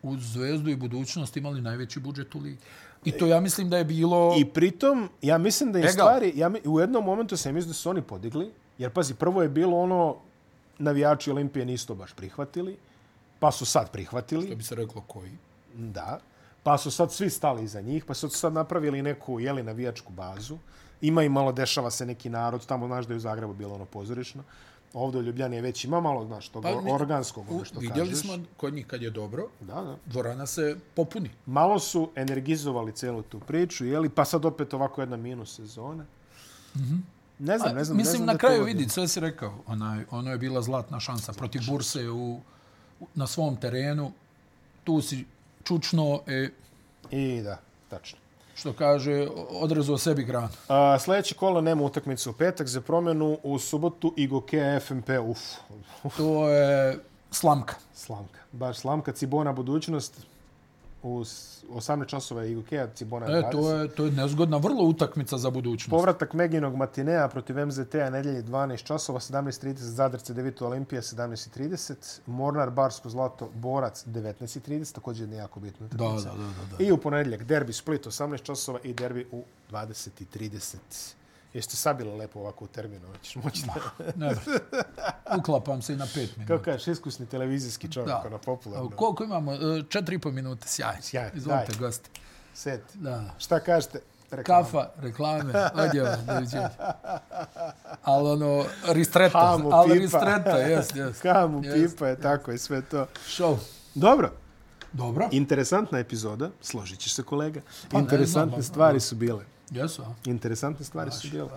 uz 0.04 0.32
Zvezdu 0.32 0.70
i 0.70 0.76
budućnost 0.76 1.38
imali 1.38 1.62
najveći 1.62 2.00
budžet 2.00 2.36
u 2.36 2.40
ligi. 2.40 2.58
I 3.06 3.12
to 3.12 3.26
ja 3.26 3.40
mislim 3.40 3.70
da 3.70 3.78
je 3.78 3.84
bilo... 3.84 4.36
I 4.40 4.46
pritom, 4.46 5.10
ja 5.22 5.38
mislim 5.38 5.72
da 5.72 5.80
je 5.80 5.84
Egal. 5.84 5.94
stvari, 5.94 6.34
ja, 6.36 6.52
u 6.66 6.80
jednom 6.80 7.06
momentu 7.06 7.38
sam 7.38 7.54
mislim 7.54 7.70
da 7.70 7.74
su 7.74 7.90
oni 7.90 8.02
podigli, 8.02 8.52
jer 8.78 8.92
pazi, 8.92 9.14
prvo 9.14 9.42
je 9.42 9.50
bilo 9.50 9.78
ono, 9.78 10.16
navijači 10.78 11.32
Olimpije 11.32 11.66
nisu 11.66 11.88
to 11.88 11.96
baš 11.96 12.14
prihvatili, 12.14 12.78
pa 13.40 13.52
su 13.52 13.66
sad 13.66 13.92
prihvatili, 13.92 14.46
što 14.46 14.56
bi 14.56 14.64
se 14.64 14.76
reklo 14.76 15.02
koji. 15.08 15.32
da, 15.74 16.20
pa 16.64 16.78
su 16.78 16.92
sad 16.92 17.12
svi 17.12 17.30
stali 17.30 17.64
iza 17.64 17.82
njih, 17.82 18.06
pa 18.06 18.14
su 18.14 18.30
sad 18.30 18.54
napravili 18.54 19.02
neku, 19.02 19.40
jeli, 19.40 19.64
navijačku 19.64 20.14
bazu, 20.14 20.58
ima 21.02 21.24
i 21.24 21.30
malo, 21.30 21.52
dešava 21.52 21.92
se 21.92 22.06
neki 22.06 22.30
narod, 22.30 22.66
tamo, 22.66 22.88
znaš 22.88 23.06
da 23.06 23.14
je 23.14 23.18
u 23.18 23.20
Zagrebu 23.20 23.54
bilo 23.54 23.76
ono 23.76 23.86
pozorišno, 23.86 24.44
ovdje 24.94 25.20
u 25.20 25.24
Ljubljani 25.24 25.56
je 25.56 25.62
već 25.62 25.84
ima 25.84 26.02
malo, 26.02 26.26
znaš, 26.26 26.50
toga 26.50 26.70
Pa 26.70 26.82
mi- 26.82 26.92
organskog, 26.92 27.46
ono 27.50 27.62
U, 27.62 27.66
što 27.66 27.80
vidjeli 27.80 28.10
kažeš. 28.10 28.22
smo 28.22 28.38
kod 28.58 28.74
njih 28.74 28.88
kad 28.88 29.02
je 29.02 29.10
dobro, 29.10 29.48
Da, 29.60 29.74
da. 29.74 29.96
dvorana 30.06 30.46
se 30.46 30.78
popuni. 30.94 31.30
Malo 31.46 31.80
su 31.80 32.12
energizovali 32.16 32.92
celu 32.92 33.22
tu 33.22 33.40
priču, 33.40 33.86
jeli, 33.86 34.10
pa 34.10 34.26
sad 34.26 34.46
opet 34.46 34.74
ovako 34.74 35.02
jedna 35.02 35.18
minus 35.18 35.56
sezona. 35.56 36.04
Mm 36.76 36.80
-hmm. 36.80 37.00
Ne 37.40 37.58
znam, 37.58 37.76
ne 37.76 37.84
znam. 37.84 37.98
ne 37.98 38.02
Mislim, 38.02 38.16
znam 38.16 38.28
na 38.28 38.38
kraju 38.38 38.64
vidi, 38.64 38.90
sve 38.90 39.08
si 39.08 39.20
rekao, 39.20 39.54
onaj, 39.68 40.06
ono 40.12 40.32
je 40.32 40.38
bila 40.38 40.62
zlatna 40.62 41.00
šansa 41.00 41.34
protiv 41.34 41.62
Burse 41.68 42.10
u, 42.10 42.42
u- 43.00 43.08
na 43.16 43.28
svom 43.28 43.56
terenu. 43.56 44.12
Tu 44.84 45.02
si 45.02 45.26
čučno, 45.64 46.22
e, 46.28 46.50
I 47.12 47.42
da, 47.42 47.60
tačno. 47.90 48.18
Što 48.60 48.74
kaže, 48.74 49.28
odrezao 49.52 49.98
sebi 49.98 50.24
granu. 50.24 50.48
A, 50.68 51.00
sljedeće 51.00 51.36
kolo 51.36 51.62
nema 51.62 51.84
utakmice 51.84 52.30
u 52.30 52.34
petak 52.34 52.68
za 52.68 52.82
promjenu 52.82 53.38
u 53.44 53.60
subotu 53.60 54.14
i 54.18 54.28
Gokeja 54.28 54.80
FMP. 54.80 55.10
Uf, 55.24 55.40
To 56.18 56.50
je 56.50 57.00
slamka. 57.32 57.76
slamka. 57.94 58.40
Baš 58.52 58.78
slamka. 58.78 59.12
Cibona 59.12 59.54
budućnost 59.54 60.14
u 61.04 61.24
s- 61.26 61.50
18 61.70 62.08
časova 62.08 62.46
i 62.46 62.56
Gokeja, 62.56 62.88
Cibona 62.90 63.26
E, 63.28 63.30
20. 63.32 63.52
to 63.52 63.72
je, 63.72 63.88
to 63.90 64.06
je 64.06 64.12
nezgodna, 64.12 64.58
vrlo 64.58 64.84
utakmica 64.84 65.38
za 65.38 65.50
budućnost. 65.50 65.90
Povratak 65.92 66.34
Meginog 66.34 66.76
matinea 66.76 67.28
protiv 67.28 67.58
MZT-a 67.58 68.10
nedelje 68.10 68.44
12 68.44 68.84
časova, 68.84 69.20
17.30 69.20 69.76
Zadar 69.76 70.20
C9 70.20 70.64
Olimpija, 70.64 71.02
17.30 71.02 71.94
Mornar 72.28 72.70
Barsko 72.72 73.10
Zlato 73.10 73.50
Borac, 73.54 74.06
19.30 74.06 74.94
također 74.94 75.24
jedna 75.24 75.36
jako 75.38 75.60
bitna 75.60 75.88
Da, 75.88 75.98
da, 75.98 76.06
utakmica. 76.06 76.30
da, 76.30 76.44
da, 76.44 76.78
da. 76.78 76.84
I 76.84 76.92
u 76.92 76.98
ponedjeljak 76.98 77.44
derbi 77.44 77.74
Split 77.74 78.06
18 78.06 78.42
časova 78.42 78.80
i 78.84 78.94
derbi 78.94 79.28
u 79.32 79.44
20.30. 79.72 80.76
Jeste 81.54 81.76
sabili 81.76 82.10
lepo 82.12 82.40
ovako 82.40 82.66
u 82.66 82.70
terminu, 82.70 83.08
ćeš 83.22 83.36
moći 83.36 83.64
da... 83.66 83.74
Ne, 84.16 84.36
uklapam 85.38 85.82
se 85.82 85.94
i 85.94 85.98
na 85.98 86.06
pet 86.06 86.38
minuta. 86.38 86.54
Kako 86.54 86.64
kažeš, 86.64 86.88
iskusni 86.88 87.26
televizijski 87.26 87.92
čovjek, 87.92 88.08
Da. 88.10 88.24
ono 88.26 88.38
popularno. 88.38 88.90
Koliko 88.90 89.24
imamo? 89.24 89.54
E, 89.54 89.58
Četiri 89.90 90.16
i 90.16 90.20
po 90.20 90.32
minute, 90.32 90.68
sjajno. 90.68 91.02
Sjajno, 91.02 91.32
Izvolite, 91.36 91.72
daj. 91.72 91.80
gosti. 91.80 92.10
Set. 92.54 92.82
Da. 92.94 93.24
Šta 93.38 93.60
kažete? 93.60 94.00
Reklama. 94.32 94.64
Kafa, 94.64 94.90
reklame, 94.98 95.54
odjeva, 95.76 96.16
doviđenja. 96.18 96.70
Ali 98.04 98.30
ono, 98.30 98.66
ristreta, 98.86 99.40
Kamu, 99.52 99.70
ali 99.72 99.90
pipa. 99.92 100.02
ristreta, 100.02 100.58
jes, 100.58 100.88
jes. 100.96 101.22
Kamu, 101.22 101.64
Jest, 101.64 101.94
pipa 101.94 102.08
je 102.08 102.22
tako 102.22 102.52
i 102.52 102.58
sve 102.58 102.82
to. 102.82 103.06
Show. 103.28 103.58
Dobro, 103.96 104.32
Dobro. 104.94 105.30
interesantna 105.32 106.00
epizoda, 106.00 106.50
složit 106.62 107.00
ćeš 107.00 107.14
se 107.14 107.24
kolega. 107.24 107.62
Pa 107.92 107.98
ne 107.98 108.04
Interesantne 108.04 108.52
znam, 108.52 108.64
stvari 108.64 109.00
su 109.00 109.16
bile. 109.16 109.44
Jesu? 109.72 110.04
Interesantne 110.26 110.86
stvari 110.86 111.12
su 111.12 111.18
Važi, 111.18 111.30
bile. 111.32 111.50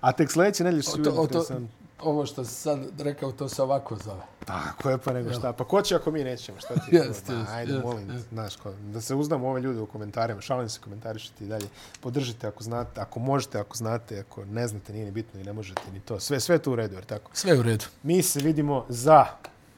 A 0.00 0.12
tek 0.12 0.32
sljedeće 0.32 0.64
nedelje 0.64 0.82
su 0.82 0.96
bile 0.96 1.14
to, 1.14 1.22
interesantne. 1.22 1.68
ovo 2.02 2.26
što 2.26 2.44
si 2.44 2.54
sad 2.54 3.00
rekao, 3.00 3.32
to 3.32 3.48
se 3.48 3.62
ovako 3.62 3.96
zove. 4.04 4.20
Tako 4.44 4.90
je 4.90 4.98
pa 4.98 5.12
nego 5.12 5.32
šta. 5.32 5.52
Pa 5.52 5.64
ko 5.64 5.82
će 5.82 5.94
ako 5.96 6.10
mi 6.10 6.24
nećemo? 6.24 6.58
Šta 6.60 6.74
ti? 6.74 6.96
Jest, 6.96 7.28
Ma, 7.28 7.34
jest, 7.34 7.50
Ajde, 7.50 7.72
jest, 7.72 7.84
molim 7.84 8.10
jest. 8.10 8.28
Znaš, 8.28 8.56
ko, 8.56 8.72
da 8.92 9.00
se 9.00 9.14
uzdamo 9.14 9.48
ove 9.48 9.60
ljude 9.60 9.80
u 9.80 9.86
komentarima. 9.86 10.40
Šalim 10.40 10.68
se, 10.68 10.80
komentarišite 10.80 11.44
i 11.44 11.48
dalje. 11.48 11.66
Podržite 12.00 12.46
ako 12.46 12.62
znate, 12.64 13.00
ako 13.00 13.20
možete, 13.20 13.58
ako 13.58 13.76
znate, 13.76 14.18
ako 14.20 14.44
ne 14.44 14.68
znate, 14.68 14.92
nije 14.92 15.04
ni 15.04 15.10
bitno 15.10 15.40
i 15.40 15.44
ne 15.44 15.52
možete 15.52 15.82
ni 15.92 16.00
to. 16.00 16.20
Sve, 16.20 16.40
sve 16.40 16.58
to 16.58 16.72
u 16.72 16.76
redu, 16.76 16.94
jer 16.94 17.04
tako. 17.04 17.30
Sve 17.34 17.58
u 17.58 17.62
redu. 17.62 17.84
Mi 18.02 18.22
se 18.22 18.40
vidimo 18.40 18.84
za 18.88 19.26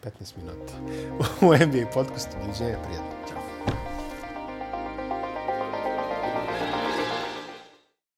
15 0.04 0.10
minuta 0.36 0.72
u 1.40 1.66
NBA 1.66 1.90
podcastu. 1.94 2.36
Doviđenja, 2.42 2.78
prijatno. 2.84 3.10
Ćao. 3.28 3.49